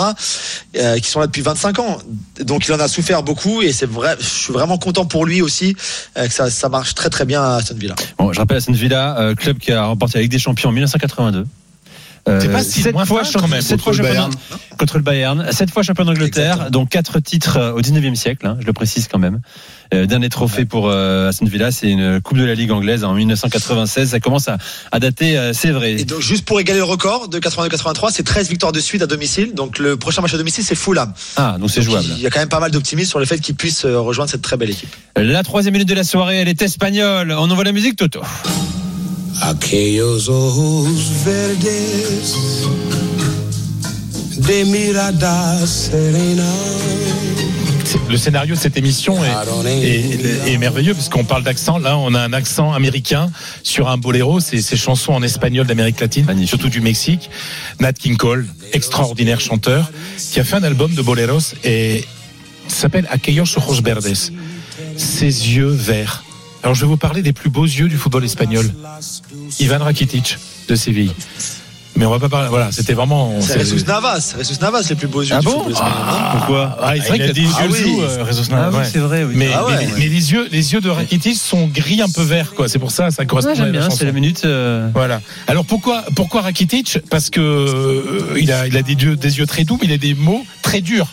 [0.78, 1.98] euh, qui sont là depuis 25 ans.
[2.42, 5.42] Donc il en a souffert beaucoup et c'est vrai, je suis vraiment content pour lui
[5.42, 5.76] aussi
[6.18, 7.96] euh, que ça ça marche très très bien à Aston Villa.
[8.18, 10.74] Bon, je rappelle Aston Villa, euh, club qui a remporté la Ligue des Champions en
[10.74, 11.46] 1982.
[12.28, 14.32] Euh, C'est pas si lointain, fois quand même, sept contre fois le Bayern.
[14.78, 18.58] contre le Bayern, sept fois champion d'Angleterre, dont quatre titres euh, au 19e siècle, hein,
[18.60, 19.40] je le précise quand même.
[19.94, 23.14] Euh, dernier trophée pour euh, Aston Villa, c'est une Coupe de la Ligue anglaise en
[23.14, 24.10] 1996.
[24.10, 24.58] Ça commence à,
[24.92, 25.94] à dater, euh, c'est vrai.
[25.94, 29.08] Et donc juste pour égaler le record de 82-83, c'est 13 victoires de suite à
[29.08, 29.54] domicile.
[29.54, 31.14] Donc le prochain match à domicile c'est Fulham.
[31.38, 32.08] Ah, donc c'est Donc, jouable.
[32.18, 34.30] Il y a quand même pas mal d'optimisme sur le fait qu'il puisse euh, rejoindre
[34.30, 34.94] cette très belle équipe.
[35.16, 37.32] La troisième minute de la soirée, elle est espagnole.
[37.32, 38.22] On envoie la musique, Toto.
[39.42, 40.88] Aquellos ojos
[41.26, 41.68] verdes
[44.38, 46.44] de mirada serena.
[48.10, 49.30] Le scénario de cette émission est,
[49.84, 51.78] est- est merveilleux parce qu'on parle d'accent.
[51.78, 53.30] Là, on a un accent américain
[53.64, 54.40] sur un boléro.
[54.40, 56.50] C'est ces chansons en espagnol d'Amérique latine, Magnifique.
[56.50, 57.30] surtout du Mexique.
[57.80, 59.92] Nat King Cole, extraordinaire chanteur,
[60.32, 62.06] qui a fait un album de boléros et
[62.68, 64.08] s'appelle Aquellos ojos verdes.
[64.98, 65.26] Ses
[65.56, 66.24] yeux verts.
[66.64, 68.66] Alors, je vais vous parler des plus beaux yeux du football espagnol.
[69.60, 70.38] Ivan Rakitic
[70.68, 71.12] de Séville.
[71.96, 72.50] Mais on va pas parler.
[72.50, 73.34] Voilà, c'était vraiment.
[73.42, 75.94] C'est Jesus Navas, Jesus Navas les plus beaux yeux Ah du bon football espagnol.
[76.08, 76.30] hein.
[76.34, 77.98] Pourquoi Ah, c'est vrai il a qu'il des y a yeux Ah oui.
[78.02, 78.84] euh, Réseau Ah oui, Ouais.
[78.92, 79.34] c'est vrai, oui.
[79.36, 79.74] Mais, Ah ouais.
[79.78, 82.70] mais- mais les yeux, les yeux de Rakitic sont gris un peu vert, quoi.
[82.70, 83.98] C'est pour ça, ça correspond Ouais, j'aime à la bien, chanson.
[83.98, 84.44] c'est la minute.
[84.46, 85.22] euh, Voilà.
[85.48, 87.00] Alors pourquoi, pourquoi Rakitic?
[87.10, 89.94] Parce que euh, il a, il a des yeux, des yeux très doux, mais il
[89.94, 91.08] a des mots très durs.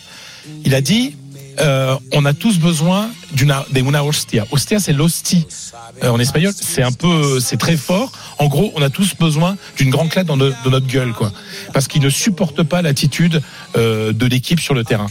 [0.65, 1.15] Il a dit
[1.59, 4.45] euh, on a tous besoin d'une de una hostia.
[4.51, 5.45] Hostia, c'est l'hostie
[6.03, 6.53] euh, en espagnol.
[6.55, 8.11] C'est un peu, c'est très fort.
[8.39, 11.31] En gros, on a tous besoin d'une grande claque dans, no- dans notre gueule, quoi,
[11.73, 13.41] parce qu'ils ne supportent pas l'attitude
[13.77, 15.07] euh, de l'équipe sur le terrain.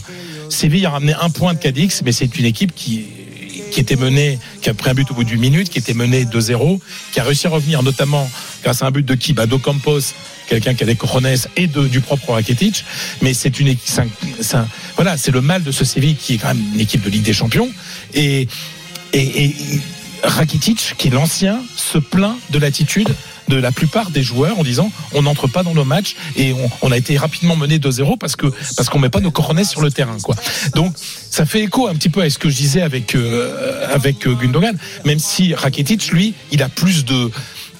[0.49, 3.05] Séville a ramené un point de Cadix, mais c'est une équipe qui
[3.71, 6.23] qui était menée, qui a pris un but au bout d'une minute, qui était menée
[6.23, 6.79] 2-0,
[7.11, 8.29] qui a réussi à revenir notamment
[8.63, 9.99] grâce à un but de qui bah, Campos,
[10.47, 12.85] quelqu'un qui a des cojones et de, du propre Rakitic.
[13.21, 14.01] Mais c'est une équipe,
[14.95, 17.23] voilà, c'est le mal de ce Séville qui est quand même une équipe de Ligue
[17.23, 17.69] des Champions.
[18.13, 18.47] Et,
[19.13, 19.55] et, et
[20.23, 23.09] Rakitic, qui est l'ancien, se plaint de l'attitude
[23.47, 26.69] de la plupart des joueurs en disant on n'entre pas dans nos matchs et on,
[26.81, 29.81] on a été rapidement mené 2-0 parce que parce qu'on met pas nos cojones sur
[29.81, 30.35] le terrain quoi.
[30.73, 34.25] Donc ça fait écho un petit peu à ce que je disais avec euh, avec
[34.27, 34.75] euh, Gundogan
[35.05, 37.29] même si Rakitic lui il a plus de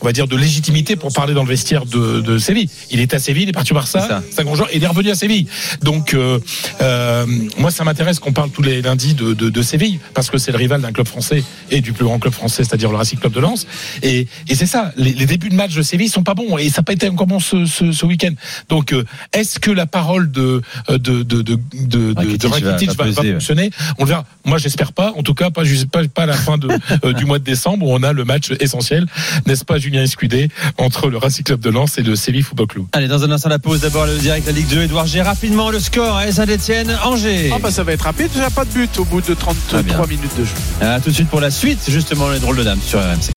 [0.06, 2.70] on va dire de légitimité pour parler dans le vestiaire de, de Séville.
[2.91, 4.84] Il est à Séville, il est parti au Barça, c'est un grand joueur, et il
[4.84, 5.47] est revenu à Séville.
[5.82, 6.38] Donc euh,
[6.82, 7.26] euh,
[7.58, 10.51] moi ça m'intéresse qu'on parle tous les lundis de, de, de Séville parce que c'est
[10.51, 13.34] le rival d'un club français et du plus grand club français, c'est-à-dire le Racing Club
[13.34, 13.66] de Lens.
[14.03, 16.70] Et, et c'est ça, les, les débuts de match de Séville sont pas bons et
[16.70, 18.34] ça n'a pas été encore bon ce, ce, ce week-end.
[18.70, 19.03] Donc euh,
[19.34, 23.06] est-ce que la parole de de de de, de, de, de Rakitic va- Rakitic va
[23.06, 23.72] va, va peser, fonctionner?
[23.97, 24.26] On le verra.
[24.43, 25.14] Moi j'espère pas.
[25.18, 26.68] En tout cas pas pas, pas à la fin de,
[27.06, 29.08] euh, du mois de décembre où on a le match essentiel,
[29.47, 29.95] n'est-ce pas Julien?
[30.04, 32.86] Escudé entre le Racing Club de Lens et le Séville Football Club.
[32.93, 33.82] Allez, dans un instant, la pause.
[33.82, 34.84] D'abord, le direct de la Ligue 2.
[34.84, 35.22] Edouard G.
[35.22, 36.18] Rapidement, le score.
[36.18, 37.52] AS Saint-Etienne, Angers.
[37.54, 39.34] Ah bah ça va être rapide, il n'y a pas de but au bout de
[39.34, 39.98] 33 bien.
[40.08, 40.52] minutes de jeu.
[40.82, 43.32] À tout de suite pour la suite, justement, les drôles de dames sur RMC.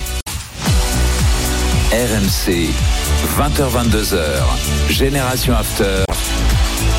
[1.92, 2.68] RMC,
[3.38, 4.18] 20h22h,
[4.90, 6.04] Génération After.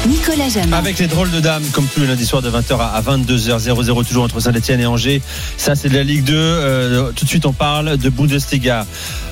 [0.08, 0.78] Nicolas Jamin.
[0.78, 4.24] Avec les drôles de dames, comme tous les lundis soirs de 20h à 22h00, toujours
[4.24, 5.22] entre Saint-Etienne et Angers.
[5.58, 6.34] Ça, c'est de la Ligue 2.
[6.36, 8.86] Euh, tout de suite, on parle de Bundesliga.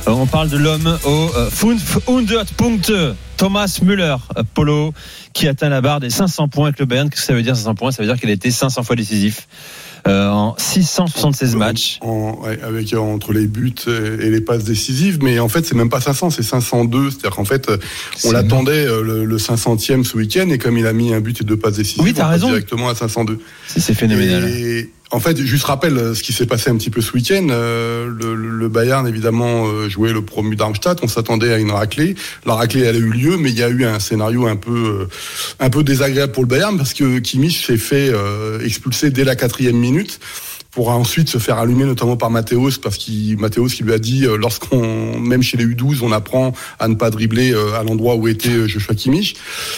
[0.07, 2.91] Euh, on parle de l'homme au euh, 500 Punkte.
[3.37, 4.93] Thomas Müller, euh, Polo,
[5.33, 7.09] qui atteint la barre des 500 points avec le Bayern.
[7.09, 7.91] Qu'est-ce que ça veut dire 500 points?
[7.91, 9.47] Ça veut dire qu'il a été 500 fois décisif
[10.07, 11.99] euh, en 676 matchs.
[12.01, 15.89] En- avec euh, entre les buts et les passes décisives, mais en fait c'est même
[15.89, 17.11] pas 500, c'est 502.
[17.11, 17.77] C'est-à-dire qu'en fait euh,
[18.23, 21.43] on l'attendait le, le 500e ce week-end et comme il a mis un but et
[21.43, 22.47] deux passes décisives, Oui, on raison.
[22.47, 23.39] directement à 502.
[23.67, 24.47] C'est c'est phénoménal.
[24.49, 27.47] Et en fait, juste rappelle euh, ce qui s'est passé un petit peu ce week-end.
[27.49, 31.01] Euh, le, Bayern, évidemment, euh, jouait le promu Darmstadt.
[31.01, 32.15] On s'attendait à une raclée.
[32.45, 35.07] La raclée, elle a eu lieu, mais il y a eu un scénario un peu,
[35.59, 38.11] un peu désagréable pour le Bayern parce que Kimmich s'est fait
[38.63, 40.19] expulser dès la quatrième minute
[40.77, 44.27] pour ensuite se faire allumer notamment par Mathéos parce qu'il Mathéos qui lui a dit
[44.27, 48.13] euh, lorsqu'on même chez les U12 on apprend à ne pas dribbler euh, à l'endroit
[48.13, 49.37] où était euh, Joshua Kimmich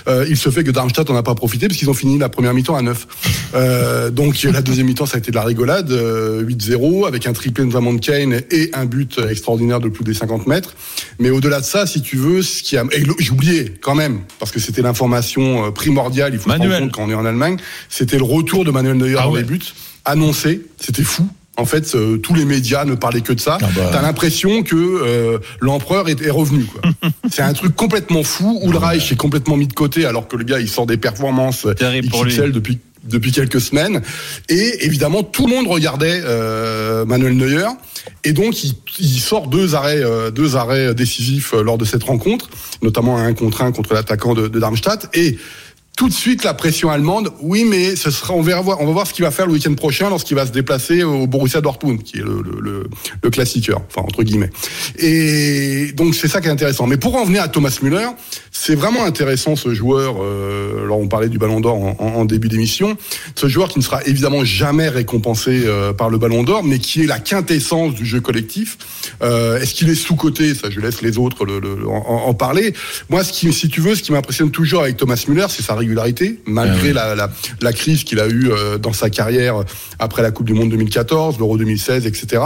[0.10, 2.28] euh, il se fait que Darmstadt en a pas profité parce qu'ils ont fini la
[2.28, 3.08] première mi-temps à 9
[3.54, 7.32] euh, donc la deuxième mi-temps ça a été de la rigolade euh, 8-0 avec un
[7.32, 10.76] triplé notamment de Kane et un but extraordinaire de plus des 50 mètres.
[11.18, 14.20] Mais au-delà de ça si tu veux ce qui a et j'ai oublié quand même
[14.38, 16.82] parce que c'était l'information primordiale il faut se rendre Manuel.
[16.82, 17.56] compte quand on est en Allemagne
[17.88, 19.62] c'était le retour de Manuel Neuer dans les buts
[20.10, 21.28] annoncé c'était fou
[21.60, 23.58] en fait, euh, tous les médias ne parlaient que de ça.
[23.92, 26.66] T'as l'impression que euh, l'empereur est, est revenu.
[27.30, 28.60] C'est un truc complètement fou.
[28.64, 30.98] où le Reich est complètement mis de côté alors que le gars il sort des
[30.98, 31.68] performances.
[32.02, 34.02] XXL depuis depuis quelques semaines.
[34.50, 37.68] Et évidemment, tout le monde regardait euh, Manuel Neuer.
[38.26, 42.50] Et donc, il, il sort deux arrêts, euh, deux arrêts décisifs lors de cette rencontre,
[42.82, 45.08] notamment un contre un contre l'attaquant de, de Darmstadt.
[45.14, 45.38] Et
[46.00, 47.30] tout de suite la pression allemande.
[47.42, 49.74] Oui, mais ce sera, on verra on va voir ce qu'il va faire le week-end
[49.74, 52.84] prochain lorsqu'il va se déplacer au Borussia Dortmund, qui est le, le, le,
[53.22, 54.50] le classiqueur, enfin entre guillemets.
[54.98, 56.88] Et donc c'est ça qui est intéressant.
[56.88, 58.08] Mais pour en venir à Thomas Müller,
[58.50, 60.16] c'est vraiment intéressant ce joueur.
[60.24, 62.96] Euh, alors on parlait du Ballon d'Or en, en- début d'émission,
[63.36, 67.02] ce joueur qui ne sera évidemment jamais récompensé euh, par le Ballon d'Or, mais qui
[67.04, 68.78] est la quintessence du jeu collectif.
[69.22, 71.46] Euh, Est-ce qu'il est sous coté Ça, je laisse les autres
[71.88, 72.74] en, en parler.
[73.10, 75.74] Moi, ce qui, si tu veux, ce qui m'impressionne toujours avec Thomas Müller, c'est sa
[75.90, 77.30] régularité, malgré la, la,
[77.62, 79.64] la crise qu'il a eue euh, dans sa carrière
[79.98, 82.44] après la Coupe du Monde 2014, l'Euro 2016, etc.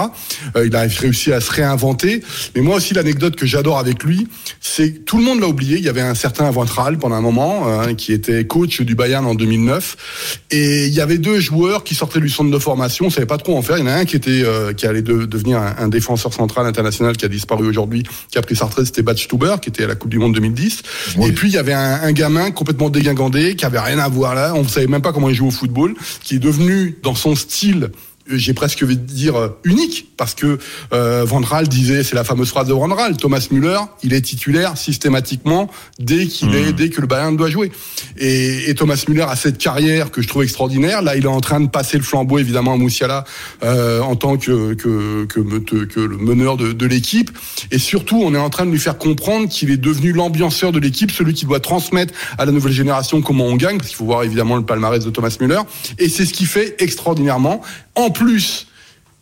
[0.56, 2.24] Euh, il a réussi à se réinventer.
[2.56, 4.28] Mais moi aussi, l'anecdote que j'adore avec lui,
[4.62, 5.78] c'est que tout le monde l'a oublié.
[5.78, 9.26] Il y avait un certain Ventral pendant un moment, hein, qui était coach du Bayern
[9.26, 10.42] en 2009.
[10.52, 13.06] Et il y avait deux joueurs qui sortaient du centre de formation.
[13.08, 13.78] On savait pas trop en faire.
[13.78, 16.34] Il y en a un qui était, euh, qui allait de- devenir un, un défenseur
[16.34, 18.86] central international qui a disparu aujourd'hui, qui a pris sa retraite.
[18.86, 20.82] C'était Stuber, qui était à la Coupe du Monde 2010.
[21.24, 24.36] Et puis, il y avait un, un gamin complètement dégingandé, qui avait rien à voir
[24.36, 24.54] là.
[24.56, 27.36] On ne savait même pas comment il jouait au football, qui est devenu, dans son
[27.36, 27.92] style,
[28.28, 30.58] j'ai presque envie de dire euh, unique parce que
[30.94, 34.22] euh, Van Raal disait c'est la fameuse phrase de Van Raal Thomas Müller il est
[34.22, 35.70] titulaire systématiquement
[36.00, 37.72] dès qu'il est dès que le Bayern doit jouer.
[38.18, 41.02] Et, et Thomas Müller a cette carrière que je trouve extraordinaire.
[41.02, 43.26] Là il est en train de passer le flambeau évidemment à Moussiala
[43.64, 47.32] euh, en tant que que, que, que le meneur de, de l'équipe.
[47.72, 50.80] Et surtout on est en train de lui faire comprendre qu'il est devenu l'ambianceur de
[50.80, 54.06] l'équipe celui qui doit transmettre à la nouvelle génération comment on gagne parce qu'il faut
[54.06, 55.62] voir évidemment le palmarès de Thomas Müller.
[56.00, 57.62] Et c'est ce qui fait extraordinairement
[57.96, 58.68] en plus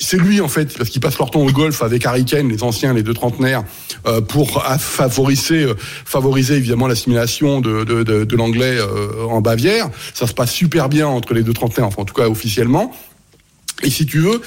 [0.02, 2.64] c'est lui en fait parce qu'ils passent leur temps au golf avec Harry Kane, les
[2.64, 3.64] anciens, les deux trentenaires,
[4.08, 9.90] euh, pour favoriser, euh, favoriser évidemment l'assimilation de l'anglais euh, en Bavière.
[10.14, 12.92] Ça se passe super bien entre les deux trentenaires, enfin en tout cas officiellement.
[13.84, 14.42] Et si tu veux,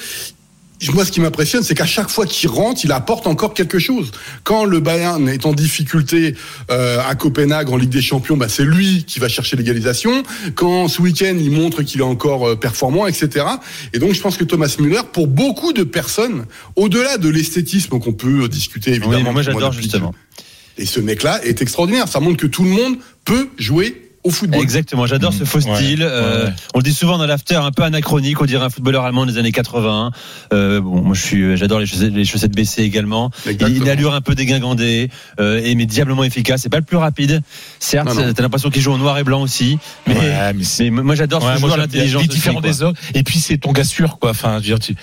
[0.93, 4.11] moi, ce qui m'impressionne, c'est qu'à chaque fois qu'il rentre, il apporte encore quelque chose.
[4.43, 6.35] Quand le Bayern est en difficulté
[6.71, 10.23] euh, à Copenhague en Ligue des Champions, bah, c'est lui qui va chercher l'égalisation.
[10.55, 13.45] Quand ce week-end, il montre qu'il est encore euh, performant, etc.
[13.93, 16.45] Et donc, je pense que Thomas Müller, pour beaucoup de personnes,
[16.75, 20.13] au-delà de l'esthétisme qu'on peut discuter évidemment, Oui, moi, j'adore, justement.
[20.77, 22.07] Et ce mec-là est extraordinaire.
[22.07, 24.61] Ça montre que tout le monde peut jouer au football.
[24.61, 26.01] Exactement, j'adore ce faux Ouais, style.
[26.01, 26.53] Euh, ouais.
[26.73, 29.37] On le dit souvent dans l'after, un peu anachronique, on dirait un footballeur allemand des
[29.37, 30.11] années 80.
[30.51, 33.31] Euh, bon, moi je suis, j'adore les chaussettes, les chaussettes baissées également.
[33.49, 36.61] Il a une allure un peu dégingandée, euh, et mais diablement efficace.
[36.63, 37.41] C'est pas le plus rapide.
[37.79, 38.33] Certes, Non, non.
[38.33, 39.77] t'as l'impression qu'il joue en noir et blanc aussi.
[40.07, 40.53] Mais, Ouais,
[40.91, 42.23] mais moi j'adore ce joueur l'intelligence.
[42.23, 42.99] Il est différent des autres.
[43.13, 44.31] Et puis c'est ton gars sûr, quoi.
[44.31, 44.95] Enfin, je veux dire, tu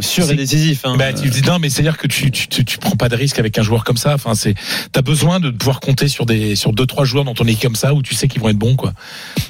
[0.00, 0.80] sûr et c'est- décisif.
[0.84, 0.96] Hein.
[0.98, 3.08] Bah, tu dis non, mais c'est à dire que tu, tu, tu, tu prends pas
[3.08, 4.14] de risque avec un joueur comme ça.
[4.14, 4.54] Enfin, c'est
[4.92, 7.76] t'as besoin de pouvoir compter sur des sur deux trois joueurs dans ton équipe comme
[7.76, 8.92] ça où tu sais qu'ils vont être bons, quoi.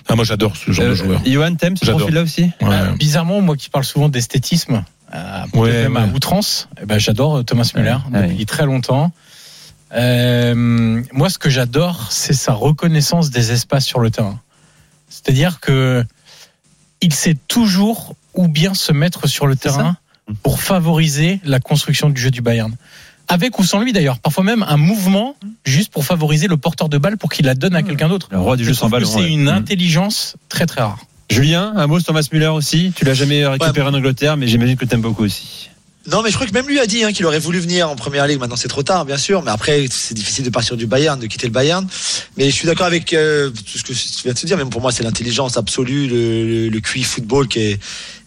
[0.09, 1.21] Ah, moi, j'adore ce genre de joueur.
[1.27, 2.01] Euh, Johan, t'aimes ce J'adore.
[2.01, 2.51] profil-là aussi?
[2.63, 4.85] Euh, bizarrement, moi qui parle souvent d'esthétisme,
[5.15, 6.13] euh, Ouais, même à ouais.
[6.13, 9.13] outrance, eh ben, j'adore euh, Thomas Müller Ouais, depuis très longtemps.
[9.93, 14.41] Euh, moi, ce que j'adore, c'est sa reconnaissance des espaces sur le terrain.
[15.09, 16.05] C'est-à-dire que
[17.01, 19.97] il sait toujours où bien se mettre sur le terrain
[20.43, 22.75] pour favoriser la construction du jeu du Bayern.
[23.29, 25.35] Avec ou sans lui d'ailleurs, parfois même un mouvement
[25.65, 28.29] juste pour favoriser le porteur de balle pour qu'il la donne à quelqu'un d'autre.
[28.31, 29.07] Le roi du Je jeu sans ballon.
[29.09, 29.49] C'est une Mm.
[29.49, 30.99] intelligence très très rare.
[31.31, 32.93] Julien, un mot sur Thomas Müller aussi.
[32.95, 35.71] Tu l'as jamais récupéré en Angleterre, mais j'imagine que t'aimes beaucoup aussi.
[36.07, 37.97] Non, mais je crois que même lui a dit hein, qu'il aurait voulu venir en
[37.97, 38.39] première ligue.
[38.39, 39.43] Maintenant, c'est trop tard, bien sûr.
[39.43, 41.87] Mais après, c'est difficile de partir du Bayern, de quitter le Bayern.
[42.37, 44.59] Mais je suis d'accord avec euh, tout ce que tu viens de se dire.
[44.59, 47.81] Même pour moi, c'est l'intelligence absolue, le, le, le QI football qui est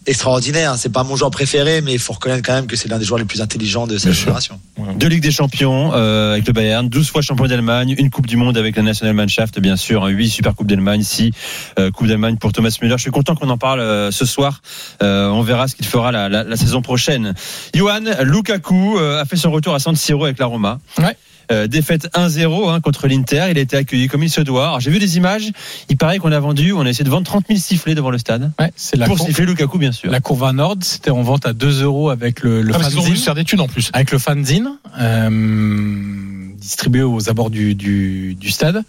[0.08, 0.74] extraordinaire.
[0.76, 3.04] C'est pas mon joueur préféré, mais il faut reconnaître quand même que c'est l'un des
[3.04, 4.58] joueurs les plus intelligents de cette génération.
[4.96, 8.36] Deux Ligues des Champions euh, avec le Bayern, 12 fois champion d'Allemagne, une Coupe du
[8.36, 11.30] Monde avec la Nationalmannschaft, bien sûr, hein, 8 Super Coupes d'Allemagne, 6
[11.78, 12.96] euh, Coupes d'Allemagne pour Thomas Müller.
[12.96, 14.62] Je suis content qu'on en parle euh, ce soir.
[15.02, 17.34] Euh, on verra ce qu'il fera la, la, la saison prochaine.
[17.74, 20.78] Johan, Lukaku euh, a fait son retour à San Siro avec la Roma.
[20.98, 21.16] Ouais.
[21.50, 23.46] Euh, défaite 1-0 hein, contre l'Inter.
[23.50, 24.66] Il a été accueilli comme il se doit.
[24.66, 25.50] Alors, J'ai vu des images.
[25.88, 28.18] Il paraît qu'on a vendu, on a essayé de vendre 30 000 sifflets devant le
[28.18, 28.52] stade.
[28.60, 30.10] Ouais, c'est la pour siffler Lukaku, bien sûr.
[30.10, 32.82] La courbe à Nord, c'était en vente à 2 euros avec le, le Ah, ont
[32.82, 33.00] fanzine.
[33.00, 33.90] voulu se faire des thunes en plus.
[33.94, 38.82] Avec le fanzine, euh, distribué aux abords du, du, du stade.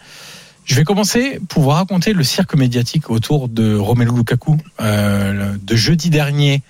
[0.65, 5.76] Je vais commencer pour vous raconter le cirque médiatique autour de Romelu Lukaku euh, de
[5.76, 6.61] jeudi dernier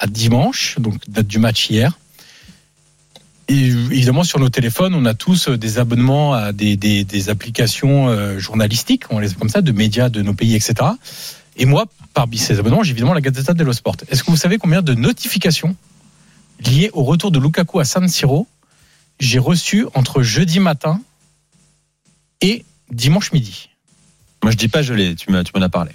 [0.00, 1.96] à dimanche, donc date du match hier.
[3.48, 9.04] Et évidemment, sur nos téléphones, on a tous des abonnements à des, applications euh, journalistiques,
[9.10, 10.74] on les comme ça, de médias de nos pays, etc.
[11.56, 11.84] Et moi,
[12.14, 13.96] parmi ces abonnements, j'ai évidemment la Gazzetta dello Sport.
[14.08, 15.76] Est-ce que vous savez combien de notifications
[16.60, 18.46] liées au retour de Lukaku à San Siro
[19.20, 21.00] j'ai reçu entre jeudi matin
[22.40, 23.68] et dimanche midi?
[24.42, 24.92] Moi, je dis pas tu
[25.30, 25.92] m'as- tu m'en as parlé.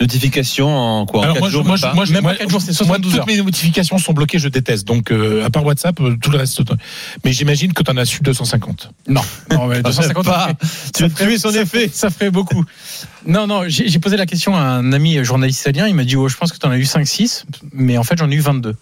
[0.00, 2.32] Notification en quoi En Alors quatre moi, je- jours, moi, pas moi, je- Même moi,
[2.32, 3.26] pas quatre jours, c'est moi, 72 toutes heures.
[3.26, 4.86] mes notifications sont bloquées, je déteste.
[4.86, 6.62] Donc, euh, à part WhatsApp, euh, tout le reste.
[7.24, 8.90] Mais j'imagine que tu en as su 250.
[9.08, 9.20] Non,
[9.50, 10.32] non mais 250 pas.
[10.32, 11.90] ça ferait- Tu vas tuer son ça effet.
[11.92, 12.64] Ça ferait beaucoup.
[13.26, 15.86] Non, non, j'ai posé la question à un ami journaliste italien.
[15.86, 18.18] Il m'a dit oh, Je pense que tu en as eu 5-6, mais en fait,
[18.18, 18.70] j'en ai eu 22.
[18.70, 18.76] Ouais,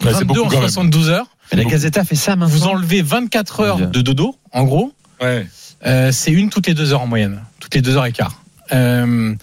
[0.00, 0.68] c'est 22 beaucoup en quand même.
[0.68, 1.26] 72 heures.
[1.52, 2.52] Mais la Gazeta fait ça maintenant.
[2.54, 4.92] Vous enlevez 24 heures de dodo, en gros.
[5.22, 5.46] Ouais.
[5.86, 8.42] Euh, c'est une toutes les deux heures en moyenne, toutes les deux heures et quart.
[8.72, 9.34] Euh,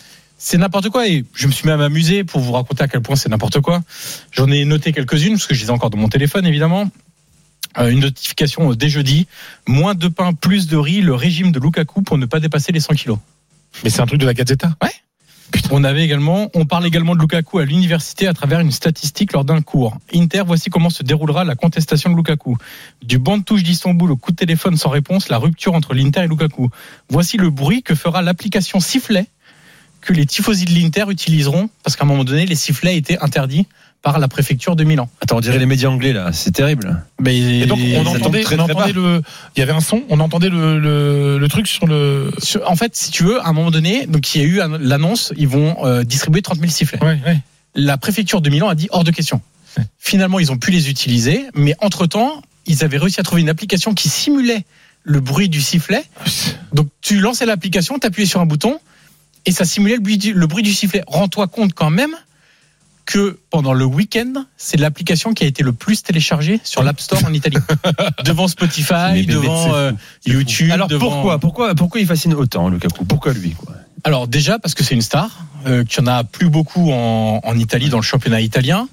[0.43, 3.15] c'est n'importe quoi et je me suis même amusé pour vous raconter à quel point
[3.15, 3.81] c'est n'importe quoi.
[4.33, 6.91] J'en ai noté quelques-unes parce que je les ai encore dans mon téléphone évidemment.
[7.77, 9.25] Euh, une notification dès jeudi
[9.67, 12.81] moins de pain, plus de riz, le régime de Lukaku pour ne pas dépasser les
[12.81, 13.19] 100 kilos.
[13.85, 14.75] Mais c'est un truc de la Gazzetta.
[14.83, 14.91] Ouais.
[15.71, 19.45] On avait également, on parle également de Lukaku à l'université à travers une statistique lors
[19.45, 19.97] d'un cours.
[20.13, 22.57] Inter, voici comment se déroulera la contestation de Lukaku.
[23.01, 26.23] Du banc de touche d'Istanbul au coup de téléphone sans réponse, la rupture entre l'Inter
[26.23, 26.69] et Lukaku.
[27.09, 29.27] Voici le bruit que fera l'application sifflet
[30.03, 33.67] que les tifosi de l'Inter utiliseront parce qu'à un moment donné, les sifflets étaient interdits
[34.01, 35.09] par la préfecture de Milan.
[35.21, 37.01] Attends, on dirait les médias anglais là, c'est terrible.
[37.21, 39.21] Mais Et donc, on entendait, très, on le.
[39.55, 42.31] Il y avait un son, on entendait le, le, le truc sur le.
[42.37, 44.59] Sur- en fait, si tu veux, à un moment donné, donc il y a eu
[44.81, 47.01] l'annonce, ils vont euh, distribuer 30 000 sifflets.
[47.01, 47.39] Ouais, ouais.
[47.75, 49.41] la préfecture de Milan a dit hors de question.
[49.97, 53.93] Finalement, ils ont pu les utiliser, mais entre-temps, ils avaient réussi à trouver une application
[53.93, 54.65] qui simulait
[55.03, 56.03] le bruit du sifflet.
[56.73, 58.79] Donc tu lançais l'application, tu appuyais sur un bouton
[59.45, 61.03] et ça simulait le bruit du, le bruit du sifflet.
[61.07, 62.15] Rends-toi compte quand même
[63.05, 67.23] que pendant le week-end, c'est l'application qui a été le plus téléchargée sur l'App Store
[67.25, 67.57] en Italie.
[68.23, 69.91] devant Spotify, devant euh.
[70.25, 70.71] YouTube.
[70.71, 73.75] Alors devant- pourquoi, pourquoi, pourquoi il fascine autant Lukaku Pourquoi lui quoi?
[74.05, 77.39] Alors déjà parce que c'est une star, euh, qu'il n'y en a plus beaucoup en,
[77.43, 78.87] en Italie, dans le championnat italien,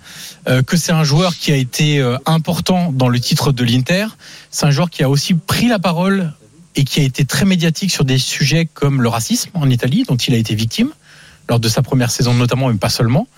[0.49, 4.07] euh, que c'est un joueur qui a été euh, important dans le titre de l'Inter,
[4.51, 6.33] c'est un joueur qui a aussi pris la parole
[6.81, 10.17] et qui a été très médiatique sur des sujets comme le racisme en Italie, dont
[10.17, 10.89] il a été victime
[11.47, 13.29] lors de sa première saison notamment, mais pas seulement,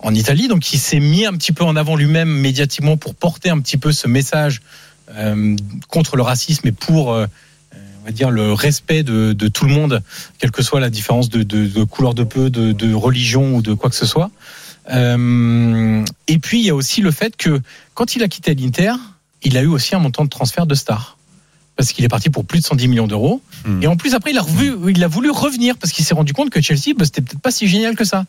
[0.00, 0.48] en Italie.
[0.48, 3.78] Donc il s'est mis un petit peu en avant lui-même médiatiquement pour porter un petit
[3.78, 4.60] peu ce message
[5.12, 5.56] euh,
[5.88, 7.14] contre le racisme et pour...
[7.14, 7.26] euh,
[8.02, 10.02] on va dire le respect de, tout le monde,
[10.38, 13.90] quelle que soit la différence de, couleur de peu, de, de religion ou de quoi
[13.90, 14.30] que ce soit.
[14.90, 17.60] Euh, et puis il y a aussi le fait que
[17.92, 18.94] quand il a quitté l'Inter,
[19.42, 21.18] il a eu aussi un montant de transfert de star.
[21.80, 23.40] Parce qu'il est parti pour plus de 110 millions d'euros.
[23.80, 26.34] Et en plus, après, il a, revu, il a voulu revenir parce qu'il s'est rendu
[26.34, 28.26] compte que Chelsea, bah, c'était peut-être pas si génial que ça.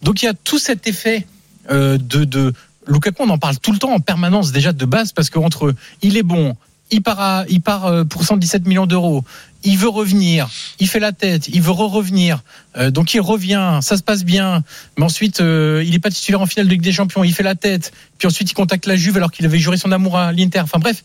[0.00, 1.26] Donc il y a tout cet effet
[1.70, 2.54] euh, de, de.
[2.86, 6.16] Lukaku, on en parle tout le temps en permanence déjà de base parce qu'entre il
[6.16, 6.56] est bon,
[6.90, 9.22] il part, à- il part euh, pour 117 millions d'euros,
[9.64, 10.48] il veut revenir,
[10.80, 12.42] il fait la tête, il veut re-revenir,
[12.78, 14.62] euh, donc il revient, ça se passe bien,
[14.98, 17.42] mais ensuite euh, il est pas titulaire en finale de Ligue des Champions, il fait
[17.42, 20.32] la tête, puis ensuite il contacte la Juve alors qu'il avait juré son amour à
[20.32, 20.60] l'Inter.
[20.60, 21.02] Enfin bref,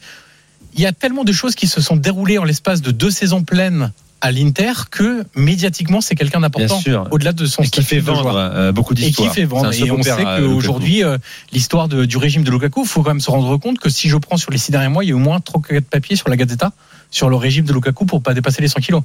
[0.73, 3.43] il y a tellement de choses qui se sont déroulées en l'espace de deux saisons
[3.43, 3.91] pleines
[4.21, 7.07] à l'Inter que médiatiquement c'est quelqu'un d'important Bien sûr.
[7.11, 9.33] au-delà de son Et qui statut fait vendre euh, beaucoup Et qui d'histoires.
[9.33, 9.73] fait vendre.
[9.73, 11.17] Et on sait euh, qu'aujourd'hui, euh,
[11.53, 14.17] l'histoire du régime de Lukaku, il faut quand même se rendre compte que si je
[14.17, 16.27] prends sur les six derniers mois, il y a au moins trois de papiers sur
[16.29, 16.73] la Gazeta
[17.11, 19.03] sur le régime de Lukaku pour pas dépasser les 100 kilos.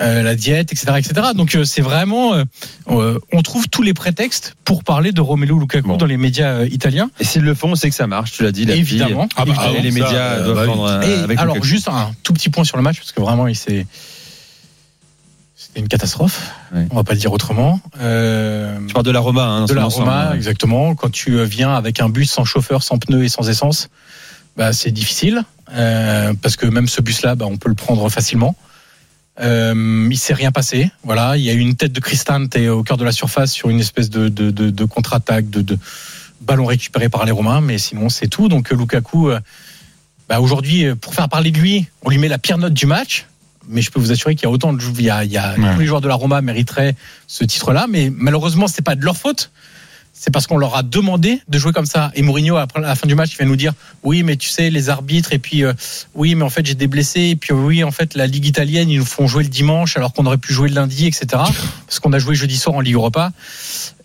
[0.00, 1.28] Euh, la diète, etc., etc.
[1.36, 5.96] Donc euh, c'est vraiment, euh, on trouve tous les prétextes pour parler de Romelu Lukaku
[5.96, 7.10] dans les médias euh, italiens.
[7.20, 8.32] Et s'ils le font, c'est que ça marche.
[8.32, 8.64] Tu l'as dit.
[8.64, 9.28] La Évidemment.
[9.28, 11.68] fille, Ah bah, et les médias doivent bah euh, Et avec alors Lukaku.
[11.68, 13.86] juste un tout petit point sur le match parce que vraiment il s'est
[15.56, 16.50] c'était une catastrophe.
[16.90, 17.80] On va pas le dire autrement.
[18.00, 20.36] Euh, Tu parles de la Roma, hein, dans de la Roma, ouais.
[20.36, 20.94] exactement.
[20.96, 23.88] Quand tu viens avec un bus sans chauffeur, sans pneus et sans essence,
[24.56, 25.44] bah, c'est difficile.
[25.72, 28.56] euh, parce que même ce bus-là, bah, on peut le prendre facilement.
[29.40, 30.90] Euh, il s'est rien passé.
[31.02, 33.68] Voilà, il y a eu une tête de Cristante au cœur de la surface sur
[33.68, 35.76] une espèce de, de, de, de contre-attaque, de,
[36.44, 38.48] ballon récupéré par les Romains, mais sinon c'est tout.
[38.48, 39.40] Donc euh, Lukaku, euh,
[40.28, 42.86] bah, aujourd'hui, euh, pour faire parler de lui, on lui met la pire note du
[42.86, 43.26] match.
[43.66, 45.38] Mais je peux vous assurer qu'il y a autant de il y a, il y
[45.38, 46.94] a tous les joueurs de la Roma mériteraient
[47.26, 49.50] ce titre-là, mais malheureusement c'est pas de leur faute.
[50.24, 52.10] C'est parce qu'on leur a demandé de jouer comme ça.
[52.14, 53.74] Et Mourinho, après à la fin du match, il vient nous dire
[54.04, 55.74] oui, mais tu sais, les arbitres, et puis euh,
[56.14, 58.46] oui, mais en fait, j'ai des blessés, et puis euh, oui, en fait, la Ligue
[58.46, 61.26] italienne, ils nous font jouer le dimanche alors qu'on aurait pu jouer le lundi, etc.
[61.86, 63.32] Parce qu'on a joué jeudi soir en Ligue Europa.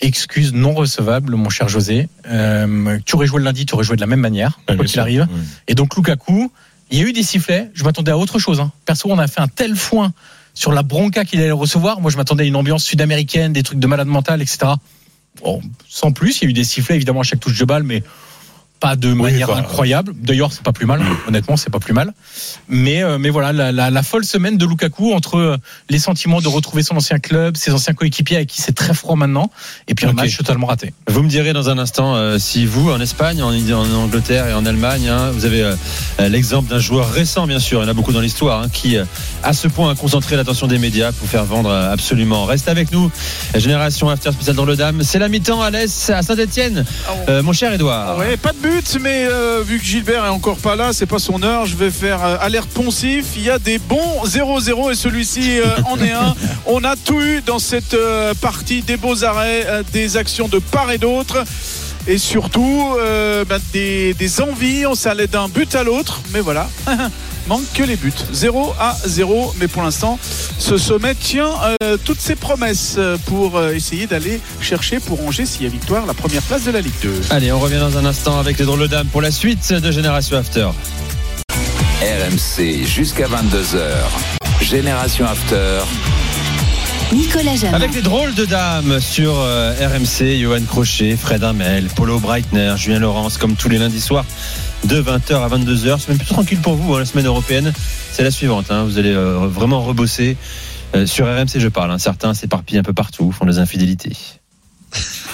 [0.02, 2.10] Excuse non recevable, mon cher José.
[2.28, 5.00] Euh, tu aurais joué le lundi, tu aurais joué de la même manière, quoi qu'il
[5.00, 5.26] arrive.
[5.70, 6.52] Et donc, Lukaku,
[6.92, 7.72] il y a eu des sifflets.
[7.74, 8.60] Je m'attendais à autre chose.
[8.60, 8.74] hein.
[8.86, 10.12] Perso, on a fait un tel foin
[10.54, 12.02] sur la bronca qu'il allait recevoir.
[12.02, 14.74] Moi, je m'attendais à une ambiance sud-américaine, des trucs de malade mental, etc.
[15.42, 17.84] Bon, sans plus, il y a eu des sifflets évidemment à chaque touche de balle,
[17.84, 18.04] mais
[18.80, 20.14] pas de manière enfin, incroyable.
[20.22, 21.02] D'ailleurs, c'est pas plus mal.
[21.28, 22.14] Honnêtement, c'est pas plus mal.
[22.68, 25.58] Mais, euh, mais voilà, la, la, la folle semaine de Lukaku entre euh,
[25.90, 29.16] les sentiments de retrouver son ancien club, ses anciens coéquipiers avec qui c'est très froid
[29.16, 29.52] maintenant,
[29.88, 30.94] et puis un match totalement raté.
[31.08, 34.54] Vous me direz dans un instant euh, si vous, en Espagne, en, en Angleterre et
[34.54, 35.76] en Allemagne, hein, vous avez euh,
[36.20, 38.70] euh, l'exemple d'un joueur récent, bien sûr, il y en a beaucoup dans l'histoire, hein,
[38.72, 39.06] qui, euh,
[39.44, 42.46] à ce point, a concentré l'attention des médias pour faire vendre euh, absolument.
[42.46, 43.12] Reste avec nous,
[43.56, 45.04] Génération After spécial dans le Dame.
[45.04, 46.86] C'est la mi-temps à l'Est, à Saint-Etienne.
[47.44, 48.18] mon cher Edouard.
[48.18, 48.69] Ouais, pas de but,
[49.02, 51.66] mais euh, vu que Gilbert est encore pas là, c'est pas son heure.
[51.66, 53.34] Je vais faire euh, alerte poncif.
[53.36, 56.36] Il y a des bons 0-0 et celui-ci euh, en est un.
[56.66, 57.96] On a tout eu dans cette
[58.42, 61.44] partie, des beaux arrêts, des actions de part et d'autre.
[62.08, 62.96] Et surtout,
[63.48, 64.86] bah, des, des envies.
[64.86, 66.22] On s'allait d'un but à l'autre.
[66.32, 66.70] Mais voilà,
[67.50, 68.14] manque que les buts.
[68.32, 69.56] 0 à 0.
[69.60, 70.20] Mais pour l'instant,
[70.60, 71.50] ce sommet tient
[71.84, 75.70] euh, toutes ses promesses euh, pour euh, essayer d'aller chercher pour Angers, s'il y a
[75.70, 77.22] victoire, la première place de la Ligue 2.
[77.32, 79.92] Allez, on revient dans un instant avec les drôles de dames pour la suite de
[79.92, 80.70] Génération After.
[82.02, 84.62] RMC jusqu'à 22h.
[84.62, 85.82] Génération After.
[87.12, 87.76] Nicolas Jamin.
[87.76, 93.00] Avec les drôles de dames sur euh, RMC, Johan Crochet, Fred Hamel, Polo Breitner, Julien
[93.00, 94.26] Laurence, comme tous les lundis soirs,
[94.84, 95.98] de 20h à 22h.
[96.00, 97.74] C'est même plus tranquille pour vous, hein, la semaine européenne.
[98.12, 98.68] C'est la suivante.
[98.70, 98.84] hein.
[98.84, 100.38] Vous allez euh, vraiment rebosser.
[100.96, 101.92] Euh, sur RMC, je parle.
[101.92, 101.98] hein.
[101.98, 104.16] Certains s'éparpillent un peu partout, font des infidélités.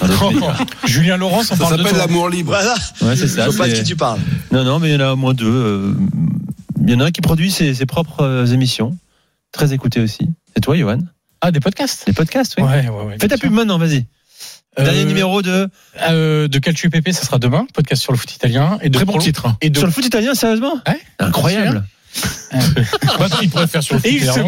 [0.86, 2.52] Julien Laurence, on Ça parle de s'appelle l'amour libre.
[2.52, 2.76] Voilà.
[3.02, 3.46] Ouais, c'est ça.
[3.46, 4.20] Je vois pas de qui tu parles.
[4.52, 5.46] Non, non, mais il y en a au moins deux.
[5.48, 5.94] euh,
[6.86, 8.98] Il y en a un qui produit ses, ses propres euh, émissions.
[9.52, 10.30] Très écouté aussi.
[10.54, 11.00] C'est toi, Johan?
[11.48, 12.64] Ah, des podcasts Les podcasts, oui.
[12.64, 13.18] Ouais, ouais, ouais.
[13.22, 14.06] Fais ta pub maintenant, vas-y.
[14.78, 15.70] Dernier Euh, numéro de.
[16.10, 18.80] euh, de Calcio PP, ça sera demain, podcast sur le foot italien.
[18.82, 19.56] Et de Très bon titre.
[19.62, 20.74] Et de Sur le foot italien, sérieusement?
[20.88, 21.00] Ouais.
[21.20, 21.86] Incroyable.
[23.20, 24.40] Bah, il pourrait faire sur le foot Et il se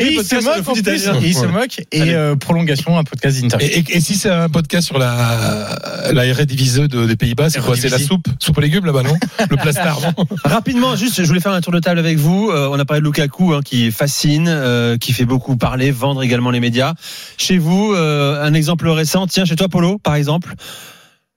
[0.00, 1.06] et il se moque en plus.
[1.22, 1.80] Et il se moque.
[1.92, 3.56] Et euh, prolongation, un podcast d'Inter.
[3.64, 5.78] Et, et- et si c'est un podcast sur la,
[6.12, 8.26] la Eredivisie de, des Pays-Bas, c'est quoi C'est la soupe?
[8.38, 9.16] Soupe aux légumes là-bas, non?
[9.50, 10.26] Le plastard, non?
[10.44, 12.50] Rapidement, juste, je voulais faire un tour de table avec vous.
[12.50, 16.22] Euh, on a parlé de Lukaku, hein, qui fascine, euh, qui fait beaucoup parler, vendre
[16.22, 16.94] également les médias.
[17.38, 20.54] Chez vous, euh, un exemple récent, tiens, chez toi, Polo, par exemple,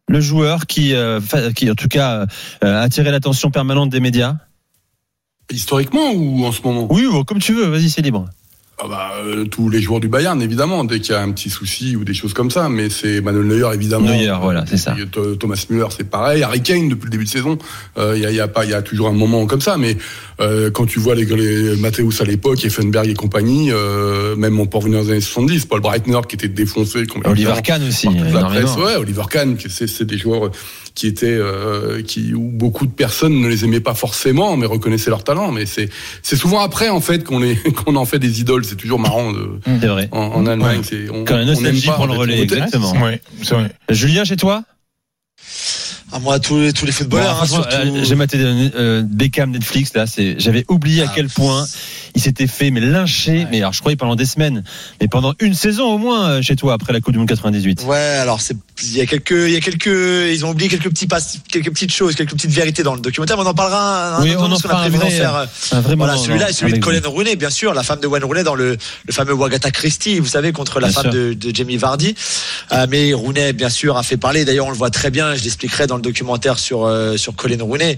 [0.10, 1.20] le joueur qui, euh,
[1.56, 2.26] qui en tout cas,
[2.64, 4.36] euh, a attiré l'attention permanente des médias.
[5.52, 6.88] Historiquement ou en ce moment?
[6.90, 8.28] Oui, comme tu veux, vas-y, c'est libre.
[8.80, 11.50] Ah bah, euh, tous les joueurs du Bayern, évidemment, dès qu'il y a un petit
[11.50, 12.70] souci ou des choses comme ça.
[12.70, 14.06] Mais c'est Manuel Neuer, évidemment.
[14.06, 14.96] Neuer, voilà, c'est ça.
[15.40, 16.44] Thomas Müller, c'est pareil.
[16.44, 17.58] Harry Kane, depuis le début de saison,
[17.98, 19.62] euh, il y, a, il y a pas, il y a toujours un moment comme
[19.62, 19.78] ça.
[19.78, 19.98] Mais
[20.42, 24.68] euh, quand tu vois les, les Matthäus à l'époque, Effenberg et compagnie, euh, même on
[24.68, 27.04] peut revenir dans les années 70, Paul Breitner qui était défoncé.
[27.26, 30.52] Oliver Kahn aussi, la presse, ouais, Oliver Kahn, c'est des joueurs
[30.98, 35.12] qui étaient, euh, qui où beaucoup de personnes ne les aimaient pas forcément, mais reconnaissaient
[35.12, 35.52] leur talent.
[35.52, 35.90] Mais c'est
[36.24, 37.56] c'est souvent après en fait qu'on les
[37.86, 38.66] qu'on en fait des idoles.
[38.66, 39.48] C'est toujours marrant de,
[39.80, 40.10] C'est vrai.
[40.12, 40.80] en, en Allemagne.
[40.80, 40.84] Ouais.
[40.84, 42.92] c'est- on, Quand on aime pas, prend en le relais, exactement.
[43.04, 43.72] Ouais, c'est vrai.
[43.90, 44.64] Julien, chez toi?
[46.12, 47.96] À moi, tous les, tous les Bon, footballeurs, hein, franchement, surtout.
[47.98, 51.68] euh, J'ai maté euh, Beckham Netflix là, c'est j'avais oublié à Ah, quel point
[52.16, 54.64] il s'était fait mais lyncher, mais alors je croyais pendant des semaines,
[55.02, 57.84] mais pendant une saison au moins euh, chez toi après la Coupe du Monde 98.
[57.86, 60.90] Ouais, alors c'est il y a quelques il y a quelques ils ont oublié quelques
[60.90, 61.20] petits pas,
[61.52, 63.36] quelques petites choses, quelques petites vérités dans le documentaire.
[63.38, 65.36] mais On en parlera un, un Oui, autre on en fera a un vrai, faire.
[65.36, 67.02] euh, Un vrai Voilà, moment, celui-là celui de Colin.
[67.04, 68.78] Rooney, bien sûr, la femme de Wayne Rooney dans le,
[69.08, 72.16] le fameux Wagatha Christie, vous savez, contre la Bien femme de, de Jamie Vardy.
[72.72, 74.46] Euh, mais Rooney, bien sûr, a fait parler.
[74.46, 75.36] D'ailleurs, on le voit très bien.
[75.36, 77.98] Je l'expliquerai dans le documentaire sur euh, sur Colin Rooney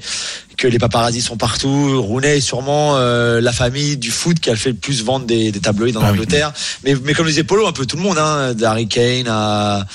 [0.57, 2.01] que les paparazzis sont partout.
[2.01, 5.53] Rooney est sûrement euh, la famille du foot qui a fait le plus vendre des,
[5.53, 6.17] des tabloïds en Ah oui.
[6.17, 6.51] Angleterre.
[6.83, 9.85] Mais, mais comme disait Polo, un peu tout le monde, hein, d'Harry Kane à,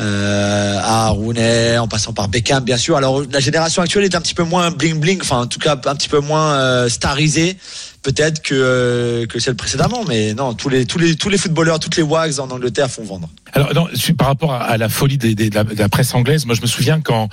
[0.00, 2.96] euh, à Rooney, en passant par Beckham, bien sûr.
[2.96, 5.72] Alors la génération actuelle est un petit peu moins bling bling, enfin en tout cas
[5.84, 7.56] un petit peu moins euh, starisée
[8.04, 10.04] peut-être que euh, que celle précédemment.
[10.06, 13.02] Mais non, tous les tous les tous les footballeurs, toutes les wags en Angleterre font
[13.02, 13.28] vendre.
[13.52, 16.14] Alors, non, par rapport à, à la folie des- des- de, la, de la presse
[16.14, 17.28] anglaise, moi je me souviens quand,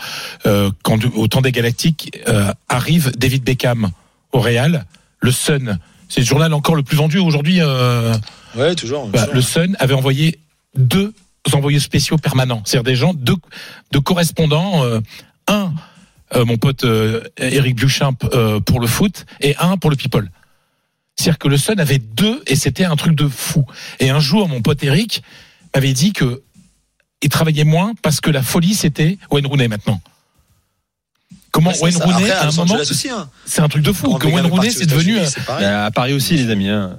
[0.47, 3.91] euh, quand au temps des Galactiques euh, arrive David Beckham
[4.31, 4.85] au Real,
[5.19, 5.77] le Sun,
[6.09, 7.59] c'est le journal encore le plus vendu aujourd'hui.
[7.61, 8.13] euh,
[8.55, 9.07] Ouais, toujours.
[9.07, 10.39] bah, le Sun avait envoyé
[10.75, 11.13] deux
[11.53, 13.35] envoyés spéciaux permanents, c'est-à-dire des gens, deux,
[13.91, 14.99] deux correspondants, euh,
[15.47, 15.73] un,
[16.35, 20.29] euh, mon pote euh, Eric Bluchamp euh, pour le foot et un pour le people.
[21.17, 23.65] C'est-à-dire que le Sun avait deux et c'était un truc de fou.
[23.99, 25.21] Et un jour, mon pote Eric
[25.75, 26.41] m'avait dit que
[27.21, 30.01] il travaillait moins parce que la folie c'était Wayne Rooney maintenant.
[31.51, 32.05] Comment Wayne ça.
[32.05, 33.29] Rooney Après, à un moment, hein.
[33.45, 34.15] c'est un truc de fou.
[34.17, 35.17] Que Wayne Rooney c'est devenu.
[35.19, 35.85] Euh.
[35.85, 36.69] À Paris aussi les amis.
[36.69, 36.97] Hein.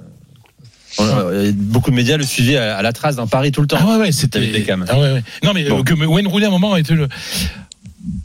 [0.99, 3.67] On- euh, Beaucoup de médias le suivaient à à la trace dans Paris tout le
[3.67, 3.77] temps.
[3.79, 4.39] Ah ouais ouais c'était.
[4.89, 5.23] Ah ouais, ouais.
[5.43, 5.79] Non mais Bon.
[5.79, 7.07] euh, que Wayne Rooney à un moment était le.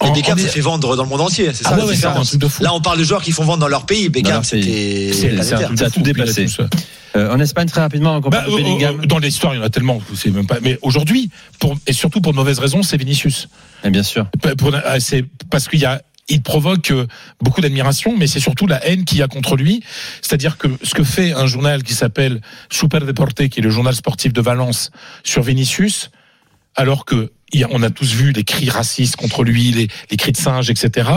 [0.04, 1.86] Et Beckham en- s'est fait vendre dans le monde entier, c'est Ah ça ouais, la
[1.86, 2.62] ouais, c'est un truc de fou.
[2.64, 4.08] Là, on parle de joueurs qui font vendre dans leur pays.
[4.08, 5.66] Beckham, c'était C'est- c'est un planétaire.
[5.66, 6.46] truc- ça a tout dépassé.
[6.46, 6.68] tout ça.
[7.16, 9.70] Euh, en Espagne très rapidement on Bah, euh, euh, dans l'histoire, il y en a
[9.70, 10.58] tellement, vous savez même pas.
[10.62, 11.30] Mais aujourd'hui,
[11.86, 13.48] et surtout pour de mauvaises raisons, c'est Vinicius.
[13.84, 14.26] Eh bien sûr.
[14.44, 17.06] Euh, c'est parce qu'il y a, il provoque euh,
[17.40, 19.82] beaucoup d'admiration, mais c'est surtout la haine qu'il y a contre lui.
[20.20, 22.40] C'est-à-dire que ce que fait un journal qui s'appelle
[22.70, 24.90] Super Deporte, qui est le journal sportif de Valence,
[25.24, 26.10] sur Vinicius,
[26.76, 27.32] alors que
[27.70, 31.10] on a tous vu les cris racistes contre lui, les, cris de singe, etc.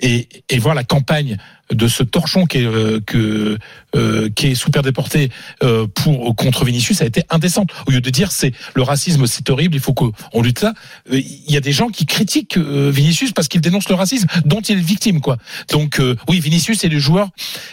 [0.00, 1.38] Et, et voir la campagne
[1.72, 3.56] de ce torchon qui est, euh, que,
[3.96, 5.30] euh, qui est super déporté
[5.62, 7.70] euh, pour contre Vinicius a été indécente.
[7.86, 10.74] Au lieu de dire c'est le racisme, c'est horrible, il faut qu'on lutte ça.
[11.12, 14.26] euh, Il y a des gens qui critiquent euh, Vinicius parce qu'il dénonce le racisme
[14.44, 15.38] dont il est victime, quoi.
[15.70, 17.28] Donc euh, oui, Vinicius est le joueur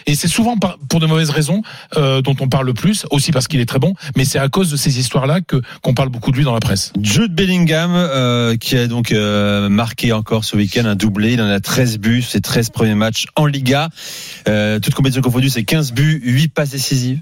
[0.06, 1.62] et c'est souvent par- pour de mauvaises raisons
[1.96, 4.70] dont on parle le plus, aussi parce qu'il est très bon, mais c'est à cause
[4.70, 6.92] de ces histoires-là que qu'on parle beaucoup de lui dans la presse.
[7.02, 11.32] Jude Bellingham qui a donc marqué encore ce week-end un doublé.
[11.34, 13.79] Il en a 13 buts, ses 13 premiers matchs en Liga.
[14.48, 17.20] Euh, toute compétition confondue, c'est 15 buts, 8 passes décisives.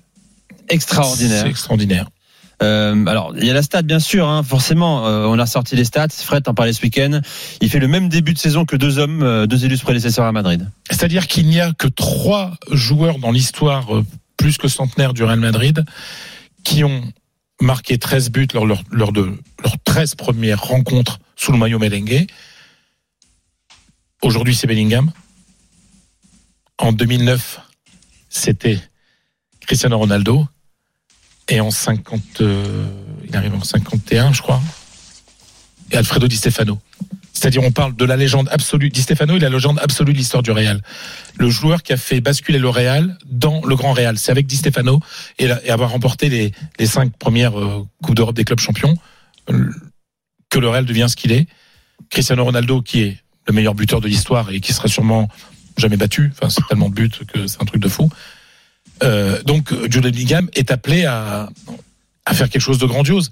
[0.69, 1.43] Extraordinaire.
[1.43, 2.11] C'est extraordinaire.
[2.63, 5.07] Euh, alors, il y a la stat, bien sûr, hein, forcément.
[5.07, 6.09] euh, on a ressorti les stats.
[6.09, 7.21] Fred en parlait ce week-end.
[7.61, 10.33] Il fait le même début de saison que deux hommes, euh, deux illustres prédécesseurs à
[10.33, 10.69] Madrid.
[10.91, 13.87] C'est-à-dire qu'il n'y a que trois joueurs dans l'histoire
[14.37, 15.85] plus que centenaire du Real Madrid
[16.65, 17.03] qui ont
[17.61, 19.33] marqué 13 buts lors, lors, lors de
[19.63, 22.27] leurs 13 premières rencontres sous le maillot merengue.
[24.23, 25.13] Aujourd'hui, c'est Bellingham.
[26.79, 27.61] En 2009,
[28.29, 28.79] c'était
[29.61, 30.47] Cristiano Ronaldo.
[31.49, 32.87] Et en 50, euh,
[33.27, 34.61] il arrive en 51, je crois.
[35.91, 36.79] Et Alfredo Di Stefano.
[37.33, 38.91] C'est-à-dire, on parle de la légende absolue.
[38.91, 40.83] Di Stefano est la légende absolue de l'histoire du Real.
[41.37, 44.19] Le joueur qui a fait basculer le Real dans le grand Real.
[44.19, 45.01] C'est avec Di Stefano
[45.39, 48.95] et, avoir remporté les, les cinq premières euh, Coupes d'Europe des clubs champions.
[49.51, 49.71] euh,
[50.51, 51.47] que le Real devient ce qu'il est.
[52.11, 55.29] Cristiano Ronaldo, qui est le meilleur buteur de l'histoire et qui sera sûrement
[55.79, 56.33] jamais battu.
[56.33, 58.11] Enfin, c'est tellement de buts que c'est un truc de fou.
[59.03, 61.49] Euh, donc, Jude Bellingham est appelé à,
[62.27, 63.31] à faire quelque chose de grandiose.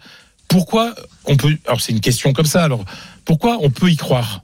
[0.49, 0.95] Pourquoi
[1.25, 2.85] on peut, alors c'est une question comme ça, alors,
[3.25, 4.43] pourquoi on peut y croire?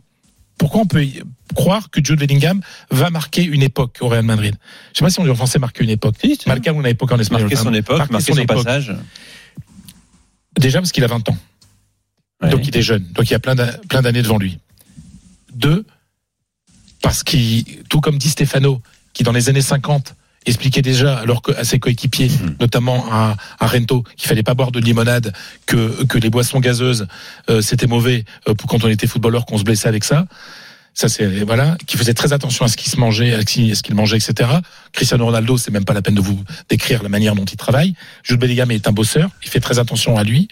[0.59, 1.23] Pourquoi on peut y
[1.55, 2.61] croire que Jude Bellingham
[2.91, 4.55] va marquer une époque au Real Madrid?
[4.93, 6.16] Je sais pas si on dit en français marquer une époque.
[6.47, 7.45] Marquer une époque en espagnol.
[7.45, 8.95] Marquer son époque, marquer son passage.
[10.59, 11.37] Déjà parce qu'il a 20 ans.
[12.51, 13.05] Donc il est jeune.
[13.12, 14.59] Donc il y a plein d'années devant lui.
[15.55, 15.85] Deux,
[17.03, 18.81] parce qu'il, tout comme dit Stefano,
[19.12, 20.15] qui dans les années 50
[20.47, 22.31] expliquait déjà alors que, à ses coéquipiers,
[22.61, 25.33] notamment à, à Rento, qu'il fallait pas boire de limonade,
[25.66, 27.07] que, que les boissons gazeuses
[27.51, 30.27] euh, c'était mauvais euh, pour quand on était footballeur, qu'on se blessait avec ça.
[30.95, 33.73] Ça c'est voilà, qui faisait très attention à ce qu'il se mangeait, à ce qu'il
[33.73, 34.51] à ce qu'il mangeait, etc.
[34.93, 37.95] Cristiano Ronaldo, c'est même pas la peine de vous décrire la manière dont il travaille.
[38.23, 40.49] Jude Bellingham est un bosseur, il fait très attention à lui.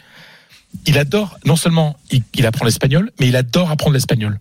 [0.86, 4.38] Il adore, non seulement il, il apprend l'espagnol, mais il adore apprendre l'espagnol.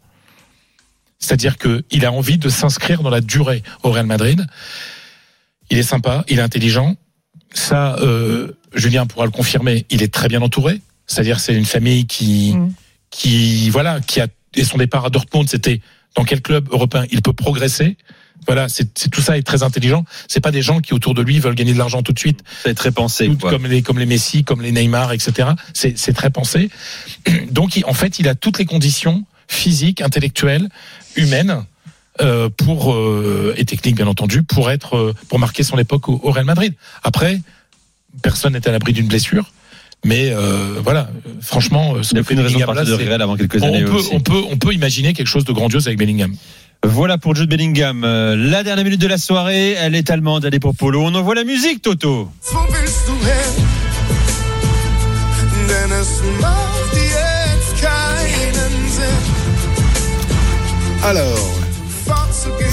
[1.20, 4.46] C'est-à-dire que il a envie de s'inscrire dans la durée au Real Madrid.
[5.70, 6.96] Il est sympa, il est intelligent.
[7.54, 9.86] Ça, euh, Julien pourra le confirmer.
[9.90, 10.82] Il est très bien entouré.
[11.08, 12.56] C'est-à-dire, c'est une famille qui,
[13.10, 15.80] qui, voilà, qui a et son départ à Dortmund, c'était
[16.16, 17.98] dans quel club européen il peut progresser.
[18.48, 20.06] Voilà, c'est c'est- tout ça est très intelligent.
[20.28, 22.40] C'est pas des gens qui autour de lui veulent gagner de l'argent tout de suite.
[22.64, 23.28] C'est très pensé.
[23.28, 23.52] Tout quoi.
[23.52, 25.50] comme les comme les Messi, comme les Neymar, etc.
[25.74, 26.70] C'est c'est très pensé.
[27.52, 30.70] Donc il- en fait, il a toutes les conditions physiques, intellectuelles,
[31.16, 31.64] humaines
[32.22, 36.20] euh, pour euh, et techniques bien entendu pour être euh, pour marquer son époque au,
[36.24, 36.74] au Real Madrid.
[37.04, 37.42] Après,
[38.22, 39.52] personne n'est à l'abri d'une blessure.
[40.06, 41.10] Mais euh, voilà,
[41.42, 43.84] franchement, ce Il n'y a fait aucune raison de partir Real avant quelques on années
[43.84, 44.10] peut, aussi.
[44.14, 46.34] on peut, on peut imaginer quelque chose de grandiose avec Bellingham.
[46.84, 48.02] Voilà pour Jude Bellingham.
[48.04, 51.02] La dernière minute de la soirée, elle est allemande, elle est pour Polo.
[51.04, 52.30] On envoie la musique, Toto.
[61.04, 61.60] Alors,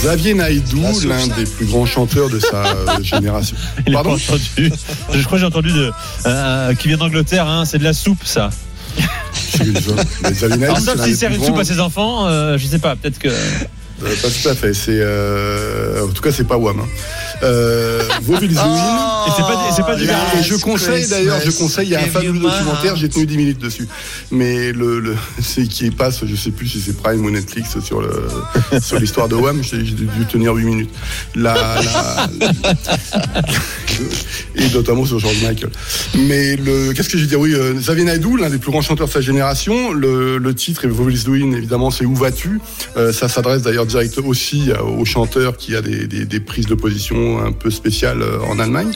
[0.03, 3.57] Xavier Naidoo, l'un des plus grands chanteurs de sa euh, génération.
[3.87, 4.73] Il Pardon entendu.
[5.13, 5.93] Je crois que j'ai entendu de,
[6.27, 8.51] euh, qui vient d'Angleterre, hein, c'est de la soupe, ça.
[9.59, 12.97] Xavier Naidoo, Alors, sauf s'il sert une soupe à ses enfants, euh, je sais pas,
[12.97, 13.29] peut-être que.
[14.05, 14.75] Euh, pas tout à fait.
[14.75, 16.81] C'est euh, en tout cas c'est pas Wham.
[16.81, 16.89] Hein.
[17.43, 19.27] Euh, Vauville Zouin.
[19.27, 22.01] Et c'est pas, c'est pas du Et je conseille d'ailleurs, je conseille, il y a
[22.01, 23.89] un fabuleux documentaire, j'ai tenu 10 minutes dessus.
[24.31, 28.01] Mais le, le c'est qui passe, je sais plus si c'est Prime ou Netflix sur
[28.01, 28.11] le
[28.83, 30.91] sur l'histoire de Wham, j'ai dû tenir 8 minutes.
[31.35, 32.29] La, la-
[34.57, 35.71] et notamment sur George Michael.
[36.19, 39.07] Mais le qu'est-ce que j'ai dit Oui, euh, Xavier Naidoo, l'un des plus grands chanteurs
[39.09, 41.17] de sa génération, le, le titre est Vauville
[41.55, 42.61] évidemment, c'est Où vas-tu?
[42.97, 46.67] Euh, Ça s'adresse d'ailleurs direct aussi euh, au chanteur qui a des, des, des prises
[46.67, 48.91] de position un peu spéciales euh, en Allemagne.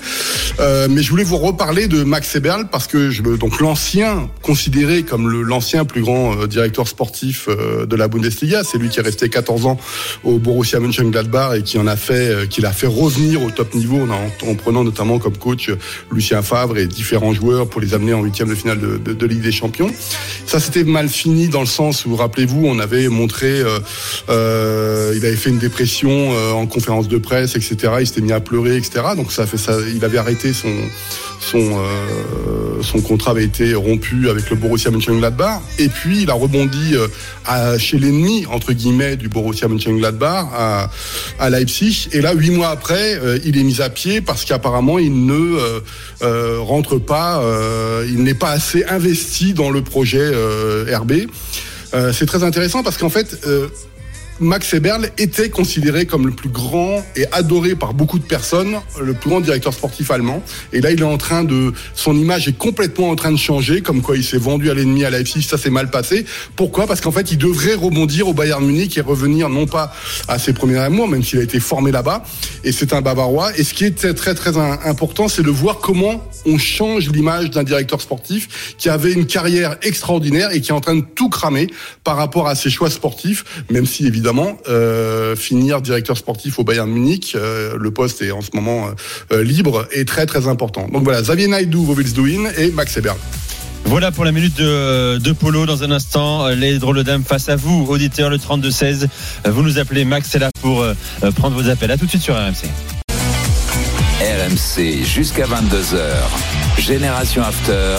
[0.60, 5.02] Euh, mais je voulais vous reparler de Max Eberl parce que je, donc l'ancien considéré
[5.02, 9.28] comme l'ancien plus grand euh, directeur sportif de la Bundesliga, c'est lui qui est resté
[9.28, 9.78] 14 ans
[10.24, 14.00] au Borussia Mönchengladbach et qui en a fait, qui l'a fait revenir au top niveau
[14.00, 15.70] en, en prenant notamment comme coach
[16.12, 19.26] Lucien Favre et différents joueurs pour les amener en huitième de finale de, de, de
[19.26, 19.90] Ligue des Champions.
[20.46, 23.78] Ça c'était mal fini dans le sens où rappelez-vous, on avait montré, euh,
[24.28, 24.79] euh,
[25.16, 27.76] il avait fait une dépression euh, en conférence de presse, etc.
[28.00, 29.00] Il s'était mis à pleurer, etc.
[29.16, 30.74] Donc ça fait ça, il avait arrêté son
[31.40, 36.34] son euh, son contrat avait été rompu avec le Borussia Mönchengladbach et puis il a
[36.34, 40.46] rebondi euh, chez l'ennemi entre guillemets du Borussia Mönchengladbach
[41.38, 44.98] à, Leipzig et là huit mois après euh, il est mis à pied parce qu'apparemment
[44.98, 45.80] il ne euh,
[46.22, 51.12] euh, rentre pas euh, il n'est pas assez investi dans le projet euh, RB
[51.92, 53.66] Euh, c'est très intéressant parce qu'en fait euh,
[54.40, 59.12] Max Eberl était considéré comme le plus grand et adoré par beaucoup de personnes, le
[59.12, 60.42] plus grand directeur sportif allemand.
[60.72, 63.82] Et là, il est en train de, son image est complètement en train de changer,
[63.82, 66.24] comme quoi il s'est vendu à l'ennemi à Leipzig, ça s'est mal passé.
[66.56, 66.86] Pourquoi?
[66.86, 69.94] Parce qu'en fait, il devrait rebondir au Bayern Munich et revenir non pas
[70.26, 72.24] à ses premiers amours, même s'il a été formé là-bas.
[72.64, 73.54] Et c'est un Bavarois.
[73.58, 77.62] Et ce qui est très très, important, c'est de voir comment on change l'image d'un
[77.62, 81.68] directeur sportif qui avait une carrière extraordinaire et qui est en train de tout cramer
[82.04, 84.29] par rapport à ses choix sportifs, même si évidemment
[84.68, 88.88] euh, finir directeur sportif au Bayern Munich, euh, le poste est en ce moment
[89.32, 90.88] euh, libre et très très important.
[90.92, 93.16] Donc voilà, Xavier Naidoo, Vovelsduin et Max Eberl.
[93.84, 95.66] Voilà pour la minute de, de Polo.
[95.66, 99.06] Dans un instant, les drôles de dames face à vous, auditeurs, le 32-16.
[99.46, 100.84] Euh, Vous nous appelez, Max est là pour
[101.36, 101.90] prendre vos appels.
[101.90, 102.68] À tout de suite sur RMC.
[104.20, 106.78] RMC jusqu'à 22h.
[106.78, 107.96] Génération After.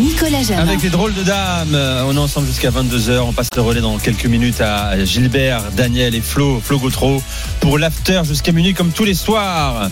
[0.00, 0.62] Nicolas Jamin.
[0.62, 3.20] Avec les drôles de dames, euh, on est ensemble jusqu'à 22h.
[3.20, 7.22] On passe le relais dans quelques minutes à Gilbert, Daniel et Flo, Flo Gautreau
[7.60, 9.90] pour l'after jusqu'à minuit comme tous les soirs.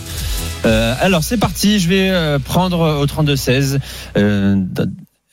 [0.65, 3.79] Euh, alors c'est parti, je vais euh, prendre au 32-16.
[4.17, 4.55] Euh,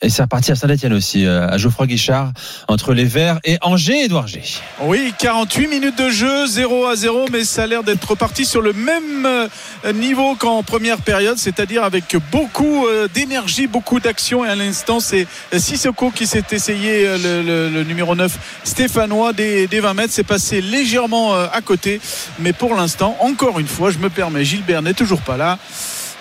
[0.03, 2.31] Et c'est reparti à Saint-Etienne aussi, euh, à Geoffroy Guichard,
[2.67, 4.43] entre les Verts et Angers, Edouard G.
[4.81, 8.61] Oui, 48 minutes de jeu, 0 à 0, mais ça a l'air d'être reparti sur
[8.61, 9.47] le même euh,
[9.95, 14.45] niveau qu'en première période, c'est-à-dire avec beaucoup euh, d'énergie, beaucoup d'action.
[14.45, 15.25] Et à l'instant, c'est
[15.57, 20.13] Sissoko qui s'est essayé, le, numéro 9 stéphanois, des, des 20 mètres.
[20.13, 21.99] C'est passé légèrement à côté,
[22.37, 25.57] mais pour l'instant, encore une fois, je me permets, Gilbert n'est toujours pas là.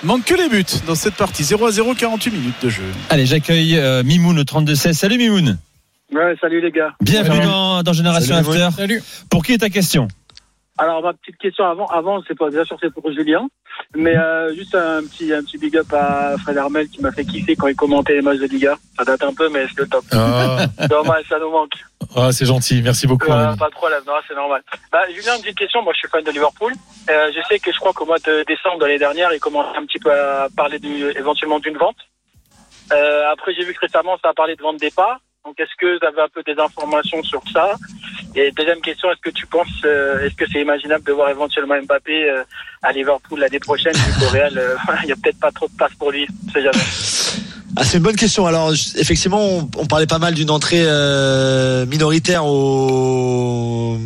[0.04, 1.42] Manque que les buts dans cette partie.
[1.42, 2.82] 0 à 0, 48 minutes de jeu.
[3.08, 4.92] Allez, j'accueille euh, Mimoun au 32-16.
[4.92, 5.58] Salut Mimoun.
[6.12, 6.94] Ouais, salut les gars.
[7.00, 8.62] Bienvenue dans, dans Génération Salut.
[8.62, 8.98] After.
[9.30, 10.08] Pour qui est ta question?
[10.78, 13.48] Alors ma petite question avant, avant c'est pas bien sûr c'est pour Julien,
[13.94, 17.24] mais euh, juste un petit un petit big up à Fred Hermel qui m'a fait
[17.24, 18.76] kiffer quand il commentait les matchs de Liga.
[18.98, 20.04] Ça date un peu mais c'est le top.
[20.12, 20.66] Ah.
[20.88, 21.72] Dommage, ça nous manque.
[22.14, 23.30] Ah, c'est gentil, merci beaucoup.
[23.30, 24.62] Euh, pas de problème, non, c'est normal.
[24.90, 25.82] Bah, Julien, une petite question.
[25.82, 26.72] Moi, je suis fan de Liverpool.
[27.10, 29.76] Euh, je sais que je crois qu'au mois de décembre de l'année dernière, il commençait
[29.76, 31.96] un petit peu à parler du, éventuellement d'une vente.
[32.92, 35.20] Euh, après, j'ai vu que récemment, ça a parlé de vente départ.
[35.44, 37.74] Donc, est-ce que vous avez un peu des informations sur ça?
[38.38, 41.74] Et deuxième question, est-ce que tu penses, euh, est-ce que c'est imaginable de voir éventuellement
[41.82, 42.42] Mbappé euh,
[42.82, 45.72] à Liverpool l'année prochaine vu qu'au Real, euh, il y a peut-être pas trop de
[45.72, 46.26] place pour lui.
[46.46, 46.84] On sait jamais.
[47.76, 48.46] Ah, c'est une bonne question.
[48.46, 50.84] Alors, effectivement, on, parlait pas mal d'une entrée
[51.86, 53.96] minoritaire au,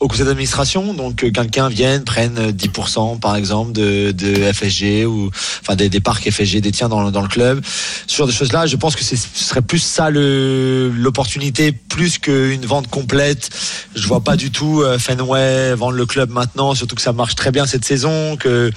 [0.00, 0.94] au conseil d'administration.
[0.94, 5.30] Donc, que quelqu'un vienne, prenne euh, 10% par exemple de, de FSG ou
[5.62, 7.62] enfin des, des parcs FSG détient dans, dans le club.
[8.06, 12.88] Ce genre de choses-là, je pense que ce serait plus ça l'opportunité plus qu'une vente
[12.88, 13.50] complète.
[13.94, 17.34] Je vois pas du tout euh, Fenway vendre le club maintenant, surtout que ça marche
[17.34, 18.70] très bien cette saison, que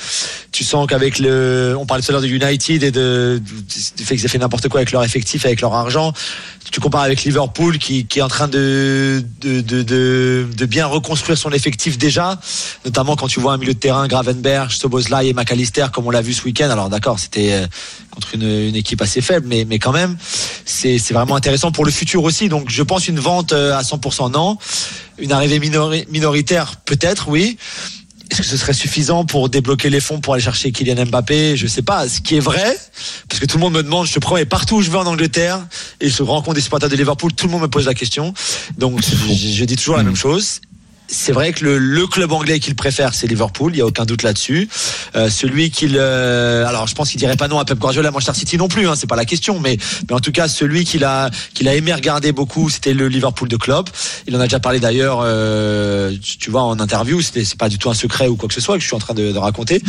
[0.51, 3.41] tu sens qu'avec le, on parlait tout à l'heure de United et de,
[3.97, 6.13] du fait qu'ils aient fait n'importe quoi avec leur effectif, avec leur argent.
[6.71, 10.85] Tu compares avec Liverpool qui, qui est en train de, de, de, de, de bien
[10.85, 12.39] reconstruire son effectif déjà,
[12.85, 16.21] notamment quand tu vois un milieu de terrain, Gravenberg, Soboslai et McAllister, comme on l'a
[16.21, 16.69] vu ce week-end.
[16.69, 17.67] Alors d'accord, c'était euh,
[18.11, 20.17] contre une, une équipe assez faible, mais, mais quand même,
[20.65, 22.49] c'est vraiment intéressant pour le futur aussi.
[22.49, 24.57] Donc je pense une vente euh, à 100% non,
[25.17, 27.57] une arrivée minori- minoritaire peut-être oui.
[28.29, 31.57] Est-ce que ce serait suffisant pour débloquer les fonds pour aller chercher Kylian Mbappé?
[31.57, 32.07] Je sais pas.
[32.07, 32.77] Ce qui est vrai,
[33.27, 35.05] parce que tout le monde me demande, je te promets, partout où je vais en
[35.05, 35.59] Angleterre,
[35.99, 38.33] et je rencontre des supporters de Liverpool, tout le monde me pose la question.
[38.77, 40.61] Donc je, je dis toujours la même chose.
[41.13, 43.73] C'est vrai que le, le club anglais qu'il préfère, c'est Liverpool.
[43.75, 44.69] Il y a aucun doute là-dessus.
[45.15, 48.11] Euh, celui qu'il, euh, alors je pense qu'il dirait pas non à Pep Guardiola, à
[48.11, 48.87] Manchester City non plus.
[48.87, 49.77] Hein, c'est pas la question, mais
[50.07, 53.49] mais en tout cas celui qu'il a qu'il a aimé regarder beaucoup, c'était le Liverpool
[53.49, 53.89] de Klopp.
[54.25, 57.21] Il en a déjà parlé d'ailleurs, euh, tu vois, en interview.
[57.21, 58.95] C'était c'est pas du tout un secret ou quoi que ce soit que je suis
[58.95, 59.81] en train de raconter.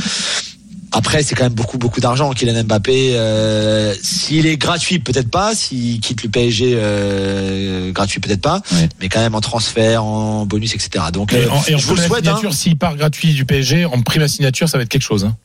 [0.94, 2.30] Après, c'est quand même beaucoup, beaucoup d'argent.
[2.32, 5.54] Kylian Mbappé, euh, s'il est gratuit, peut-être pas.
[5.54, 8.60] S'il quitte le PSG, euh, gratuit, peut-être pas.
[9.00, 11.06] Mais quand même en transfert, en bonus, etc.
[11.12, 12.26] Donc, Et euh, en, et en je vous le souhaite.
[12.28, 12.52] hein.
[12.52, 15.24] s'il part gratuit du PSG, en prime signature, ça va être quelque chose.
[15.24, 15.36] hein.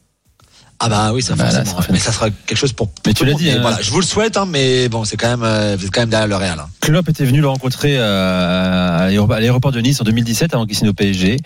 [0.79, 1.93] Ah bah oui, ça Bah, là, forcément.
[1.93, 2.89] mais ça sera quelque chose pour.
[3.05, 3.57] Mais tu l'as dit, hein.
[3.61, 6.01] Voilà, je vous le souhaite, hein, mais bon, c'est quand même, euh, vous êtes quand
[6.01, 6.59] même derrière le Real.
[6.59, 6.67] hein.
[6.81, 10.87] Klopp était venu le rencontrer euh, à l'aéroport- de Nice en 2017 avant qu'il signe
[10.89, 11.37] au PSG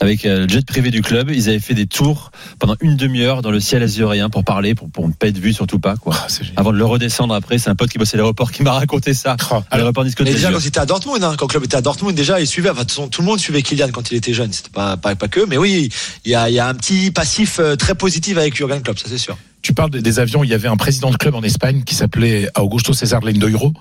[0.00, 1.30] avec euh, le jet privé du club.
[1.30, 4.88] Ils avaient fait des tours pendant une demi-heure dans le ciel azurien pour parler, pour,
[4.88, 6.14] pour ne pas être vu surtout pas quoi.
[6.18, 6.26] Ah,
[6.56, 9.12] avant de le redescendre après, c'est un pote qui bossait à l'aéroport qui m'a raconté
[9.14, 9.36] ça.
[9.70, 11.82] à l'aéroport Nice Mais déjà quand il était à Dortmund, hein, quand club était à
[11.82, 12.70] Dortmund, déjà il suivait.
[12.70, 14.52] Enfin, tout le monde suivait Kylian quand il était jeune.
[14.52, 15.90] C'était pas, pas pas que, mais oui,
[16.24, 19.06] il y a, y a un petit passif euh, très positif avec Jurgen Klopp, ça
[19.08, 19.36] c'est sûr.
[19.62, 20.44] Tu parles des, avions.
[20.44, 23.72] Il y avait un président de club en Espagne qui s'appelait Augusto César Lendoiro,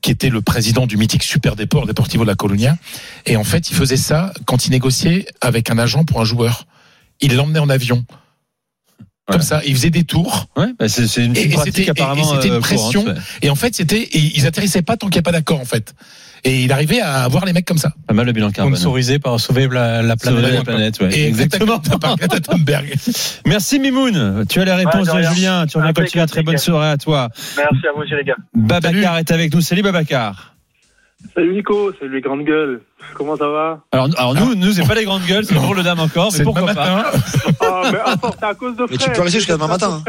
[0.00, 2.76] qui était le président du mythique Super Deport, Deportivo de la Colonia.
[3.26, 6.66] Et en fait, il faisait ça quand il négociait avec un agent pour un joueur.
[7.20, 8.04] Il l'emmenait en avion.
[9.26, 10.48] Comme ça, il faisait des tours.
[10.56, 13.02] Ouais, bah, c'est une Et, et pratique c'était et- et apparemment c'était euh, une pression.
[13.02, 13.22] courante, ouais.
[13.42, 15.94] Et en fait, c'était ils atterrissaient pas tant qu'il n'y a pas d'accord en fait.
[16.44, 17.92] Et il arrivait à avoir les mecs comme ça.
[18.06, 18.74] Pas mal le bilan carbone.
[18.74, 20.40] Sponsorisé par Sauver la, la planète.
[20.40, 21.16] Sauver la planète, ouais.
[21.16, 21.78] Et Exactement.
[21.78, 22.94] par Thunberg.
[23.46, 24.44] Merci Mimoun.
[24.48, 25.22] Tu as les réponses de de.
[25.22, 25.66] Julien.
[25.66, 26.26] Tu reviens Impeccable, continuer.
[26.26, 27.28] Très bonne soirée à toi.
[27.56, 28.36] Merci à vous aussi les gars.
[28.54, 29.60] Babacar est avec nous.
[29.60, 30.52] Salut Babacar.
[31.34, 32.82] Salut Nico, salut les grandes gueules.
[33.14, 33.84] Comment ça va?
[33.92, 36.42] Alors, alors nous, nous c'est pas les grandes gueules, c'est pour le dame encore, mais
[36.42, 37.04] pourquoi pas matin.
[37.60, 38.90] Ah, mais attends, c'est à cause de Fred.
[38.90, 40.02] Mais tu peux rester jusqu'à demain matin.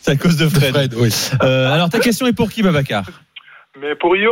[0.00, 0.72] C'est à cause de Fred.
[0.72, 1.10] Fred, oui.
[1.42, 3.04] Euh, alors ta question est pour qui Babacar?
[3.80, 4.30] Mais pour Yo,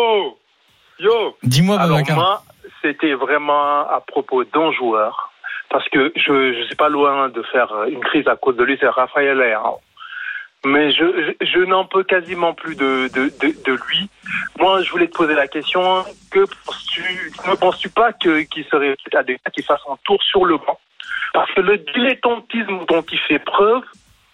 [1.02, 1.36] Yo.
[1.42, 2.16] Dis-moi, Alors Babacar.
[2.16, 2.42] moi,
[2.80, 5.30] c'était vraiment à propos d'un joueur.
[5.70, 8.76] Parce que je je suis pas loin de faire une crise à cause de lui,
[8.80, 9.80] c'est Raphaël Leao.
[10.64, 11.04] Mais je,
[11.40, 14.08] je, je n'en peux quasiment plus de, de, de, de lui.
[14.60, 18.94] Moi, je voulais te poser la question, que penses-tu, ne penses-tu pas que, qu'il serait
[19.14, 20.78] adéquat qu'il fasse un tour sur le banc?
[21.32, 23.82] Parce que le dilettantisme dont il fait preuve,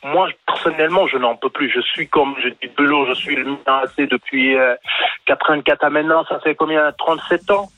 [0.05, 1.71] moi, personnellement, je n'en peux plus.
[1.71, 4.75] Je suis comme, je dis toujours, je suis le Milan AC depuis euh,
[5.27, 6.91] 84 à maintenant, ça fait combien?
[6.93, 7.69] 37 ans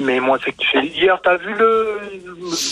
[0.00, 1.98] Mais moi, c'est que hier, t'as vu le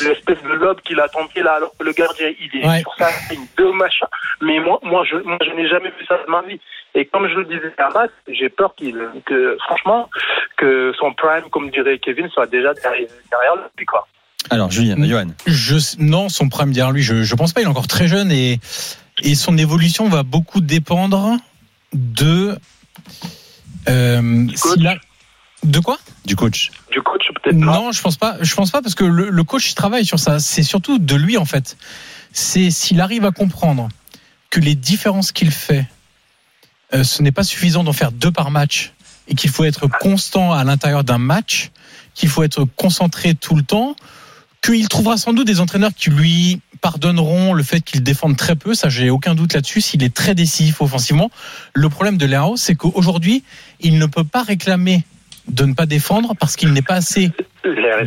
[0.04, 2.80] l'espèce de lobe qu'il a tenté là, alors que le gardien, il est Ouais.
[2.80, 4.06] sur sa ligne de machin.
[4.40, 6.60] Mais moi, moi, je, moi, je n'ai jamais vu ça de ma vie.
[6.94, 10.08] Et comme je le disais à Matt, j'ai peur qu'il, que, franchement,
[10.56, 14.06] que son prime, comme dirait Kevin, soit déjà derrière, derrière lui, quoi.
[14.48, 15.28] Alors, Julien, Johan.
[15.46, 17.60] Je, non, son prime derrière lui, je, je pense pas.
[17.60, 18.58] Il est encore très jeune et,
[19.22, 21.36] et son évolution va beaucoup dépendre
[21.92, 22.58] de.
[23.88, 24.46] Euh,
[25.62, 25.98] de quoi?
[26.24, 26.70] Du coach.
[26.90, 27.66] Du coach, peut-être pas.
[27.66, 28.38] Non, je pense pas.
[28.40, 30.38] Je pense pas parce que le, le coach il travaille sur ça.
[30.38, 31.76] C'est surtout de lui en fait.
[32.32, 33.88] C'est s'il arrive à comprendre
[34.50, 35.86] que les différences qu'il fait,
[36.94, 38.92] euh, ce n'est pas suffisant d'en faire deux par match
[39.28, 41.70] et qu'il faut être constant à l'intérieur d'un match,
[42.14, 43.94] qu'il faut être concentré tout le temps,
[44.62, 48.74] qu'il trouvera sans doute des entraîneurs qui lui pardonneront le fait qu'il défende très peu,
[48.74, 51.30] ça j'ai aucun doute là-dessus, s'il est très décisif offensivement.
[51.74, 53.44] Le problème de Léao, c'est qu'aujourd'hui,
[53.80, 55.04] il ne peut pas réclamer
[55.48, 57.32] de ne pas défendre parce qu'il n'est pas assez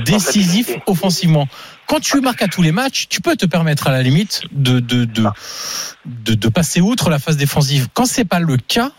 [0.05, 1.47] décisif offensivement.
[1.88, 4.80] Quand tu marques à tous les matchs, tu peux te permettre à la limite de,
[4.80, 5.27] de, de,
[6.05, 7.88] de, de passer outre la phase défensive.
[7.93, 8.91] Quand c'est pas le cas,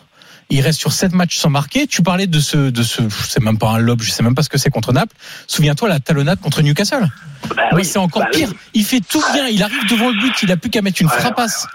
[0.50, 1.86] il reste sur sept matchs sans marquer.
[1.86, 4.42] Tu parlais de ce, de ce, c'est même pas un lob, je sais même pas
[4.42, 5.14] ce que c'est contre Naples.
[5.46, 7.06] Souviens-toi la talonnade contre Newcastle.
[7.56, 8.40] Bah oui, c'est encore bah oui.
[8.40, 8.52] pire.
[8.74, 9.46] Il fait tout bien.
[9.48, 10.34] Il arrive devant le but.
[10.42, 11.18] Il a plus qu'à mettre une Ouais.
[11.18, 11.66] frappasse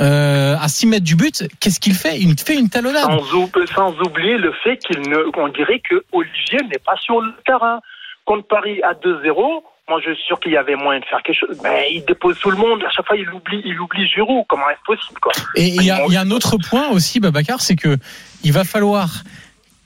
[0.00, 1.44] euh, à 6 mètres du but.
[1.60, 2.18] Qu'est-ce qu'il fait?
[2.18, 3.04] Il fait une talonnade.
[3.04, 7.20] Sans, ou- sans oublier le fait qu'il ne, qu'on dirait que Olivier n'est pas sur
[7.20, 7.80] le terrain.
[8.24, 11.38] Contre Paris à 2-0, moi je suis sûr qu'il y avait moyen de faire quelque
[11.38, 11.58] chose.
[11.62, 12.82] Mais il dépose tout le monde.
[12.84, 14.44] À chaque fois, il oublie, il oublie Giroud.
[14.48, 15.32] Comment est-ce possible, quoi?
[15.56, 17.98] Et il y, a, il y a un autre point aussi, Babacar, c'est que
[18.42, 19.22] il va falloir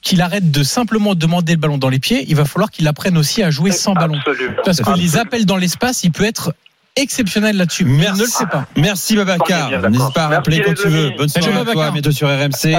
[0.00, 2.24] qu'il arrête de simplement demander le ballon dans les pieds.
[2.28, 4.18] Il va falloir qu'il apprenne aussi à jouer sans ballon.
[4.64, 6.52] Parce que les appels dans l'espace, il peut être
[7.00, 7.84] exceptionnel là-dessus.
[7.84, 8.66] Mais il ne le sait pas.
[8.76, 9.70] Merci Babacar.
[9.90, 11.10] N'hésite pas à rappeler quand tu veux.
[11.16, 12.76] Bonne soirée à toi, à bientôt sur RMC.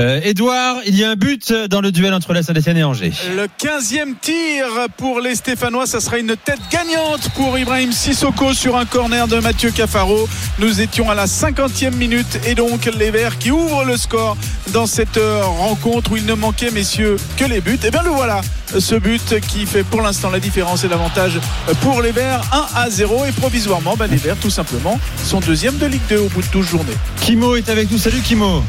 [0.00, 3.12] Euh, Edouard, il y a un but dans le duel entre la Saint-Etienne et Angers.
[3.36, 4.64] Le 15e tir
[4.96, 9.38] pour les Stéphanois, ça sera une tête gagnante pour Ibrahim Sissoko sur un corner de
[9.38, 10.28] Mathieu Cafaro.
[10.58, 14.36] Nous étions à la 50e minute et donc les Verts qui ouvrent le score
[14.72, 17.78] dans cette rencontre où il ne manquait, messieurs, que les buts.
[17.84, 18.40] Et bien le voilà,
[18.78, 21.38] ce but qui fait pour l'instant la différence et l'avantage
[21.80, 25.78] pour les Verts 1 à 0 et provisoirement, ben, les Verts tout simplement sont deuxième
[25.78, 26.96] de Ligue 2 au bout de 12 journées.
[27.24, 27.98] Kimo est avec nous.
[27.98, 28.64] Salut Kimo.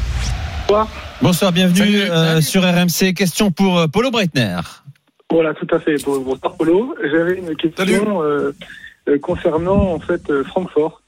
[0.67, 0.87] Bonsoir.
[1.23, 2.41] Bonsoir, bienvenue Salut, euh, salut.
[2.43, 3.13] sur RMC.
[3.15, 4.59] Question pour euh, Paulo Breitner.
[5.31, 5.95] Voilà, tout à fait.
[6.05, 6.95] Bon- Bonsoir Polo.
[7.11, 8.51] J'avais une question euh,
[9.09, 11.01] euh, concernant en fait euh, Francfort.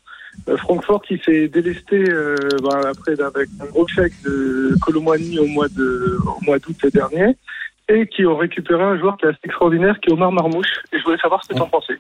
[0.50, 5.46] Euh, Francfort qui s'est délesté euh, ben, après avec un gros chèque de Colomani au
[5.46, 7.36] mois de au mois d'août dernier
[7.90, 10.66] et qui ont récupéré un joueur qui est assez extraordinaire qui est Omar Marmouche.
[10.92, 12.00] Et je voulais savoir ce que tu en pensais.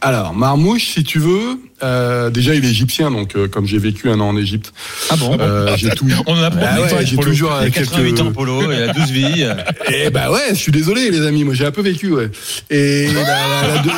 [0.00, 4.08] Alors, Marmouche, si tu veux, euh, déjà il est égyptien, donc euh, comme j'ai vécu
[4.10, 4.72] un an en Égypte,
[5.10, 6.06] Ah bon euh, j'ai tout.
[6.26, 8.72] On en apprend Ah des ouais, j'ai toujours Il a euh, 88 quelques- ans, Polo.
[8.72, 9.46] Il a 12 vies.
[9.94, 12.30] Eh bah ouais, je suis désolé les amis, moi j'ai un peu vécu, ouais.
[12.70, 13.90] Et la, la- la deux-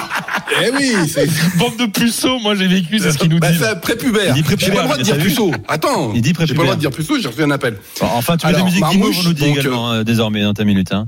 [0.63, 1.27] Eh oui, c'est
[1.59, 3.61] Bande de puceaux, moi j'ai vécu, c'est ce qu'ils nous bah, disent.
[3.67, 4.35] c'est prépubère.
[4.37, 5.53] Il dit J'ai prépubère, pas le droit de dire puceau.
[5.69, 6.65] Attends, Il dit j'ai pas le prépubère.
[6.65, 7.77] droit de dire puceau, j'ai reçu un appel.
[8.01, 10.43] Enfin, tu mets de Alors, la musique Guimauve, Marmouche, on nous dit également euh, désormais
[10.43, 10.93] dans ta minute.
[10.93, 11.07] Hein.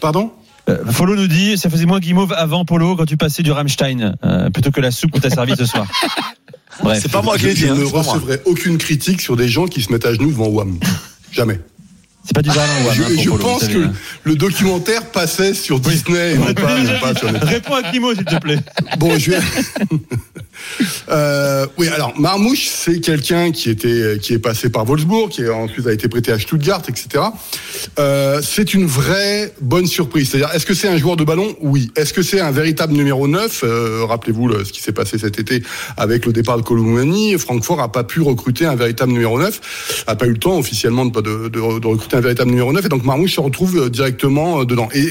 [0.00, 0.30] Pardon?
[0.30, 0.47] Euh,
[0.96, 4.50] Polo nous dit, ça faisait moins Guimauve avant Polo quand tu passais du Rammstein euh,
[4.50, 5.86] plutôt que la soupe qu'on t'a servi ce soir.
[6.82, 7.00] Bref.
[7.02, 7.62] C'est pas moi qui l'ai dit.
[7.62, 8.02] je hein, ne moi.
[8.02, 10.78] recevrai aucune critique sur des gens qui se mettent à genoux devant WAM.
[11.32, 11.58] Jamais.
[12.24, 12.64] C'est pas du Berlin
[12.94, 13.92] je hein, pour je Polo, pense que hein.
[14.24, 17.30] le documentaire passait sur Disney et non pas, pas sur.
[17.30, 18.58] Réponds à Guimauve, s'il te plaît.
[18.98, 19.38] Bon, je vais.
[21.08, 25.86] Euh, oui, alors Marmouche, c'est quelqu'un qui était qui est passé par Wolfsburg, qui ensuite
[25.86, 27.24] a été prêté à Stuttgart, etc.
[27.98, 30.30] Euh, c'est une vraie bonne surprise.
[30.30, 31.54] C'est-à-dire, est-ce que c'est un joueur de ballon?
[31.60, 31.90] Oui.
[31.96, 35.38] Est-ce que c'est un véritable numéro 9 Euh, Rappelez-vous le- ce qui s'est passé cet
[35.38, 35.62] été
[35.96, 37.38] avec le départ de Colomani.
[37.38, 41.06] Francfort a pas pu recruter un véritable numéro 9, a pas eu le temps officiellement
[41.06, 45.04] de, recruter un véritable numéro 9, et donc Marmouche se retrouve directement dedans et,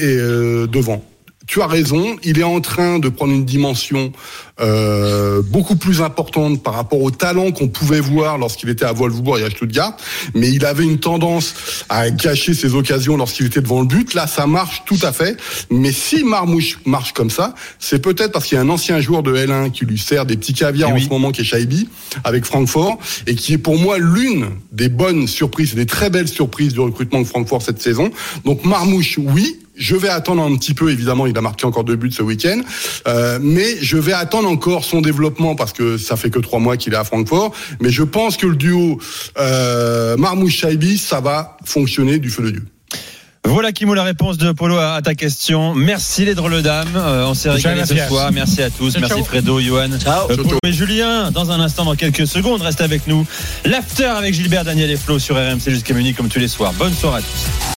[0.70, 1.04] devant
[1.48, 4.12] tu as raison, il est en train de prendre une dimension
[4.60, 9.38] euh, beaucoup plus importante par rapport au talent qu'on pouvait voir lorsqu'il était à Wolfsburg
[9.40, 9.96] et à Stuttgart,
[10.34, 11.54] mais il avait une tendance
[11.88, 14.12] à cacher ses occasions lorsqu'il était devant le but.
[14.12, 15.38] Là, ça marche tout à fait,
[15.70, 19.22] mais si Marmouche marche comme ça, c'est peut-être parce qu'il y a un ancien joueur
[19.22, 21.04] de L1 qui lui sert des petits caviars Eh en oui.
[21.04, 21.88] ce moment, qui est Shaibi,
[22.24, 26.74] avec Francfort, et qui est pour moi l'une des bonnes surprises, des très belles surprises
[26.74, 28.10] du recrutement de Francfort cette saison.
[28.44, 31.96] Donc Marmouche, oui, je vais attendre un petit peu, évidemment, il a marqué encore deux
[31.96, 32.60] buts ce week-end,
[33.06, 36.76] euh, mais je vais attendre encore son développement parce que ça fait que trois mois
[36.76, 37.52] qu'il est à Francfort.
[37.80, 38.98] Mais je pense que le duo
[39.38, 42.64] euh, Marmouche-Shaibi, ça va fonctionner du feu de Dieu.
[43.44, 45.74] Voilà Kimo la réponse de Polo à, ta question.
[45.74, 46.88] Merci les drôles dames.
[46.96, 48.08] Euh, on s'est régalé ce Merci.
[48.08, 48.30] soir.
[48.30, 48.90] Merci à tous.
[48.92, 49.24] Ciao, Merci ciao.
[49.24, 50.30] Fredo, Johan, Ciao.
[50.30, 51.30] euh, Polo et Julien.
[51.30, 53.24] Dans un instant, dans quelques secondes, restez avec nous.
[53.64, 56.74] L'after avec Gilbert, Daniel et Flo sur RMC jusqu'à minuit comme tous les soirs.
[56.74, 57.66] Bonne soirée à tous.